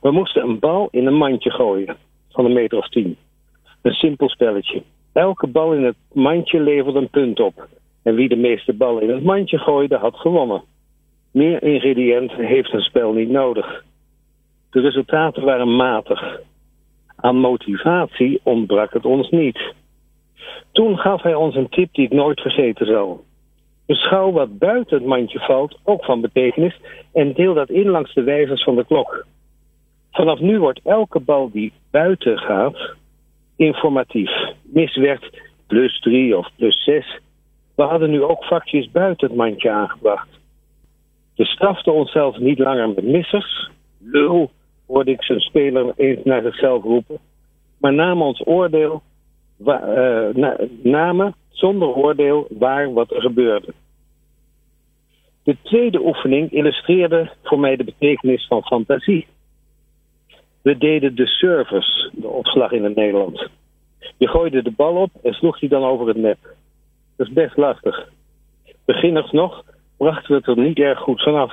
We 0.00 0.10
moesten 0.10 0.42
een 0.42 0.58
bal 0.58 0.88
in 0.90 1.06
een 1.06 1.14
mandje 1.14 1.50
gooien, 1.50 1.96
van 2.30 2.44
een 2.44 2.52
meter 2.52 2.78
of 2.78 2.88
tien. 2.88 3.16
Een 3.82 3.92
simpel 3.92 4.28
spelletje. 4.28 4.82
Elke 5.12 5.46
bal 5.46 5.72
in 5.72 5.84
het 5.84 5.96
mandje 6.12 6.60
leverde 6.60 6.98
een 6.98 7.10
punt 7.10 7.40
op. 7.40 7.68
En 8.02 8.14
wie 8.14 8.28
de 8.28 8.36
meeste 8.36 8.72
ballen 8.72 9.02
in 9.02 9.10
het 9.10 9.24
mandje 9.24 9.58
gooide, 9.58 9.96
had 9.96 10.16
gewonnen. 10.16 10.62
Meer 11.32 11.62
ingrediënten 11.62 12.44
heeft 12.44 12.72
een 12.72 12.80
spel 12.80 13.12
niet 13.12 13.30
nodig. 13.30 13.84
De 14.70 14.80
resultaten 14.80 15.44
waren 15.44 15.76
matig. 15.76 16.40
Aan 17.16 17.36
motivatie 17.36 18.40
ontbrak 18.42 18.92
het 18.92 19.04
ons 19.04 19.30
niet. 19.30 19.74
Toen 20.72 20.98
gaf 20.98 21.22
hij 21.22 21.34
ons 21.34 21.54
een 21.54 21.68
tip 21.68 21.94
die 21.94 22.04
ik 22.04 22.12
nooit 22.12 22.40
vergeten 22.40 22.86
zal. 22.86 23.24
Beschouw 23.88 24.32
wat 24.32 24.58
buiten 24.58 24.96
het 24.96 25.06
mandje 25.06 25.38
valt 25.38 25.78
ook 25.84 26.04
van 26.04 26.20
betekenis 26.20 26.80
en 27.12 27.32
deel 27.32 27.54
dat 27.54 27.70
in 27.70 27.88
langs 27.88 28.14
de 28.14 28.22
wijzers 28.22 28.62
van 28.62 28.76
de 28.76 28.84
klok. 28.84 29.26
Vanaf 30.10 30.40
nu 30.40 30.58
wordt 30.58 30.80
elke 30.84 31.20
bal 31.20 31.50
die 31.50 31.72
buiten 31.90 32.38
gaat 32.38 32.94
informatief. 33.56 34.30
Miswerkt 34.62 35.40
plus 35.66 36.00
3 36.00 36.36
of 36.36 36.48
plus 36.56 36.84
6. 36.84 37.20
We 37.74 37.82
hadden 37.82 38.10
nu 38.10 38.22
ook 38.22 38.44
vakjes 38.44 38.90
buiten 38.90 39.28
het 39.28 39.36
mandje 39.36 39.70
aangebracht. 39.70 40.28
We 41.36 41.44
straften 41.44 41.92
onszelf 41.92 42.38
niet 42.38 42.58
langer 42.58 42.88
met 42.88 43.04
missers. 43.04 43.70
Lul, 43.98 44.50
hoorde 44.86 45.10
ik 45.10 45.22
zijn 45.22 45.40
speler 45.40 45.92
eens 45.96 46.24
naar 46.24 46.42
zichzelf 46.42 46.82
roepen. 46.82 47.18
Maar 47.78 47.92
namen 47.92 48.26
ons 48.26 48.46
oordeel, 48.46 49.02
uh, 49.66 50.28
namen 50.82 51.34
zonder 51.50 51.88
oordeel 51.88 52.46
waar 52.50 52.92
wat 52.92 53.10
er 53.10 53.20
gebeurde. 53.20 53.74
De 55.42 55.56
tweede 55.62 56.00
oefening 56.00 56.52
illustreerde 56.52 57.30
voor 57.42 57.58
mij 57.60 57.76
de 57.76 57.84
betekenis 57.84 58.46
van 58.46 58.62
fantasie. 58.62 59.26
We 60.62 60.78
deden 60.78 61.14
de 61.14 61.26
service, 61.26 62.10
de 62.12 62.28
opslag 62.28 62.72
in 62.72 62.84
het 62.84 62.94
Nederlands. 62.94 63.48
Je 64.16 64.28
gooide 64.28 64.62
de 64.62 64.70
bal 64.70 64.96
op 64.96 65.10
en 65.22 65.32
sloeg 65.32 65.58
die 65.58 65.68
dan 65.68 65.84
over 65.84 66.08
het 66.08 66.16
net. 66.16 66.38
Dat 67.16 67.26
is 67.26 67.32
best 67.32 67.56
lastig. 67.56 68.08
Beginners 68.84 69.30
nog 69.30 69.64
brachten 69.96 70.30
we 70.30 70.36
het 70.36 70.46
er 70.46 70.64
niet 70.64 70.78
erg 70.78 70.98
goed 70.98 71.22
vanaf. 71.22 71.52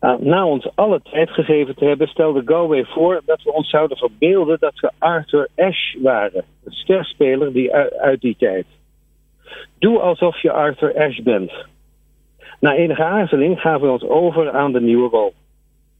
Na 0.00 0.46
ons 0.46 0.68
alle 0.74 1.00
tijd 1.02 1.30
gegeven 1.30 1.74
te 1.74 1.84
hebben, 1.84 2.08
stelde 2.08 2.42
Galway 2.44 2.84
voor 2.84 3.22
dat 3.26 3.42
we 3.42 3.52
ons 3.52 3.70
zouden 3.70 3.96
verbeelden 3.96 4.56
dat 4.60 4.80
we 4.80 4.90
Arthur 4.98 5.48
Ashe 5.56 6.00
waren, 6.00 6.44
een 6.64 6.72
sterspeler 6.72 7.52
die 7.52 7.74
uit 8.00 8.20
die 8.20 8.36
tijd. 8.38 8.66
Doe 9.78 9.98
alsof 9.98 10.42
je 10.42 10.52
Arthur 10.52 10.96
Ashe 10.96 11.22
bent. 11.22 11.52
Na 12.60 12.74
enige 12.74 13.04
aarzeling 13.04 13.60
gaven 13.60 13.86
we 13.86 13.92
ons 13.92 14.04
over 14.04 14.50
aan 14.50 14.72
de 14.72 14.80
nieuwe 14.80 15.08
rol. 15.08 15.32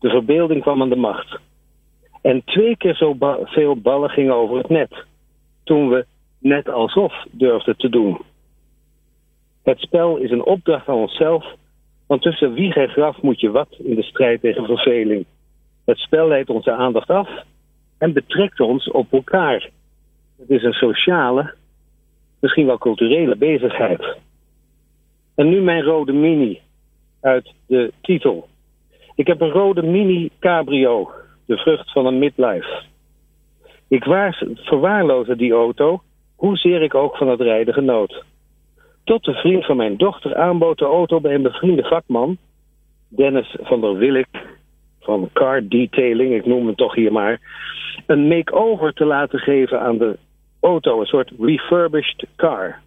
De 0.01 0.09
verbeelding 0.09 0.63
kwam 0.63 0.83
aan 0.83 0.89
de 0.89 0.97
macht. 0.97 1.39
En 2.23 2.45
twee 2.45 2.77
keer 2.77 2.95
zo 2.95 3.17
veel 3.45 3.77
ballen 3.77 4.11
gingen 4.11 4.35
over 4.35 4.57
het 4.57 4.69
net. 4.69 5.05
Toen 5.65 5.89
we 5.89 6.07
net 6.39 6.69
alsof 6.69 7.25
durfden 7.31 7.77
te 7.77 7.89
doen. 7.89 8.21
Het 9.63 9.79
spel 9.79 10.17
is 10.17 10.31
een 10.31 10.45
opdracht 10.45 10.89
aan 10.89 10.95
onszelf, 10.95 11.45
want 12.13 12.25
tussen 12.25 12.53
wieg 12.53 12.77
en 12.77 12.89
graf 12.89 13.23
moet 13.23 13.41
je 13.41 13.51
wat 13.51 13.69
in 13.79 13.95
de 13.95 14.03
strijd 14.03 14.41
tegen 14.41 14.65
verveling. 14.65 15.25
Het 15.85 15.99
spel 15.99 16.29
leidt 16.29 16.51
onze 16.51 16.73
aandacht 16.73 17.09
af 17.09 17.29
en 17.99 18.13
betrekt 18.13 18.61
ons 18.61 18.91
op 18.91 19.13
elkaar. 19.13 19.71
Het 20.39 20.51
is 20.51 20.63
een 20.63 20.73
sociale, 20.73 21.55
misschien 22.41 22.67
wel 22.67 22.79
culturele 22.79 23.37
bezigheid. 23.37 24.17
En 25.35 25.49
nu 25.49 25.61
mijn 25.61 25.83
rode 25.83 26.13
mini 26.13 26.61
uit 27.21 27.53
de 27.67 27.93
titel. 28.01 28.49
Ik 29.15 29.27
heb 29.27 29.41
een 29.41 29.51
rode 29.51 29.83
mini 29.83 30.31
cabrio, 30.41 31.11
de 31.47 31.57
vrucht 31.57 31.93
van 31.93 32.07
een 32.07 32.19
midlife. 32.19 32.83
Ik 33.89 34.05
verwaarloosde 34.55 35.37
die 35.37 35.53
auto, 35.53 36.03
hoezeer 36.37 36.83
ik 36.83 36.95
ook 36.95 37.17
van 37.17 37.29
het 37.29 37.41
rijden 37.41 37.75
genoot. 37.75 38.25
Tot 39.05 39.25
de 39.25 39.33
vriend 39.33 39.67
van 39.67 39.77
mijn 39.77 39.97
dochter 39.97 40.37
aanbood 40.37 40.79
de 40.79 40.85
auto 40.85 41.21
bij 41.21 41.35
een 41.35 41.43
bevriende 41.43 41.83
vakman, 41.83 42.37
Dennis 43.09 43.57
van 43.61 43.81
der 43.81 43.97
Willik, 43.97 44.29
van 45.01 45.31
Car 45.33 45.69
Detailing, 45.69 46.35
ik 46.35 46.47
noem 46.47 46.67
hem 46.67 46.75
toch 46.75 46.95
hier 46.95 47.13
maar, 47.13 47.41
een 48.07 48.29
make-over 48.29 48.93
te 48.93 49.05
laten 49.05 49.39
geven 49.39 49.81
aan 49.81 49.99
de 49.99 50.19
auto, 50.61 51.01
een 51.01 51.07
soort 51.07 51.33
refurbished 51.41 52.27
car. 52.37 52.81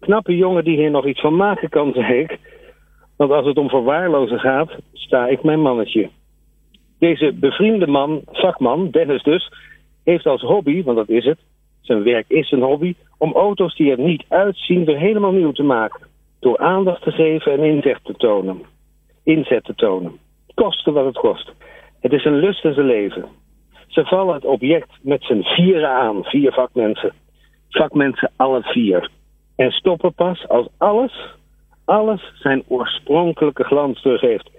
Knappe 0.00 0.36
jongen 0.36 0.64
die 0.64 0.76
hier 0.76 0.90
nog 0.90 1.06
iets 1.06 1.20
van 1.20 1.36
maken 1.36 1.68
kan, 1.68 1.92
zei 1.94 2.20
ik. 2.20 2.38
Want 3.16 3.30
als 3.30 3.46
het 3.46 3.56
om 3.56 3.68
verwaarlozen 3.68 4.38
gaat, 4.38 4.70
sta 4.92 5.26
ik 5.26 5.42
mijn 5.42 5.60
mannetje. 5.60 6.10
Deze 6.98 7.32
bevriende 7.32 7.86
man, 7.86 8.22
vakman, 8.32 8.90
Dennis 8.90 9.22
dus, 9.22 9.52
heeft 10.04 10.26
als 10.26 10.40
hobby, 10.40 10.82
want 10.82 10.96
dat 10.96 11.08
is 11.08 11.24
het, 11.24 11.38
zijn 11.84 12.02
werk 12.02 12.24
is 12.28 12.50
een 12.50 12.62
hobby, 12.62 12.94
om 13.18 13.32
auto's 13.32 13.76
die 13.76 13.90
er 13.90 13.98
niet 13.98 14.24
uitzien 14.28 14.84
weer 14.84 14.98
helemaal 14.98 15.32
nieuw 15.32 15.52
te 15.52 15.62
maken. 15.62 16.06
Door 16.40 16.58
aandacht 16.58 17.02
te 17.02 17.10
geven 17.10 17.52
en 17.52 17.64
inzet 17.64 17.98
te 18.02 18.14
tonen. 18.16 18.62
Inzet 19.22 19.64
te 19.64 19.74
tonen. 19.74 20.18
Kosten 20.54 20.92
wat 20.92 21.04
het 21.04 21.18
kost. 21.18 21.52
Het 22.00 22.12
is 22.12 22.24
een 22.24 22.38
lust 22.38 22.64
in 22.64 22.74
zijn 22.74 22.86
leven. 22.86 23.28
Ze 23.86 24.04
vallen 24.04 24.34
het 24.34 24.44
object 24.44 24.90
met 25.02 25.22
z'n 25.22 25.42
vieren 25.42 25.90
aan, 25.90 26.24
vier 26.24 26.52
vakmensen. 26.52 27.12
Vakmensen 27.68 28.30
alle 28.36 28.62
vier. 28.62 29.10
En 29.56 29.70
stoppen 29.70 30.14
pas 30.14 30.48
als 30.48 30.68
alles, 30.78 31.34
alles 31.84 32.32
zijn 32.34 32.62
oorspronkelijke 32.68 33.64
glans 33.64 34.02
teruggeeft. 34.02 34.50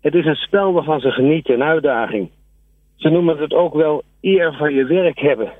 Het 0.00 0.14
is 0.14 0.24
een 0.24 0.34
spel 0.34 0.72
waarvan 0.72 1.00
ze 1.00 1.10
genieten, 1.10 1.54
een 1.54 1.62
uitdaging. 1.62 2.30
Ze 2.96 3.08
noemen 3.08 3.38
het 3.38 3.52
ook 3.52 3.74
wel 3.74 4.02
eer 4.20 4.54
van 4.58 4.74
je 4.74 4.84
werk 4.84 5.18
hebben. 5.20 5.52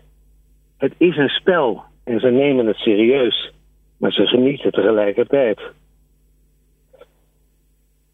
Het 0.81 0.95
is 0.97 1.16
een 1.16 1.29
spel 1.29 1.83
en 2.05 2.21
ze 2.21 2.27
nemen 2.27 2.66
het 2.66 2.77
serieus, 2.77 3.53
maar 3.97 4.12
ze 4.12 4.27
genieten 4.27 4.73
tegelijkertijd. 4.73 5.61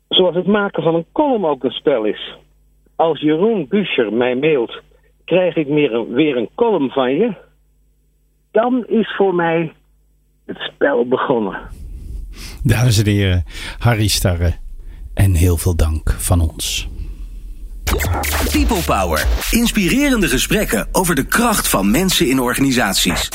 Zoals 0.08 0.34
het 0.34 0.46
maken 0.46 0.82
van 0.82 0.94
een 0.94 1.06
column 1.12 1.44
ook 1.44 1.64
een 1.64 1.70
spel 1.70 2.04
is. 2.04 2.36
Als 2.96 3.20
Jeroen 3.20 3.66
Buscher 3.68 4.12
mij 4.12 4.36
mailt, 4.36 4.82
krijg 5.24 5.56
ik 5.56 5.68
meer 5.68 6.12
weer 6.12 6.36
een 6.36 6.48
column 6.54 6.90
van 6.90 7.14
je, 7.14 7.34
dan 8.50 8.86
is 8.86 9.14
voor 9.16 9.34
mij 9.34 9.72
het 10.46 10.58
spel 10.58 11.08
begonnen. 11.08 11.58
Dames 12.62 12.98
en 12.98 13.10
heren, 13.10 13.44
Harry 13.78 14.08
Starre 14.08 14.54
en 15.14 15.34
heel 15.34 15.56
veel 15.56 15.76
dank 15.76 16.10
van 16.10 16.40
ons. 16.40 16.95
People 18.50 18.82
Power. 18.86 19.26
Inspirerende 19.50 20.28
gesprekken 20.28 20.88
over 20.92 21.14
de 21.14 21.26
kracht 21.26 21.68
van 21.68 21.90
mensen 21.90 22.28
in 22.28 22.40
organisaties. 22.40 23.28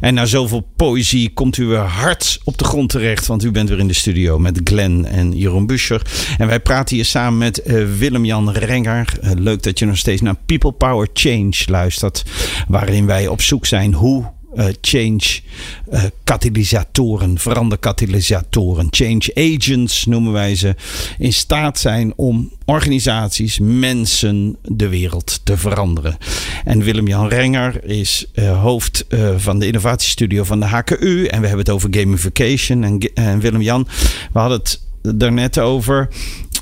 En 0.00 0.14
na 0.14 0.26
zoveel 0.26 0.68
poëzie 0.76 1.32
komt 1.32 1.56
u 1.56 1.66
weer 1.66 1.78
hard 1.78 2.40
op 2.44 2.58
de 2.58 2.64
grond 2.64 2.90
terecht. 2.90 3.26
Want 3.26 3.44
u 3.44 3.50
bent 3.50 3.68
weer 3.68 3.78
in 3.78 3.88
de 3.88 3.94
studio 3.94 4.38
met 4.38 4.60
Glenn 4.64 5.06
en 5.06 5.36
Jeroen 5.38 5.66
Buscher. 5.66 6.02
En 6.38 6.46
wij 6.46 6.60
praten 6.60 6.96
hier 6.96 7.04
samen 7.04 7.38
met 7.38 7.62
uh, 7.66 7.86
Willem-Jan 7.98 8.50
Renger. 8.50 9.18
Uh, 9.22 9.30
leuk 9.34 9.62
dat 9.62 9.78
je 9.78 9.86
nog 9.86 9.96
steeds 9.96 10.20
naar 10.20 10.36
People 10.46 10.72
Power 10.72 11.08
Change 11.12 11.54
luistert. 11.66 12.22
Waarin 12.68 13.06
wij 13.06 13.26
op 13.26 13.42
zoek 13.42 13.66
zijn 13.66 13.94
hoe 13.94 14.32
uh, 14.56 14.66
change 14.80 15.40
uh, 15.92 16.02
katalysatoren, 16.24 17.38
veranderkatalysatoren, 17.38 18.86
change 18.90 19.30
agents 19.34 20.06
noemen 20.06 20.32
wij 20.32 20.56
ze, 20.56 20.74
in 21.18 21.32
staat 21.32 21.78
zijn 21.78 22.12
om 22.16 22.52
organisaties, 22.64 23.58
mensen, 23.58 24.56
de 24.62 24.88
wereld 24.88 25.40
te 25.44 25.56
veranderen. 25.56 26.16
En 26.64 26.82
Willem-Jan 26.82 27.28
Renger 27.28 27.84
is 27.84 28.26
uh, 28.34 28.62
hoofd 28.62 29.06
van 29.36 29.58
de 29.58 29.66
innovatiestudio 29.66 30.44
van 30.44 30.60
de 30.60 30.66
HKU 30.66 31.24
en 31.24 31.40
we 31.40 31.46
hebben 31.46 31.64
het 31.64 31.70
over 31.70 31.88
gamification. 31.90 32.84
En, 32.84 32.98
en 33.14 33.40
Willem-Jan, 33.40 33.88
we 34.32 34.38
hadden 34.38 34.58
het 34.58 34.80
daarnet 35.12 35.58
over 35.58 36.08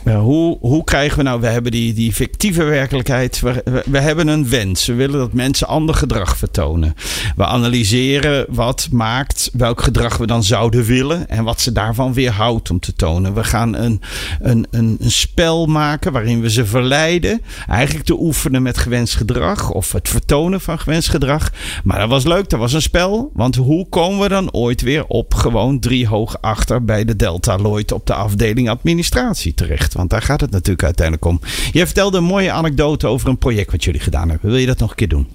Hoe, 0.04 0.58
hoe 0.60 0.84
krijgen 0.84 1.16
we 1.18 1.22
nou, 1.22 1.40
we 1.40 1.46
hebben 1.46 1.72
die, 1.72 1.92
die 1.92 2.12
fictieve 2.12 2.64
werkelijkheid, 2.64 3.40
we, 3.40 3.62
we, 3.64 3.82
we, 3.86 3.98
hebben 3.98 4.28
een 4.28 4.48
wens. 4.48 4.86
We 4.86 4.94
willen 4.94 5.18
dat 5.18 5.32
mensen 5.32 5.66
ander 5.66 5.94
gedrag 5.94 6.36
vertonen. 6.36 6.94
We 7.36 7.46
analyseren 7.46 8.46
wat 8.48 8.88
maakt, 8.90 9.50
welk 9.52 9.82
gedrag 9.82 10.16
we 10.16 10.26
dan 10.26 10.44
zouden 10.44 10.84
willen 10.84 11.28
en 11.28 11.44
wat 11.44 11.60
ze 11.60 11.72
daarvan 11.72 12.12
weerhoudt 12.12 12.70
om 12.70 12.80
te 12.80 12.94
tonen. 12.94 13.34
We 13.34 13.44
gaan 13.44 13.74
een, 13.74 14.00
een, 14.40 14.66
een, 14.70 14.96
een 15.00 15.10
spel 15.10 15.66
maken 15.66 16.12
waarin 16.12 16.40
we 16.40 16.50
ze 16.50 16.66
verleiden 16.66 17.40
eigenlijk 17.68 18.06
te 18.06 18.20
oefenen 18.20 18.62
met 18.62 18.78
gewenst 18.78 19.14
gedrag 19.14 19.70
of 19.70 19.92
het 19.92 20.08
vertonen 20.08 20.60
van 20.60 20.78
gewenst 20.78 21.08
gedrag. 21.08 21.52
Maar 21.84 21.98
dat 21.98 22.08
was 22.08 22.24
leuk, 22.24 22.48
dat 22.48 22.60
was 22.60 22.72
een 22.72 22.82
spel. 22.82 23.30
Want 23.34 23.56
hoe 23.56 23.88
komen 23.88 24.20
we 24.20 24.28
dan 24.28 24.52
ooit 24.52 24.80
weer 24.80 25.04
op 25.06 25.34
gewoon 25.34 25.80
drie 25.80 26.06
hoog 26.06 26.36
achter 26.40 26.84
bij 26.84 27.04
de 27.04 27.16
Delta 27.16 27.56
Lloyd 27.56 27.92
op 27.92 28.06
de 28.06 28.14
afdeling 28.14 28.68
administratie 28.68 29.54
terecht? 29.54 29.91
Want 29.92 30.10
daar 30.10 30.22
gaat 30.22 30.40
het 30.40 30.50
natuurlijk 30.50 30.84
uiteindelijk 30.84 31.26
om. 31.26 31.40
Je 31.72 31.84
vertelde 31.84 32.18
een 32.18 32.24
mooie 32.24 32.50
anekdote 32.50 33.06
over 33.06 33.28
een 33.28 33.38
project 33.38 33.70
wat 33.70 33.84
jullie 33.84 34.00
gedaan 34.00 34.28
hebben. 34.28 34.50
Wil 34.50 34.58
je 34.58 34.66
dat 34.66 34.78
nog 34.78 34.90
een 34.90 34.96
keer 34.96 35.08
doen? 35.08 35.28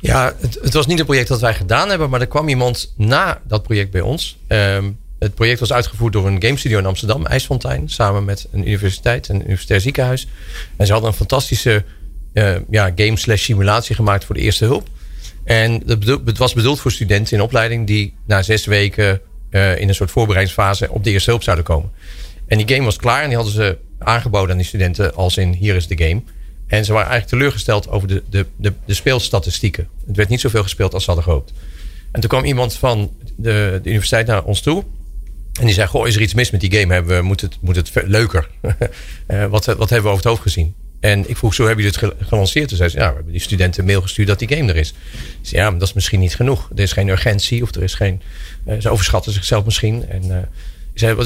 Ja, 0.00 0.34
het, 0.40 0.74
was 0.74 0.86
niet 0.86 0.98
een 0.98 1.04
project 1.04 1.28
dat 1.28 1.40
wij 1.40 1.54
gedaan 1.54 1.88
hebben, 1.88 2.10
maar 2.10 2.20
er 2.20 2.26
kwam 2.26 2.48
iemand 2.48 2.92
na 2.96 3.40
dat 3.46 3.62
project 3.62 3.90
bij 3.90 4.00
ons. 4.00 4.38
Um, 4.48 4.98
het 5.18 5.34
project 5.34 5.60
was 5.60 5.72
uitgevoerd 5.72 6.12
door 6.12 6.26
een 6.26 6.42
game 6.42 6.56
studio 6.56 6.78
in 6.78 6.86
Amsterdam, 6.86 7.26
IJsfontein, 7.26 7.88
samen 7.88 8.24
met 8.24 8.48
een 8.52 8.68
universiteit, 8.68 9.28
een 9.28 9.40
universitair 9.40 9.80
ziekenhuis. 9.80 10.28
En 10.76 10.86
ze 10.86 10.92
hadden 10.92 11.10
een 11.10 11.16
fantastische 11.16 11.84
uh, 12.32 12.56
ja, 12.70 12.92
game 12.94 13.16
slash 13.16 13.42
simulatie 13.42 13.94
gemaakt 13.94 14.24
voor 14.24 14.34
de 14.34 14.40
eerste 14.40 14.64
hulp. 14.64 14.88
En 15.44 15.82
het 16.24 16.38
was 16.38 16.54
bedoeld 16.54 16.80
voor 16.80 16.92
studenten 16.92 17.36
in 17.36 17.42
opleiding 17.42 17.86
die 17.86 18.14
na 18.26 18.42
zes 18.42 18.66
weken 18.66 19.20
uh, 19.50 19.80
in 19.80 19.88
een 19.88 19.94
soort 19.94 20.10
voorbereidingsfase 20.10 20.90
op 20.90 21.04
de 21.04 21.10
eerste 21.10 21.30
hulp 21.30 21.42
zouden 21.42 21.64
komen. 21.64 21.90
En 22.46 22.58
die 22.58 22.74
game 22.74 22.84
was 22.84 22.96
klaar 22.96 23.22
en 23.22 23.28
die 23.28 23.36
hadden 23.36 23.54
ze 23.54 23.78
aangeboden 24.08 24.50
aan 24.50 24.56
die 24.56 24.66
studenten 24.66 25.14
als 25.14 25.36
in 25.36 25.52
hier 25.52 25.74
is 25.74 25.86
de 25.86 26.04
game. 26.04 26.22
En 26.66 26.84
ze 26.84 26.92
waren 26.92 27.10
eigenlijk 27.10 27.38
teleurgesteld 27.38 27.88
over 27.88 28.08
de, 28.08 28.22
de, 28.30 28.46
de, 28.56 28.72
de 28.84 28.94
speelstatistieken. 28.94 29.88
Het 30.06 30.16
werd 30.16 30.28
niet 30.28 30.40
zoveel 30.40 30.62
gespeeld 30.62 30.94
als 30.94 31.04
ze 31.04 31.10
hadden 31.10 31.28
gehoopt. 31.28 31.52
En 32.10 32.20
toen 32.20 32.30
kwam 32.30 32.44
iemand 32.44 32.74
van 32.74 33.10
de, 33.36 33.80
de 33.82 33.88
universiteit 33.88 34.26
naar 34.26 34.44
ons 34.44 34.60
toe. 34.60 34.84
En 35.60 35.64
die 35.64 35.74
zei, 35.74 35.88
goh, 35.88 36.06
is 36.06 36.14
er 36.14 36.22
iets 36.22 36.34
mis 36.34 36.50
met 36.50 36.60
die 36.60 36.72
game? 36.72 36.92
Hebben 36.92 37.16
we, 37.16 37.22
moet, 37.22 37.40
het, 37.40 37.56
moet 37.60 37.76
het 37.76 37.90
leuker? 38.04 38.48
uh, 38.62 39.46
wat, 39.54 39.64
wat 39.64 39.90
hebben 39.90 40.02
we 40.02 40.08
over 40.08 40.12
het 40.12 40.24
hoofd 40.24 40.42
gezien? 40.42 40.74
En 41.00 41.30
ik 41.30 41.36
vroeg, 41.36 41.54
zo 41.54 41.66
hebben 41.66 41.84
jullie 41.84 42.00
het 42.00 42.28
gelanceerd? 42.28 42.68
Toen 42.68 42.76
zei 42.76 42.88
ze, 42.88 42.98
ja, 42.98 43.08
we 43.08 43.14
hebben 43.14 43.32
die 43.32 43.40
studenten 43.40 43.84
mail 43.84 44.02
gestuurd 44.02 44.28
dat 44.28 44.38
die 44.38 44.48
game 44.48 44.68
er 44.70 44.76
is. 44.76 44.94
Zei, 45.40 45.62
ja, 45.62 45.70
maar 45.70 45.78
dat 45.78 45.88
is 45.88 45.94
misschien 45.94 46.20
niet 46.20 46.34
genoeg. 46.34 46.70
Er 46.74 46.82
is 46.82 46.92
geen 46.92 47.08
urgentie 47.08 47.62
of 47.62 47.74
er 47.74 47.82
is 47.82 47.94
geen... 47.94 48.22
Uh, 48.66 48.80
ze 48.80 48.88
overschatten 48.88 49.32
zichzelf 49.32 49.64
misschien. 49.64 50.08
En 50.08 50.24
uh, 50.26 50.36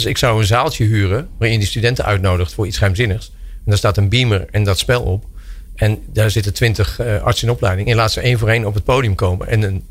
ik 0.04 0.18
zou 0.18 0.40
een 0.40 0.46
zaaltje 0.46 0.84
huren 0.84 1.28
waarin 1.38 1.58
die 1.58 1.68
studenten 1.68 2.04
uitnodigt 2.04 2.54
voor 2.54 2.66
iets 2.66 2.76
geheimzinnigs. 2.76 3.32
En 3.52 3.62
daar 3.64 3.76
staat 3.76 3.96
een 3.96 4.08
beamer 4.08 4.46
en 4.50 4.64
dat 4.64 4.78
spel 4.78 5.02
op. 5.02 5.24
En 5.74 6.02
daar 6.12 6.30
zitten 6.30 6.54
twintig 6.54 7.00
uh, 7.00 7.22
artsen 7.22 7.48
in 7.48 7.54
opleiding. 7.54 7.88
En 7.88 7.96
laat 7.96 8.12
ze 8.12 8.20
één 8.20 8.38
voor 8.38 8.48
één 8.48 8.64
op 8.64 8.74
het 8.74 8.84
podium 8.84 9.14
komen 9.14 9.48
en 9.48 9.62
een, 9.62 9.84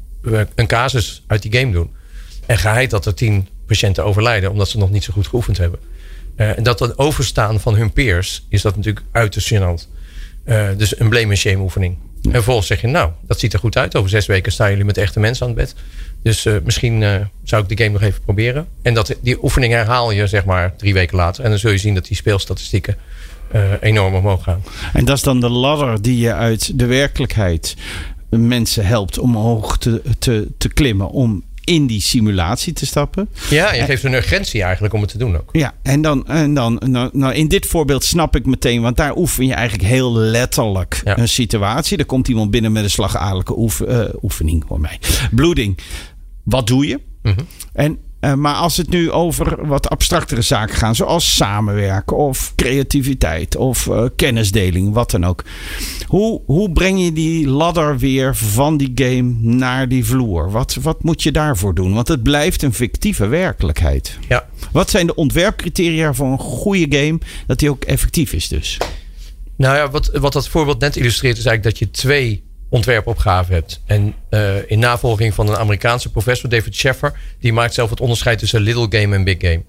een 0.56 0.68
casus 0.68 1.24
uit 1.28 1.42
die 1.42 1.60
game 1.60 1.72
doen. 1.72 1.92
En 2.46 2.58
geheid 2.58 2.90
dat 2.90 3.06
er 3.06 3.14
tien 3.14 3.48
patiënten 3.66 4.06
overlijden 4.06 4.52
omdat 4.52 4.70
ze 4.70 4.78
nog 4.78 4.92
niet 4.92 5.04
zo 5.04 5.14
goed 5.14 5.28
geoefend 5.28 5.58
hebben. 5.58 5.80
Uh, 6.38 6.58
en 6.58 6.64
dat 6.64 6.78
dan 6.78 6.98
overstaan 6.98 7.60
van 7.60 7.76
hun 7.76 7.94
peers 7.94 8.46
is 8.50 8.62
dat 8.62 8.76
natuurlijk 8.76 9.06
uiterst 9.12 9.54
gênant. 9.54 9.88
Uh, 10.46 10.68
dus 10.78 11.00
een 11.00 11.10
blame 11.10 11.28
and 11.28 11.38
shame 11.38 11.58
oefening. 11.58 11.98
Ja. 12.22 12.28
En 12.28 12.32
vervolgens 12.32 12.68
zeg 12.68 12.82
je, 12.82 12.88
nou, 12.88 13.12
dat 13.28 13.40
ziet 13.40 13.54
er 13.54 13.60
goed 13.60 13.78
uit. 13.78 13.96
Over 13.96 14.10
zes 14.10 14.26
weken 14.26 14.52
staan 14.52 14.70
jullie 14.70 14.86
met 14.86 14.98
echte 14.98 15.20
mensen 15.20 15.48
aan 15.48 15.52
het 15.52 15.60
bed. 15.60 15.76
Dus 16.24 16.46
uh, 16.46 16.56
misschien 16.64 17.28
zou 17.44 17.64
ik 17.64 17.78
de 17.78 17.84
game 17.84 17.94
nog 17.94 18.02
even 18.02 18.22
proberen. 18.22 18.68
En 18.82 18.94
dat, 18.94 19.16
die 19.22 19.44
oefening 19.44 19.74
herhaal 19.74 20.12
je 20.12 20.28
zeg 20.28 20.46
maar 20.46 20.76
drie 20.76 20.94
weken 20.94 21.18
later. 21.18 21.44
En 21.44 21.50
dan 21.50 21.60
zul 21.60 21.72
je 21.72 21.78
zien 21.78 21.94
dat 21.94 22.06
die 22.06 22.18
speelstatistieken 22.18 22.96
enorm 23.80 24.16
omhoog 24.16 24.44
gaan. 24.44 24.64
En 24.94 25.06
dat 25.06 25.18
is 25.18 25.24
dan 25.24 25.40
de 25.40 25.50
ladder 25.50 26.02
die 26.02 26.18
je 26.18 26.34
uit 26.34 26.80
de 26.80 26.86
werkelijkheid 26.86 27.76
mensen 28.30 28.86
helpt 28.86 29.20
omhoog 29.20 29.78
te, 29.78 30.02
te, 30.20 30.48
te 30.58 30.70
klimmen. 30.70 31.10
Om 31.10 31.44
in 31.64 31.88
die 31.88 32.02
simulatie 32.02 32.74
te 32.74 32.86
stappen. 32.86 33.30
Ja, 33.50 33.74
je 33.74 33.84
geeft 33.84 34.04
een 34.04 34.14
urgentie 34.14 34.64
eigenlijk 34.64 34.94
om 34.94 35.02
het 35.02 35.10
te 35.10 35.18
doen 35.18 35.36
ook. 35.36 35.50
Ja, 35.52 35.74
en 35.84 36.02
dan, 36.02 36.28
en 36.28 36.54
dan 36.54 36.82
nou, 36.86 37.10
nou, 37.14 37.34
in 37.34 37.48
dit 37.48 37.66
voorbeeld 37.66 38.04
snap 38.04 38.36
ik 38.36 38.46
meteen, 38.46 38.82
want 38.82 38.98
daar 38.98 39.16
oefen 39.16 39.46
je 39.46 39.54
eigenlijk 39.54 39.90
heel 39.90 40.14
letterlijk 40.14 41.02
ja. 41.04 41.18
een 41.18 41.28
situatie. 41.28 41.98
Er 41.98 42.06
komt 42.06 42.28
iemand 42.28 42.52
binnen 42.52 42.72
met 42.72 42.84
een 42.84 42.90
slagadelijke 42.90 43.58
oef, 43.58 43.80
uh, 43.80 44.04
oefening, 44.22 44.64
voor 44.68 44.80
mij. 44.80 45.00
Bloeding. 45.32 45.78
Wat 46.44 46.68
doe 46.68 46.88
je? 46.88 47.00
Mm 47.22 47.34
-hmm. 47.34 47.48
En 47.74 48.00
uh, 48.22 48.34
maar 48.34 48.56
als 48.56 48.78
het 48.78 48.90
nu 48.90 49.12
over 49.12 49.68
wat 49.68 49.90
abstractere 49.90 50.42
zaken 50.42 50.76
gaat, 50.76 50.96
zoals 50.96 51.36
samenwerken 51.36 52.18
of 52.18 52.54
creativiteit 52.56 53.56
of 53.56 53.86
uh, 53.86 54.04
kennisdeling, 54.16 54.94
wat 54.94 55.12
dan 55.12 55.26
ook. 55.26 55.44
Hoe, 56.08 56.42
hoe 56.46 56.72
breng 56.72 57.04
je 57.04 57.14
die 57.14 57.48
ladder 57.48 57.98
weer 57.98 58.36
van 58.36 58.78
die 58.78 58.92
game 58.96 59.34
naar 59.40 59.88
die 59.88 60.06
vloer? 60.06 60.52
Wat, 60.52 60.78
wat 60.82 61.04
moet 61.04 61.24
je 61.24 61.32
daarvoor 61.32 61.76
doen? 61.76 61.94
Want 61.94 62.08
het 62.08 62.24
blijft 62.24 62.62
een 62.62 62.74
fictieve 62.74 63.28
werkelijkheid. 63.28 64.18
Ja. 64.28 64.46
Wat 64.72 64.90
zijn 64.90 65.08
de 65.08 65.16
ontwerpcriteria 65.16 66.14
voor 66.14 66.28
een 66.28 66.40
goede 66.40 66.98
game 66.98 67.20
dat 67.48 67.60
die 67.60 67.70
ook 67.70 67.84
effectief 67.84 68.34
is 68.34 68.48
dus? 68.48 68.78
Nou 69.56 69.76
ja, 69.76 69.90
wat, 69.90 70.08
wat 70.14 70.34
dat 70.34 70.48
voorbeeld 70.48 70.80
net 70.80 70.96
illustreert 70.96 71.38
is 71.38 71.46
eigenlijk 71.46 71.78
dat 71.78 71.88
je 71.88 72.02
twee 72.02 72.44
ontwerpopgave 72.72 73.54
hebt. 73.54 73.82
En 73.86 74.16
uh, 74.30 74.56
in 74.68 74.80
navolging 74.80 75.34
van 75.34 75.48
een 75.48 75.58
Amerikaanse 75.58 76.12
professor, 76.12 76.50
David 76.50 76.76
Sheffer, 76.76 77.14
die 77.40 77.54
maakt 77.54 77.74
zelf 77.74 77.90
het 77.90 78.02
onderscheid 78.02 78.40
tussen 78.40 78.62
little 78.62 79.00
game 79.00 79.16
en 79.16 79.24
big 79.24 79.38
game. 79.40 79.64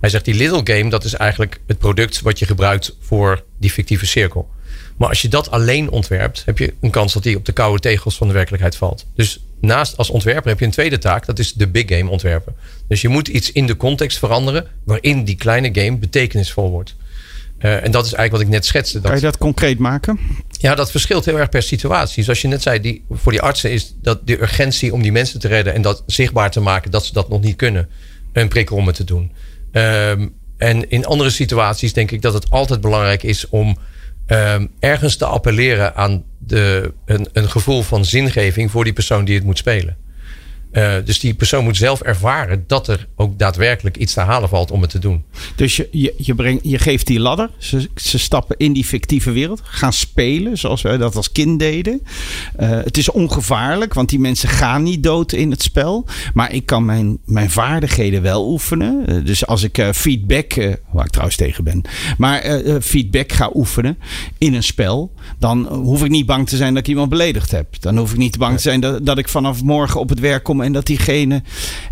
Hij 0.00 0.10
zegt 0.10 0.24
die 0.24 0.34
little 0.34 0.76
game, 0.76 0.90
dat 0.90 1.04
is 1.04 1.14
eigenlijk 1.14 1.60
het 1.66 1.78
product 1.78 2.20
wat 2.20 2.38
je 2.38 2.46
gebruikt 2.46 2.96
voor 3.00 3.44
die 3.58 3.70
fictieve 3.70 4.06
cirkel. 4.06 4.48
Maar 4.96 5.08
als 5.08 5.22
je 5.22 5.28
dat 5.28 5.50
alleen 5.50 5.90
ontwerpt, 5.90 6.42
heb 6.44 6.58
je 6.58 6.74
een 6.80 6.90
kans 6.90 7.12
dat 7.12 7.22
die 7.22 7.36
op 7.36 7.44
de 7.44 7.52
koude 7.52 7.80
tegels 7.80 8.16
van 8.16 8.26
de 8.26 8.32
werkelijkheid 8.32 8.76
valt. 8.76 9.06
Dus 9.14 9.40
naast 9.60 9.96
als 9.96 10.10
ontwerper 10.10 10.48
heb 10.48 10.58
je 10.58 10.64
een 10.64 10.70
tweede 10.70 10.98
taak, 10.98 11.26
dat 11.26 11.38
is 11.38 11.52
de 11.52 11.68
big 11.68 11.88
game 11.88 12.10
ontwerpen. 12.10 12.54
Dus 12.88 13.00
je 13.00 13.08
moet 13.08 13.28
iets 13.28 13.52
in 13.52 13.66
de 13.66 13.76
context 13.76 14.18
veranderen 14.18 14.66
waarin 14.84 15.24
die 15.24 15.36
kleine 15.36 15.70
game 15.72 15.96
betekenisvol 15.96 16.70
wordt. 16.70 16.96
Uh, 17.60 17.84
en 17.84 17.90
dat 17.90 18.06
is 18.06 18.12
eigenlijk 18.12 18.30
wat 18.30 18.40
ik 18.40 18.48
net 18.48 18.64
schetste. 18.64 19.00
Dat, 19.00 19.06
kan 19.10 19.20
je 19.20 19.26
dat 19.26 19.38
concreet 19.38 19.78
maken? 19.78 20.18
Ja, 20.50 20.74
dat 20.74 20.90
verschilt 20.90 21.24
heel 21.24 21.38
erg 21.38 21.48
per 21.48 21.62
situatie. 21.62 22.24
Zoals 22.24 22.40
je 22.40 22.48
net 22.48 22.62
zei, 22.62 22.80
die, 22.80 23.04
voor 23.10 23.32
die 23.32 23.40
artsen 23.40 23.70
is 23.70 23.94
dat 24.02 24.26
de 24.26 24.40
urgentie 24.40 24.92
om 24.92 25.02
die 25.02 25.12
mensen 25.12 25.40
te 25.40 25.48
redden 25.48 25.74
en 25.74 25.82
dat 25.82 26.02
zichtbaar 26.06 26.50
te 26.50 26.60
maken 26.60 26.90
dat 26.90 27.06
ze 27.06 27.12
dat 27.12 27.28
nog 27.28 27.40
niet 27.40 27.56
kunnen, 27.56 27.88
een 28.32 28.48
prikkel 28.48 28.76
om 28.76 28.86
het 28.86 28.96
te 28.96 29.04
doen. 29.04 29.32
Um, 29.72 30.34
en 30.56 30.90
in 30.90 31.06
andere 31.06 31.30
situaties 31.30 31.92
denk 31.92 32.10
ik 32.10 32.22
dat 32.22 32.34
het 32.34 32.50
altijd 32.50 32.80
belangrijk 32.80 33.22
is 33.22 33.48
om 33.48 33.78
um, 34.26 34.70
ergens 34.78 35.16
te 35.16 35.24
appelleren 35.24 35.94
aan 35.94 36.24
de, 36.38 36.92
een, 37.04 37.28
een 37.32 37.50
gevoel 37.50 37.82
van 37.82 38.04
zingeving 38.04 38.70
voor 38.70 38.84
die 38.84 38.92
persoon 38.92 39.24
die 39.24 39.34
het 39.34 39.44
moet 39.44 39.58
spelen. 39.58 39.96
Uh, 40.72 40.94
dus 41.04 41.20
die 41.20 41.34
persoon 41.34 41.64
moet 41.64 41.76
zelf 41.76 42.00
ervaren 42.00 42.64
dat 42.66 42.88
er 42.88 43.08
ook 43.16 43.38
daadwerkelijk 43.38 43.96
iets 43.96 44.12
te 44.12 44.20
halen 44.20 44.48
valt 44.48 44.70
om 44.70 44.80
het 44.80 44.90
te 44.90 44.98
doen. 44.98 45.24
Dus 45.56 45.76
je, 45.76 45.88
je, 45.90 46.14
je, 46.16 46.34
breng, 46.34 46.60
je 46.62 46.78
geeft 46.78 47.06
die 47.06 47.20
ladder. 47.20 47.50
Ze, 47.58 47.88
ze 47.94 48.18
stappen 48.18 48.56
in 48.58 48.72
die 48.72 48.84
fictieve 48.84 49.30
wereld. 49.30 49.60
Gaan 49.64 49.92
spelen 49.92 50.58
zoals 50.58 50.82
wij 50.82 50.96
dat 50.96 51.16
als 51.16 51.32
kind 51.32 51.58
deden. 51.58 52.02
Uh, 52.60 52.68
het 52.68 52.96
is 52.96 53.10
ongevaarlijk, 53.10 53.94
want 53.94 54.08
die 54.08 54.18
mensen 54.18 54.48
gaan 54.48 54.82
niet 54.82 55.02
dood 55.02 55.32
in 55.32 55.50
het 55.50 55.62
spel. 55.62 56.06
Maar 56.34 56.52
ik 56.52 56.66
kan 56.66 56.84
mijn, 56.84 57.18
mijn 57.24 57.50
vaardigheden 57.50 58.22
wel 58.22 58.50
oefenen. 58.50 59.04
Uh, 59.08 59.24
dus 59.24 59.46
als 59.46 59.62
ik 59.62 59.82
feedback, 59.92 60.54
waar 60.92 61.04
ik 61.04 61.10
trouwens 61.10 61.36
tegen 61.36 61.64
ben. 61.64 61.82
Maar 62.18 62.60
feedback 62.80 63.32
ga 63.32 63.50
oefenen 63.54 63.98
in 64.38 64.54
een 64.54 64.62
spel. 64.62 65.12
Dan 65.38 65.66
hoef 65.66 66.04
ik 66.04 66.10
niet 66.10 66.26
bang 66.26 66.48
te 66.48 66.56
zijn 66.56 66.74
dat 66.74 66.82
ik 66.82 66.88
iemand 66.88 67.08
beledigd 67.08 67.50
heb. 67.50 67.80
Dan 67.80 67.98
hoef 67.98 68.12
ik 68.12 68.18
niet 68.18 68.38
bang 68.38 68.56
te 68.56 68.62
zijn 68.62 68.80
dat, 68.80 69.06
dat 69.06 69.18
ik 69.18 69.28
vanaf 69.28 69.62
morgen 69.62 70.00
op 70.00 70.08
het 70.08 70.20
werk 70.20 70.44
kom 70.44 70.57
en 70.64 70.72
dat 70.72 70.86
diegene. 70.86 71.42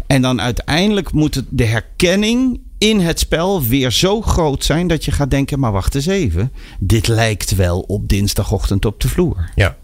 En 0.06 0.22
dan 0.22 0.40
uiteindelijk 0.40 1.12
moet 1.12 1.42
de 1.48 1.64
herkenning 1.64 2.60
in 2.78 3.00
het 3.00 3.18
spel 3.18 3.62
weer 3.62 3.90
zo 3.90 4.22
groot 4.22 4.64
zijn 4.64 4.86
dat 4.86 5.04
je 5.04 5.10
gaat 5.10 5.30
denken: 5.30 5.58
maar 5.58 5.72
wacht 5.72 5.94
eens 5.94 6.06
even. 6.06 6.52
Dit 6.78 7.08
lijkt 7.08 7.54
wel 7.54 7.80
op 7.80 8.08
dinsdagochtend 8.08 8.84
op 8.84 9.00
de 9.00 9.08
vloer. 9.08 9.50
Ja. 9.54 9.76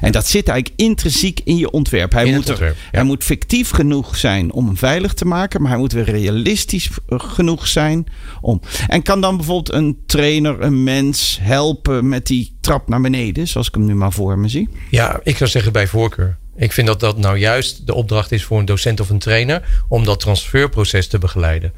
En 0.00 0.12
dat 0.12 0.26
zit 0.26 0.48
eigenlijk 0.48 0.80
intrinsiek 0.80 1.40
in 1.44 1.56
je 1.56 1.70
ontwerp. 1.70 2.12
Hij, 2.12 2.24
moet, 2.24 2.36
ontwerp, 2.36 2.60
er, 2.60 2.66
ja. 2.66 2.74
hij 2.90 3.02
moet 3.02 3.24
fictief 3.24 3.70
genoeg 3.70 4.16
zijn 4.16 4.52
om 4.52 4.66
hem 4.66 4.76
veilig 4.76 5.14
te 5.14 5.24
maken, 5.24 5.60
maar 5.60 5.70
hij 5.70 5.80
moet 5.80 5.92
weer 5.92 6.10
realistisch 6.10 6.90
genoeg 7.08 7.66
zijn 7.66 8.06
om. 8.40 8.60
En 8.88 9.02
kan 9.02 9.20
dan 9.20 9.36
bijvoorbeeld 9.36 9.72
een 9.72 9.98
trainer, 10.06 10.62
een 10.62 10.84
mens 10.84 11.38
helpen 11.42 12.08
met 12.08 12.26
die 12.26 12.56
trap 12.60 12.88
naar 12.88 13.00
beneden, 13.00 13.48
zoals 13.48 13.68
ik 13.68 13.74
hem 13.74 13.84
nu 13.84 13.94
maar 13.94 14.12
voor 14.12 14.38
me 14.38 14.48
zie? 14.48 14.68
Ja, 14.90 15.20
ik 15.22 15.36
zou 15.36 15.50
zeggen 15.50 15.72
bij 15.72 15.86
voorkeur. 15.86 16.36
Ik 16.56 16.72
vind 16.72 16.86
dat 16.86 17.00
dat 17.00 17.18
nou 17.18 17.38
juist 17.38 17.86
de 17.86 17.94
opdracht 17.94 18.32
is 18.32 18.44
voor 18.44 18.58
een 18.58 18.64
docent 18.64 19.00
of 19.00 19.10
een 19.10 19.18
trainer 19.18 19.84
om 19.88 20.04
dat 20.04 20.20
transferproces 20.20 21.06
te 21.06 21.18
begeleiden. 21.18 21.72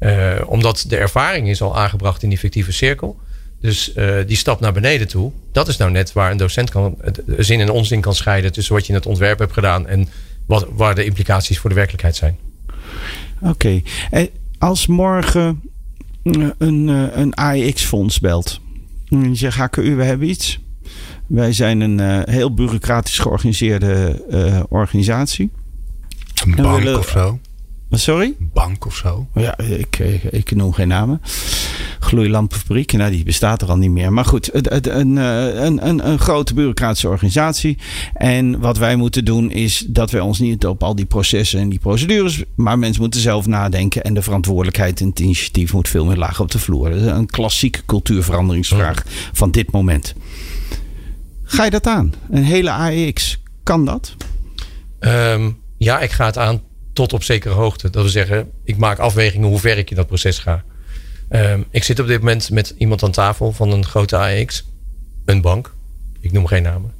Uh, 0.00 0.32
omdat 0.46 0.84
de 0.88 0.96
ervaring 0.96 1.48
is 1.48 1.62
al 1.62 1.76
aangebracht 1.76 2.22
in 2.22 2.28
die 2.28 2.38
fictieve 2.38 2.72
cirkel. 2.72 3.20
Dus 3.60 3.92
uh, 3.96 4.14
die 4.26 4.36
stap 4.36 4.60
naar 4.60 4.72
beneden 4.72 5.08
toe, 5.08 5.32
dat 5.52 5.68
is 5.68 5.76
nou 5.76 5.90
net 5.90 6.12
waar 6.12 6.30
een 6.30 6.36
docent 6.36 6.70
kan, 6.70 6.96
zin 7.36 7.60
en 7.60 7.70
onzin 7.70 8.00
kan 8.00 8.14
scheiden 8.14 8.52
tussen 8.52 8.74
wat 8.74 8.86
je 8.86 8.92
in 8.92 8.98
het 8.98 9.06
ontwerp 9.06 9.38
hebt 9.38 9.52
gedaan 9.52 9.86
en 9.86 10.08
wat, 10.46 10.66
waar 10.72 10.94
de 10.94 11.04
implicaties 11.04 11.58
voor 11.58 11.70
de 11.70 11.76
werkelijkheid 11.76 12.16
zijn. 12.16 12.38
Oké. 13.40 13.82
Okay. 14.10 14.30
Als 14.58 14.86
morgen 14.86 15.60
een, 16.22 16.88
eh, 16.88 17.16
een 17.18 17.34
AEX-fonds 17.34 18.18
belt. 18.18 18.60
En 19.08 19.22
die 19.22 19.34
zegt, 19.34 19.56
HKU, 19.56 19.94
we 19.94 20.04
hebben 20.04 20.28
iets. 20.28 20.59
Wij 21.30 21.52
zijn 21.52 21.80
een 21.80 21.98
uh, 21.98 22.20
heel 22.24 22.54
bureaucratisch 22.54 23.18
georganiseerde 23.18 24.24
uh, 24.30 24.60
organisatie. 24.68 25.50
Een 26.44 26.54
bank 26.54 26.78
willen, 26.78 26.98
of 26.98 27.08
zo? 27.08 27.38
Sorry? 27.90 28.34
Bank 28.38 28.86
of 28.86 28.96
zo? 28.96 29.26
Ja, 29.34 29.58
ik, 29.58 29.98
ik, 29.98 30.22
ik 30.22 30.54
noem 30.54 30.72
geen 30.72 30.88
namen. 30.88 31.20
Gloeilampenfabriek, 32.00 32.92
nou 32.92 33.10
die 33.10 33.24
bestaat 33.24 33.62
er 33.62 33.68
al 33.68 33.76
niet 33.76 33.90
meer. 33.90 34.12
Maar 34.12 34.24
goed, 34.24 34.54
een, 34.54 34.98
een, 34.98 35.86
een, 35.86 36.08
een 36.08 36.18
grote 36.18 36.54
bureaucratische 36.54 37.08
organisatie. 37.08 37.78
En 38.14 38.60
wat 38.60 38.78
wij 38.78 38.96
moeten 38.96 39.24
doen 39.24 39.50
is 39.50 39.84
dat 39.88 40.10
wij 40.10 40.20
ons 40.20 40.38
niet 40.38 40.66
op 40.66 40.82
al 40.82 40.94
die 40.94 41.06
processen 41.06 41.60
en 41.60 41.68
die 41.68 41.78
procedures... 41.78 42.42
maar 42.54 42.78
mensen 42.78 43.02
moeten 43.02 43.20
zelf 43.20 43.46
nadenken 43.46 44.02
en 44.02 44.14
de 44.14 44.22
verantwoordelijkheid 44.22 45.00
en 45.00 45.08
het 45.08 45.20
initiatief 45.20 45.72
moet 45.72 45.88
veel 45.88 46.04
meer 46.04 46.16
laag 46.16 46.40
op 46.40 46.50
de 46.50 46.58
vloer. 46.58 46.90
Dat 46.90 47.00
is 47.00 47.06
een 47.06 47.26
klassieke 47.26 47.80
cultuurveranderingsvraag 47.86 49.04
van 49.32 49.50
dit 49.50 49.70
moment. 49.70 50.14
Ga 51.50 51.64
je 51.64 51.70
dat 51.70 51.86
aan? 51.86 52.14
Een 52.30 52.44
hele 52.44 52.70
AEX, 52.70 53.38
kan 53.62 53.84
dat? 53.84 54.14
Um, 55.00 55.58
ja, 55.78 56.00
ik 56.00 56.10
ga 56.10 56.26
het 56.26 56.38
aan 56.38 56.62
tot 56.92 57.12
op 57.12 57.22
zekere 57.22 57.54
hoogte. 57.54 57.90
Dat 57.90 58.02
we 58.04 58.10
zeggen, 58.10 58.50
ik 58.64 58.76
maak 58.76 58.98
afwegingen 58.98 59.48
hoe 59.48 59.58
ver 59.58 59.78
ik 59.78 59.90
in 59.90 59.96
dat 59.96 60.06
proces 60.06 60.38
ga. 60.38 60.64
Um, 61.30 61.64
ik 61.70 61.84
zit 61.84 61.98
op 61.98 62.06
dit 62.06 62.18
moment 62.18 62.50
met 62.50 62.74
iemand 62.78 63.02
aan 63.02 63.10
tafel 63.10 63.52
van 63.52 63.70
een 63.70 63.84
grote 63.84 64.16
AEX. 64.16 64.64
Een 65.24 65.40
bank. 65.40 65.74
Ik 66.20 66.32
noem 66.32 66.46
geen 66.46 66.62
namen. 66.62 66.92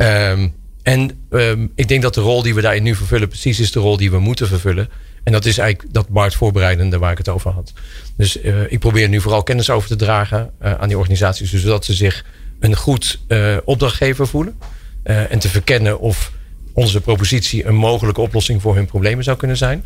Um, 0.00 0.54
en 0.82 1.26
ik 1.74 1.88
denk 1.88 2.02
dat 2.02 2.14
de 2.14 2.20
rol 2.20 2.42
die 2.42 2.54
we 2.54 2.60
daarin 2.60 2.82
nu 2.82 2.94
vervullen... 2.94 3.28
precies 3.28 3.60
is 3.60 3.72
de 3.72 3.80
rol 3.80 3.96
die 3.96 4.10
we 4.10 4.18
moeten 4.18 4.48
vervullen. 4.48 4.88
En 5.24 5.32
dat 5.32 5.44
is 5.44 5.58
eigenlijk 5.58 5.94
dat 5.94 6.08
marktvoorbereidende 6.08 6.98
waar 6.98 7.12
ik 7.12 7.18
het 7.18 7.28
over 7.28 7.50
had. 7.50 7.72
Dus 8.16 8.42
uh, 8.42 8.72
ik 8.72 8.78
probeer 8.78 9.08
nu 9.08 9.20
vooral 9.20 9.42
kennis 9.42 9.70
over 9.70 9.88
te 9.88 9.96
dragen 9.96 10.50
uh, 10.62 10.74
aan 10.74 10.88
die 10.88 10.98
organisaties... 10.98 11.52
zodat 11.52 11.84
ze 11.84 11.94
zich 11.94 12.24
een 12.62 12.76
goed 12.76 13.20
uh, 13.28 13.56
opdrachtgever 13.64 14.26
voelen. 14.26 14.58
en 15.02 15.38
te 15.38 15.48
verkennen 15.48 16.00
of 16.00 16.32
onze 16.72 17.00
propositie 17.00 17.66
een 17.66 17.74
mogelijke 17.74 18.20
oplossing 18.20 18.62
voor 18.62 18.74
hun 18.74 18.86
problemen 18.86 19.24
zou 19.24 19.36
kunnen 19.36 19.56
zijn. 19.56 19.84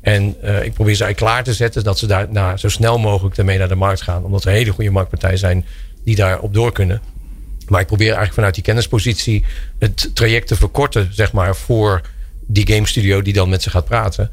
En 0.00 0.36
uh, 0.44 0.64
ik 0.64 0.72
probeer 0.72 0.94
ze 0.94 1.04
eigenlijk 1.04 1.16
klaar 1.16 1.44
te 1.44 1.54
zetten 1.54 1.84
dat 1.84 1.98
ze 1.98 2.06
daar 2.06 2.26
nou, 2.30 2.56
zo 2.56 2.68
snel 2.68 2.98
mogelijk 2.98 3.36
ermee 3.36 3.58
naar 3.58 3.68
de 3.68 3.74
markt 3.74 4.02
gaan. 4.02 4.24
Omdat 4.24 4.44
er 4.44 4.50
hele 4.50 4.70
goede 4.70 4.90
marktpartijen 4.90 5.38
zijn 5.38 5.66
die 6.04 6.16
daarop 6.16 6.54
door 6.54 6.72
kunnen. 6.72 7.00
Maar 7.68 7.80
ik 7.80 7.86
probeer 7.86 8.06
eigenlijk 8.06 8.34
vanuit 8.34 8.54
die 8.54 8.64
kennispositie 8.64 9.44
het 9.78 10.10
traject 10.14 10.48
te 10.48 10.56
verkorten, 10.56 11.08
zeg 11.14 11.32
maar, 11.32 11.56
voor 11.56 12.00
die 12.46 12.72
game 12.72 12.86
studio 12.86 13.22
die 13.22 13.32
dan 13.32 13.48
met 13.48 13.62
ze 13.62 13.70
gaat 13.70 13.84
praten. 13.84 14.30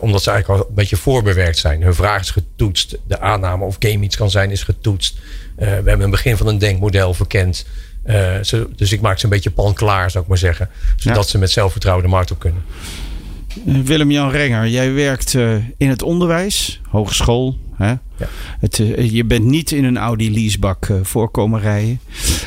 Omdat 0.00 0.22
ze 0.22 0.30
eigenlijk 0.30 0.60
al 0.62 0.68
een 0.68 0.74
beetje 0.74 0.96
voorbewerkt 0.96 1.58
zijn. 1.58 1.82
Hun 1.82 1.94
vraag 1.94 2.20
is 2.20 2.30
getoetst. 2.30 2.98
De 3.06 3.20
aanname 3.20 3.64
of 3.64 3.76
game 3.78 4.04
iets 4.04 4.16
kan 4.16 4.30
zijn 4.30 4.50
is 4.50 4.62
getoetst. 4.62 5.18
Uh, 5.60 5.66
we 5.66 5.72
hebben 5.72 6.00
een 6.00 6.10
begin 6.10 6.36
van 6.36 6.46
een 6.46 6.58
denkmodel 6.58 7.14
verkend. 7.14 7.66
Uh, 8.06 8.14
ze, 8.42 8.68
dus 8.76 8.92
ik 8.92 9.00
maak 9.00 9.18
ze 9.18 9.24
een 9.24 9.30
beetje 9.30 9.50
pan 9.50 9.74
klaar, 9.74 10.10
zou 10.10 10.22
ik 10.22 10.28
maar 10.28 10.38
zeggen. 10.38 10.68
Zodat 10.96 11.24
ja. 11.24 11.30
ze 11.30 11.38
met 11.38 11.50
zelfvertrouwen 11.50 12.04
de 12.04 12.10
markt 12.10 12.30
op 12.30 12.38
kunnen. 12.38 12.62
Willem-Jan 13.64 14.30
Renger, 14.30 14.68
jij 14.68 14.92
werkt 14.92 15.34
uh, 15.34 15.54
in 15.76 15.88
het 15.88 16.02
onderwijs, 16.02 16.80
hogeschool. 16.88 17.58
Hè? 17.76 17.88
Ja. 17.88 18.28
Het, 18.60 18.78
uh, 18.78 19.10
je 19.10 19.24
bent 19.24 19.44
niet 19.44 19.70
in 19.70 19.84
een 19.84 19.98
Audi 19.98 20.32
leasebak 20.32 20.88
uh, 20.88 20.96
voorkomen 21.02 21.60
rijden. 21.60 22.00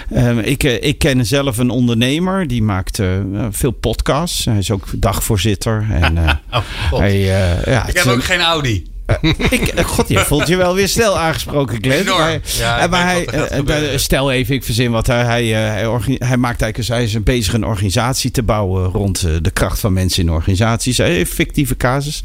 Ehm, 0.10 0.40
ik, 0.40 0.64
ik 0.64 0.98
ken 0.98 1.26
zelf 1.26 1.58
een 1.58 1.70
ondernemer 1.70 2.48
die 2.48 2.64
maakt 2.64 3.02
veel 3.50 3.72
podcasts. 3.72 4.46
Hij 4.46 4.58
is 4.58 4.72
ook 4.72 4.86
dagvoorzitter. 4.96 5.86
En, 5.90 6.18
oh, 6.92 7.00
hij, 7.00 7.20
ja, 7.66 7.88
ik 7.88 7.98
heb 7.98 8.06
ook 8.06 8.24
geen 8.24 8.42
Audi. 8.42 8.93
Uh, 9.08 9.34
ik, 9.50 9.74
God, 9.86 10.08
je 10.08 10.20
voelt 10.20 10.48
je 10.48 10.56
wel 10.56 10.76
weer 10.76 10.88
snel 10.88 11.18
aangesproken, 11.18 11.78
Glenn. 11.82 12.06
Maar, 12.06 12.40
ja, 12.58 12.88
maar 12.88 13.06
hij, 13.06 13.98
stel 13.98 14.32
even, 14.32 14.56
ik 14.56 14.64
verzin 14.64 14.92
wat. 14.92 15.08
Hij, 15.08 15.24
hij, 15.24 15.46
hij, 15.46 15.86
hij 16.18 16.38
maakt 16.38 16.62
eigenlijk, 16.62 16.92
hij 16.92 17.04
is 17.04 17.24
bezig 17.24 17.54
een 17.54 17.66
organisatie 17.66 18.32
te 18.32 18.44
bouwen 18.44 18.86
rond 18.86 19.28
de 19.42 19.52
kracht 19.52 19.80
van 19.80 19.94
mensen 19.94 20.24
in 20.24 20.32
organisaties. 20.32 20.98
Een 20.98 21.26
fictieve 21.26 21.78
casus. 21.78 22.24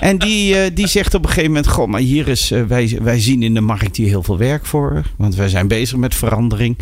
En 0.00 0.18
die, 0.18 0.72
die 0.72 0.86
zegt 0.86 1.14
op 1.14 1.22
een 1.22 1.28
gegeven 1.28 1.50
moment: 1.50 1.68
Goh, 1.68 1.88
maar 1.88 2.00
hier 2.00 2.28
is, 2.28 2.52
wij, 2.68 2.98
wij 3.02 3.20
zien 3.20 3.42
in 3.42 3.54
de 3.54 3.60
markt 3.60 3.96
hier 3.96 4.08
heel 4.08 4.22
veel 4.22 4.38
werk 4.38 4.66
voor. 4.66 5.02
Want 5.16 5.34
wij 5.34 5.48
zijn 5.48 5.68
bezig 5.68 5.96
met 5.96 6.14
verandering. 6.14 6.78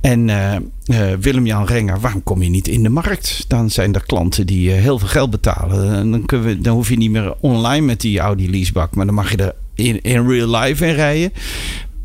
En 0.00 0.28
uh, 0.28 0.54
uh, 0.86 1.12
Willem-Jan 1.20 1.66
Renger, 1.66 2.00
waarom 2.00 2.22
kom 2.22 2.42
je 2.42 2.50
niet 2.50 2.68
in 2.68 2.82
de 2.82 2.88
markt? 2.88 3.44
Dan 3.48 3.70
zijn 3.70 3.94
er 3.94 4.06
klanten 4.06 4.46
die 4.46 4.70
heel 4.70 4.98
veel 4.98 5.08
geld 5.08 5.30
betalen. 5.30 5.94
En 5.94 6.10
dan, 6.10 6.24
kunnen 6.26 6.46
we, 6.46 6.60
dan 6.60 6.74
hoef 6.74 6.88
je 6.88 6.96
niet 6.96 7.10
meer 7.10 7.34
online 7.40 7.86
met 7.86 8.00
die 8.00 8.18
Audi 8.18 8.50
Maar 8.70 9.06
dan 9.06 9.14
mag 9.14 9.30
je 9.30 9.36
er 9.36 9.54
in, 9.74 10.02
in 10.02 10.28
real 10.28 10.56
life 10.56 10.86
in 10.86 10.94
rijden. 10.94 11.32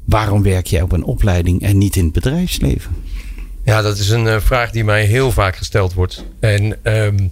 Waarom 0.05 0.43
werk 0.43 0.67
jij 0.67 0.81
op 0.81 0.91
een 0.91 1.03
opleiding 1.03 1.61
en 1.61 1.77
niet 1.77 1.95
in 1.95 2.03
het 2.03 2.13
bedrijfsleven? 2.13 2.95
Ja, 3.65 3.81
dat 3.81 3.97
is 3.97 4.09
een 4.09 4.25
uh, 4.25 4.39
vraag 4.39 4.71
die 4.71 4.83
mij 4.83 5.05
heel 5.05 5.31
vaak 5.31 5.55
gesteld 5.55 5.93
wordt. 5.93 6.23
En 6.39 6.77
um, 6.83 7.31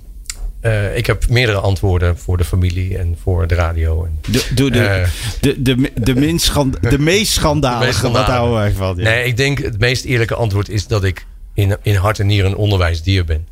uh, 0.61 0.97
ik 0.97 1.05
heb 1.05 1.29
meerdere 1.29 1.59
antwoorden 1.59 2.17
voor 2.17 2.37
de 2.37 2.43
familie 2.43 2.97
en 2.97 3.17
voor 3.21 3.47
de 3.47 3.55
radio. 3.55 4.05
En, 4.05 4.19
de, 4.31 4.45
de, 4.55 4.69
de, 4.69 4.79
uh, 4.79 5.07
de, 5.41 5.61
de, 5.61 5.91
de, 5.95 6.15
minst 6.15 6.45
schand, 6.45 6.77
de 6.91 6.99
meest 6.99 7.31
schandalige, 7.31 8.11
wat 8.11 8.25
houden 8.25 8.55
wij 8.55 8.71
van? 8.71 8.97
Ja. 8.97 9.03
Nee, 9.03 9.25
ik 9.25 9.37
denk 9.37 9.59
het 9.59 9.79
meest 9.79 10.05
eerlijke 10.05 10.35
antwoord 10.35 10.69
is 10.69 10.87
dat 10.87 11.03
ik 11.03 11.25
in, 11.53 11.77
in 11.81 11.95
hart 11.95 12.19
en 12.19 12.27
nieren 12.27 12.51
een 12.51 12.57
onderwijsdier 12.57 13.25
ben. 13.25 13.47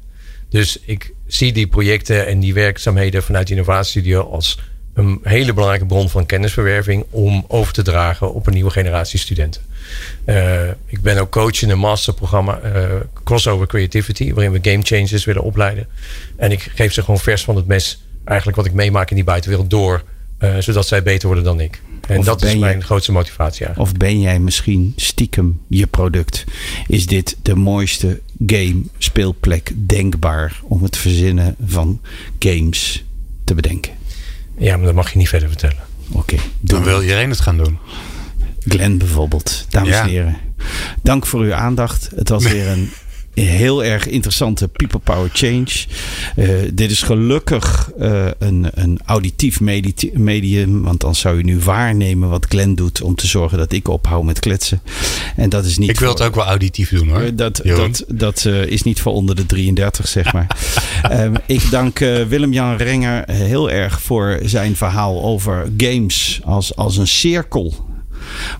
Dus 0.49 0.79
ik 0.85 1.13
zie 1.27 1.53
die 1.53 1.67
projecten 1.67 2.27
en 2.27 2.39
die 2.39 2.53
werkzaamheden 2.53 3.23
vanuit 3.23 3.49
Innovatiestudio 3.49 4.21
als 4.21 4.59
een 4.93 5.19
hele 5.23 5.53
belangrijke 5.53 5.85
bron 5.85 6.09
van 6.09 6.25
kennisverwerving 6.25 7.05
om 7.09 7.45
over 7.47 7.73
te 7.73 7.81
dragen 7.81 8.33
op 8.33 8.47
een 8.47 8.53
nieuwe 8.53 8.69
generatie 8.69 9.19
studenten. 9.19 9.61
Uh, 10.25 10.67
ik 10.85 11.01
ben 11.01 11.17
ook 11.17 11.29
coach 11.29 11.61
in 11.61 11.69
een 11.69 11.79
masterprogramma 11.79 12.59
uh, 12.63 12.85
Crossover 13.23 13.67
Creativity, 13.67 14.33
waarin 14.33 14.51
we 14.51 14.71
game 14.71 14.83
changers 14.83 15.25
willen 15.25 15.43
opleiden. 15.43 15.87
En 16.35 16.51
ik 16.51 16.71
geef 16.75 16.93
ze 16.93 17.01
gewoon 17.01 17.19
vers 17.19 17.43
van 17.43 17.55
het 17.55 17.67
mes, 17.67 18.03
eigenlijk 18.23 18.57
wat 18.57 18.65
ik 18.65 18.73
meemaak 18.73 19.09
in 19.09 19.15
die 19.15 19.25
buitenwereld 19.25 19.69
door, 19.69 20.03
uh, 20.39 20.57
zodat 20.57 20.87
zij 20.87 21.03
beter 21.03 21.27
worden 21.27 21.43
dan 21.43 21.59
ik. 21.59 21.81
En 22.07 22.19
of 22.19 22.25
dat 22.25 22.43
is 22.43 22.55
mijn 22.55 22.77
je, 22.77 22.83
grootste 22.83 23.11
motivatie 23.11 23.65
eigenlijk. 23.65 23.93
Of 23.93 23.97
ben 23.99 24.19
jij 24.19 24.39
misschien 24.39 24.93
stiekem 24.95 25.61
je 25.67 25.87
product? 25.87 26.43
Is 26.87 27.05
dit 27.05 27.37
de 27.41 27.55
mooiste 27.55 28.21
game 28.45 28.81
speelplek 28.97 29.71
denkbaar 29.75 30.61
om 30.63 30.83
het 30.83 30.97
verzinnen 30.97 31.55
van 31.65 32.01
games 32.39 33.03
te 33.43 33.53
bedenken? 33.53 33.91
Ja, 34.57 34.77
maar 34.77 34.85
dat 34.85 34.95
mag 34.95 35.11
je 35.11 35.17
niet 35.17 35.29
verder 35.29 35.47
vertellen. 35.47 35.83
Oké. 36.11 36.17
Okay, 36.17 36.39
dan 36.59 36.83
wil 36.83 37.01
iedereen 37.01 37.29
het 37.29 37.41
gaan 37.41 37.57
doen. 37.57 37.79
Glenn 38.59 38.97
bijvoorbeeld. 38.97 39.65
Dames 39.69 39.89
ja. 39.89 40.01
en 40.01 40.09
heren. 40.09 40.37
Dank 41.01 41.25
voor 41.25 41.41
uw 41.41 41.53
aandacht. 41.53 42.09
Het 42.15 42.29
was 42.29 42.43
weer 42.51 42.67
een 42.67 42.91
heel 43.33 43.83
erg 43.83 44.07
interessante 44.07 44.67
People 44.67 44.99
Power 44.99 45.29
Change. 45.33 45.85
Uh, 46.35 46.49
dit 46.73 46.91
is 46.91 47.01
gelukkig 47.01 47.91
uh, 47.99 48.27
een, 48.39 48.67
een 48.73 48.99
auditief 49.05 49.59
medium. 50.13 50.81
Want 50.81 50.99
dan 50.99 51.15
zou 51.15 51.37
je 51.37 51.43
nu 51.43 51.59
waarnemen 51.59 52.29
wat 52.29 52.45
Glenn 52.49 52.75
doet. 52.75 53.01
Om 53.01 53.15
te 53.15 53.27
zorgen 53.27 53.57
dat 53.57 53.71
ik 53.71 53.87
ophoud 53.87 54.23
met 54.23 54.39
kletsen. 54.39 54.81
En 55.35 55.49
dat 55.49 55.65
is 55.65 55.77
niet. 55.77 55.89
Ik 55.89 55.99
wil 55.99 56.09
voor, 56.09 56.17
het 56.17 56.27
ook 56.27 56.35
wel 56.35 56.45
auditief 56.45 56.89
doen 56.89 57.09
hoor. 57.09 57.21
Uh, 57.21 57.29
dat 57.33 57.61
dat, 57.63 58.03
dat 58.07 58.45
is 58.45 58.83
niet 58.83 59.01
voor 59.01 59.13
onder 59.13 59.35
de 59.35 59.45
33, 59.45 60.07
zeg 60.07 60.33
maar. 60.33 60.57
um, 61.11 61.33
ik 61.47 61.71
dank 61.71 61.99
Willem-Jan 61.99 62.75
Renger 62.75 63.31
heel 63.31 63.71
erg 63.71 64.01
voor 64.01 64.39
zijn 64.43 64.75
verhaal 64.75 65.23
over 65.23 65.71
games 65.77 66.41
als, 66.43 66.75
als 66.75 66.97
een 66.97 67.07
cirkel. 67.07 67.91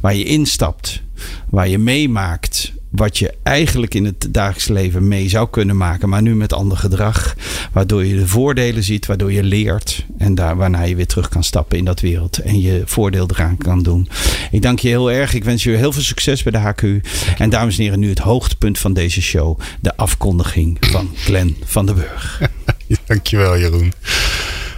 Waar 0.01 0.15
je 0.15 0.23
instapt, 0.23 1.01
waar 1.49 1.67
je 1.67 1.77
meemaakt 1.77 2.73
wat 2.95 3.17
je 3.17 3.33
eigenlijk 3.43 3.93
in 3.93 4.05
het 4.05 4.27
dagelijks 4.29 4.67
leven 4.67 5.07
mee 5.07 5.29
zou 5.29 5.49
kunnen 5.49 5.77
maken, 5.77 6.09
maar 6.09 6.21
nu 6.21 6.35
met 6.35 6.53
ander 6.53 6.77
gedrag. 6.77 7.35
Waardoor 7.71 8.05
je 8.05 8.15
de 8.15 8.27
voordelen 8.27 8.83
ziet, 8.83 9.05
waardoor 9.05 9.31
je 9.31 9.43
leert 9.43 10.05
en 10.17 10.35
daar 10.35 10.55
waarna 10.55 10.81
je 10.81 10.95
weer 10.95 11.07
terug 11.07 11.29
kan 11.29 11.43
stappen 11.43 11.77
in 11.77 11.85
dat 11.85 11.99
wereld 11.99 12.37
en 12.37 12.61
je 12.61 12.81
voordeel 12.85 13.29
eraan 13.29 13.57
kan 13.57 13.83
doen. 13.83 14.09
Ik 14.51 14.61
dank 14.61 14.79
je 14.79 14.87
heel 14.87 15.11
erg. 15.11 15.33
Ik 15.33 15.43
wens 15.43 15.63
je 15.63 15.71
heel 15.71 15.91
veel 15.91 16.01
succes 16.01 16.43
bij 16.43 16.51
de 16.51 16.57
HQ. 16.57 17.07
En 17.37 17.49
dames 17.49 17.77
en 17.77 17.83
heren, 17.83 17.99
nu 17.99 18.09
het 18.09 18.19
hoogtepunt 18.19 18.79
van 18.79 18.93
deze 18.93 19.21
show: 19.21 19.59
de 19.81 19.97
afkondiging 19.97 20.77
van 20.79 21.09
Glenn 21.15 21.57
van 21.65 21.85
den 21.85 21.95
Burg. 21.95 22.41
Dankjewel, 23.05 23.57
Jeroen. 23.57 23.93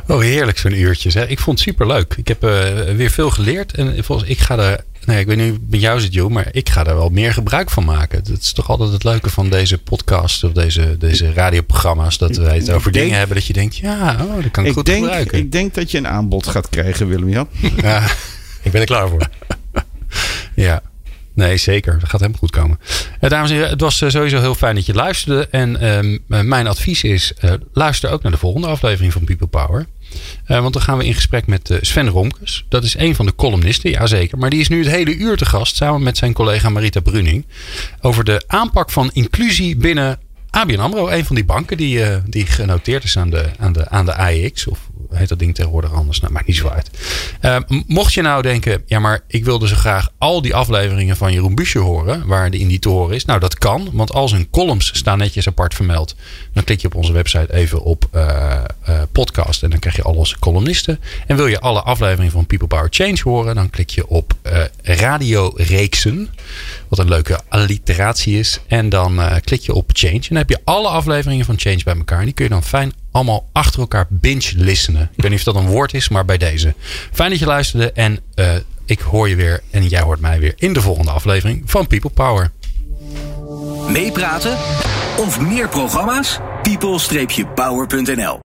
Oh, 0.08 0.20
heerlijk 0.20 0.58
zo'n 0.58 0.80
uurtje. 0.80 1.20
Hè? 1.20 1.28
Ik 1.28 1.40
vond 1.40 1.60
het 1.60 1.68
super 1.68 1.88
leuk. 1.88 2.14
Ik 2.18 2.28
heb 2.28 2.44
uh, 2.44 2.52
weer 2.96 3.10
veel 3.10 3.30
geleerd. 3.30 3.74
En 3.74 4.04
volgens 4.04 4.30
ik 4.30 4.40
ga 4.40 4.58
er. 4.58 4.84
Nee, 5.06 5.20
ik 5.20 5.28
weet 5.28 5.38
niet 5.38 5.70
met 5.70 5.82
jou 5.82 6.00
zit, 6.00 6.14
joh, 6.14 6.32
maar 6.32 6.48
ik 6.52 6.70
ga 6.70 6.86
er 6.86 6.96
wel 6.96 7.10
meer 7.10 7.34
gebruik 7.34 7.70
van 7.70 7.86
maken. 7.86 8.24
Dat 8.24 8.40
is 8.40 8.54
toch 8.54 8.70
altijd 8.70 8.92
het 8.92 9.04
leuke 9.04 9.30
van 9.30 9.50
deze 9.50 9.78
podcast 9.78 10.44
of 10.44 10.52
deze, 10.52 10.98
deze 10.98 11.34
radioprogramma's. 11.34 12.18
Dat 12.18 12.36
wij 12.36 12.56
het 12.56 12.72
over 12.72 12.92
denk, 12.92 13.04
dingen 13.04 13.18
hebben 13.18 13.36
dat 13.36 13.46
je 13.46 13.54
denkt, 13.54 13.78
ja, 13.78 14.18
oh, 14.22 14.42
dat 14.42 14.52
kan 14.52 14.64
ik, 14.64 14.70
ik 14.70 14.76
goed 14.76 14.86
denk, 14.86 15.04
gebruiken. 15.04 15.38
Ik 15.38 15.52
denk 15.52 15.74
dat 15.74 15.92
je 15.92 15.98
een 15.98 16.08
aanbod 16.08 16.48
gaat 16.48 16.70
krijgen, 16.70 17.08
Willem-Jan. 17.08 17.48
Ja. 17.82 18.04
ik 18.64 18.72
ben 18.72 18.82
er 18.82 18.88
klaar 18.88 19.10
voor. 19.10 19.30
ja. 20.56 20.82
Nee, 21.34 21.58
zeker. 21.58 22.00
Dat 22.00 22.10
gaat 22.10 22.20
helemaal 22.20 22.40
goed 22.40 22.52
komen. 22.52 22.80
Uh, 23.22 23.30
dames 23.30 23.50
en 23.50 23.56
heren, 23.56 23.72
het 23.72 23.82
was 23.82 24.02
uh, 24.02 24.10
sowieso 24.10 24.40
heel 24.40 24.56
fijn 24.56 24.76
dat 24.76 24.86
je 24.86 24.94
luisterde. 24.94 25.48
En 25.48 25.84
uh, 26.28 26.42
mijn 26.44 26.68
advies 26.68 27.04
is, 27.04 27.34
luister 27.74 28.10
ook 28.10 28.22
naar 28.22 28.32
de 28.32 28.38
volgende 28.38 28.68
aflevering 28.68 29.14
van 29.14 29.24
People 29.24 29.48
Power. 29.48 29.86
Uh, 30.48 30.60
want 30.62 30.74
dan 30.74 30.82
gaan 30.82 30.98
we 30.98 31.06
in 31.06 31.14
gesprek 31.14 31.48
met 31.48 31.70
uh, 31.70 31.78
Sven 31.82 32.08
Romkes. 32.08 32.66
Dat 32.70 32.84
is 32.84 32.98
een 32.98 33.16
van 33.16 33.26
de 33.26 33.36
columnisten, 33.36 33.92
jazeker. 33.92 34.38
Maar 34.38 34.50
die 34.50 34.60
is 34.60 34.68
nu 34.68 34.80
het 34.80 34.92
hele 34.92 35.16
uur 35.16 35.38
te 35.38 35.46
gast 35.46 35.76
samen 35.76 36.04
met 36.04 36.18
zijn 36.18 36.34
collega 36.34 36.70
Marita 36.70 37.00
Bruning. 37.00 37.46
Over 38.02 38.24
de 38.24 38.44
aanpak 38.48 38.92
van 38.92 39.10
inclusie 39.14 39.76
binnen 39.76 40.20
ABN 40.50 40.80
AMRO. 40.80 41.10
Een 41.10 41.26
van 41.26 41.36
die 41.36 41.46
banken 41.46 41.78
die, 41.78 41.98
uh, 41.98 42.18
die 42.26 42.46
genoteerd 42.46 43.04
is 43.04 43.18
aan 43.18 43.30
de, 43.30 43.46
aan 43.60 43.74
de, 43.74 43.90
aan 43.90 44.06
de 44.06 44.16
AEX. 44.16 44.68
Of 44.68 44.80
heet 45.18 45.30
dat 45.30 45.40
ding 45.40 45.56
tegenwoordig 45.56 45.94
anders? 45.94 46.20
Nou, 46.20 46.34
maakt 46.34 46.48
niet 46.48 46.56
zo 46.56 46.68
uit. 46.68 46.90
Uh, 47.42 47.58
mocht 47.88 48.14
je 48.14 48.22
nou 48.22 48.42
denken, 48.42 48.84
ja, 48.86 49.00
maar 49.00 49.24
ik 49.28 49.46
wilde 49.46 49.68
zo 49.68 49.76
graag 49.76 50.10
al 50.18 50.42
die 50.42 50.56
afleveringen 50.56 51.18
van 51.18 51.34
Jeroen 51.34 51.56
Buescher 51.56 51.82
horen, 51.82 52.28
waar 52.28 52.52
de 52.52 52.58
indie 52.58 52.80
te 52.80 52.90
horen 52.90 53.16
is. 53.16 53.26
Nou, 53.26 53.40
dat 53.40 53.58
kan, 53.58 53.90
want 53.94 54.14
al 54.14 54.28
zijn 54.28 54.50
columns 54.50 54.98
staan 54.98 55.18
netjes 55.18 55.48
apart 55.48 55.74
vermeld. 55.74 56.16
Dan 56.54 56.64
klik 56.64 56.82
je 56.82 56.88
op 56.88 56.96
onze 56.96 57.12
website 57.12 57.54
even 57.54 57.84
op 57.84 58.10
uh, 58.16 58.56
uh, 58.90 59.02
podcast 59.12 59.64
en 59.64 59.70
dan 59.70 59.80
krijg 59.80 59.96
je 59.96 60.02
al 60.02 60.14
onze 60.14 60.40
columnisten. 60.40 61.00
En 61.28 61.36
wil 61.36 61.48
je 61.48 61.60
alle 61.60 61.82
afleveringen 61.82 62.32
van 62.32 62.46
People 62.46 62.68
Power 62.68 62.88
Change 62.90 63.20
horen, 63.24 63.56
dan 63.56 63.70
klik 63.70 63.90
je 63.90 64.08
op 64.08 64.34
radioreeksen. 64.82 66.30
Wat 66.88 67.00
een 67.00 67.10
leuke 67.10 67.40
alliteratie 67.50 68.40
is. 68.40 68.60
En 68.68 68.90
dan 68.90 69.20
klik 69.44 69.62
je 69.62 69.74
op 69.74 69.90
Change. 69.94 70.14
En 70.14 70.22
dan 70.30 70.38
heb 70.38 70.50
je 70.50 70.60
alle 70.64 70.88
afleveringen 70.88 71.46
van 71.46 71.60
Change 71.60 71.84
bij 71.84 71.96
elkaar. 71.96 72.20
En 72.20 72.26
die 72.26 72.34
kun 72.34 72.44
je 72.44 72.52
dan 72.52 72.64
fijn 72.64 72.94
allemaal 73.16 73.50
achter 73.52 73.80
elkaar 73.80 74.06
binge 74.10 74.52
listenen. 74.56 75.10
Ik 75.16 75.22
weet 75.22 75.32
niet 75.32 75.40
of 75.40 75.54
dat 75.54 75.56
een 75.56 75.70
woord 75.70 75.94
is, 75.94 76.10
maar 76.10 76.26
bij 76.26 76.38
deze. 76.38 76.74
Fijn 77.12 77.30
dat 77.30 77.40
je 77.40 77.46
luisterde 77.46 77.92
en 77.92 78.20
uh, 78.36 78.54
ik 78.86 79.00
hoor 79.00 79.30
je 79.30 79.36
weer 79.36 79.62
en 79.72 79.88
jij 79.88 80.02
hoort 80.02 80.20
mij 80.20 80.40
weer 80.40 80.54
in 80.56 80.74
de 80.74 80.82
volgende 80.82 81.12
aflevering 81.12 81.64
van 81.66 81.88
People 81.88 82.10
Power. 82.10 82.52
Meepraten 83.88 84.58
of 85.18 85.40
meer 85.40 85.70
programma's? 85.70 86.40
people-power.nl 86.62 88.44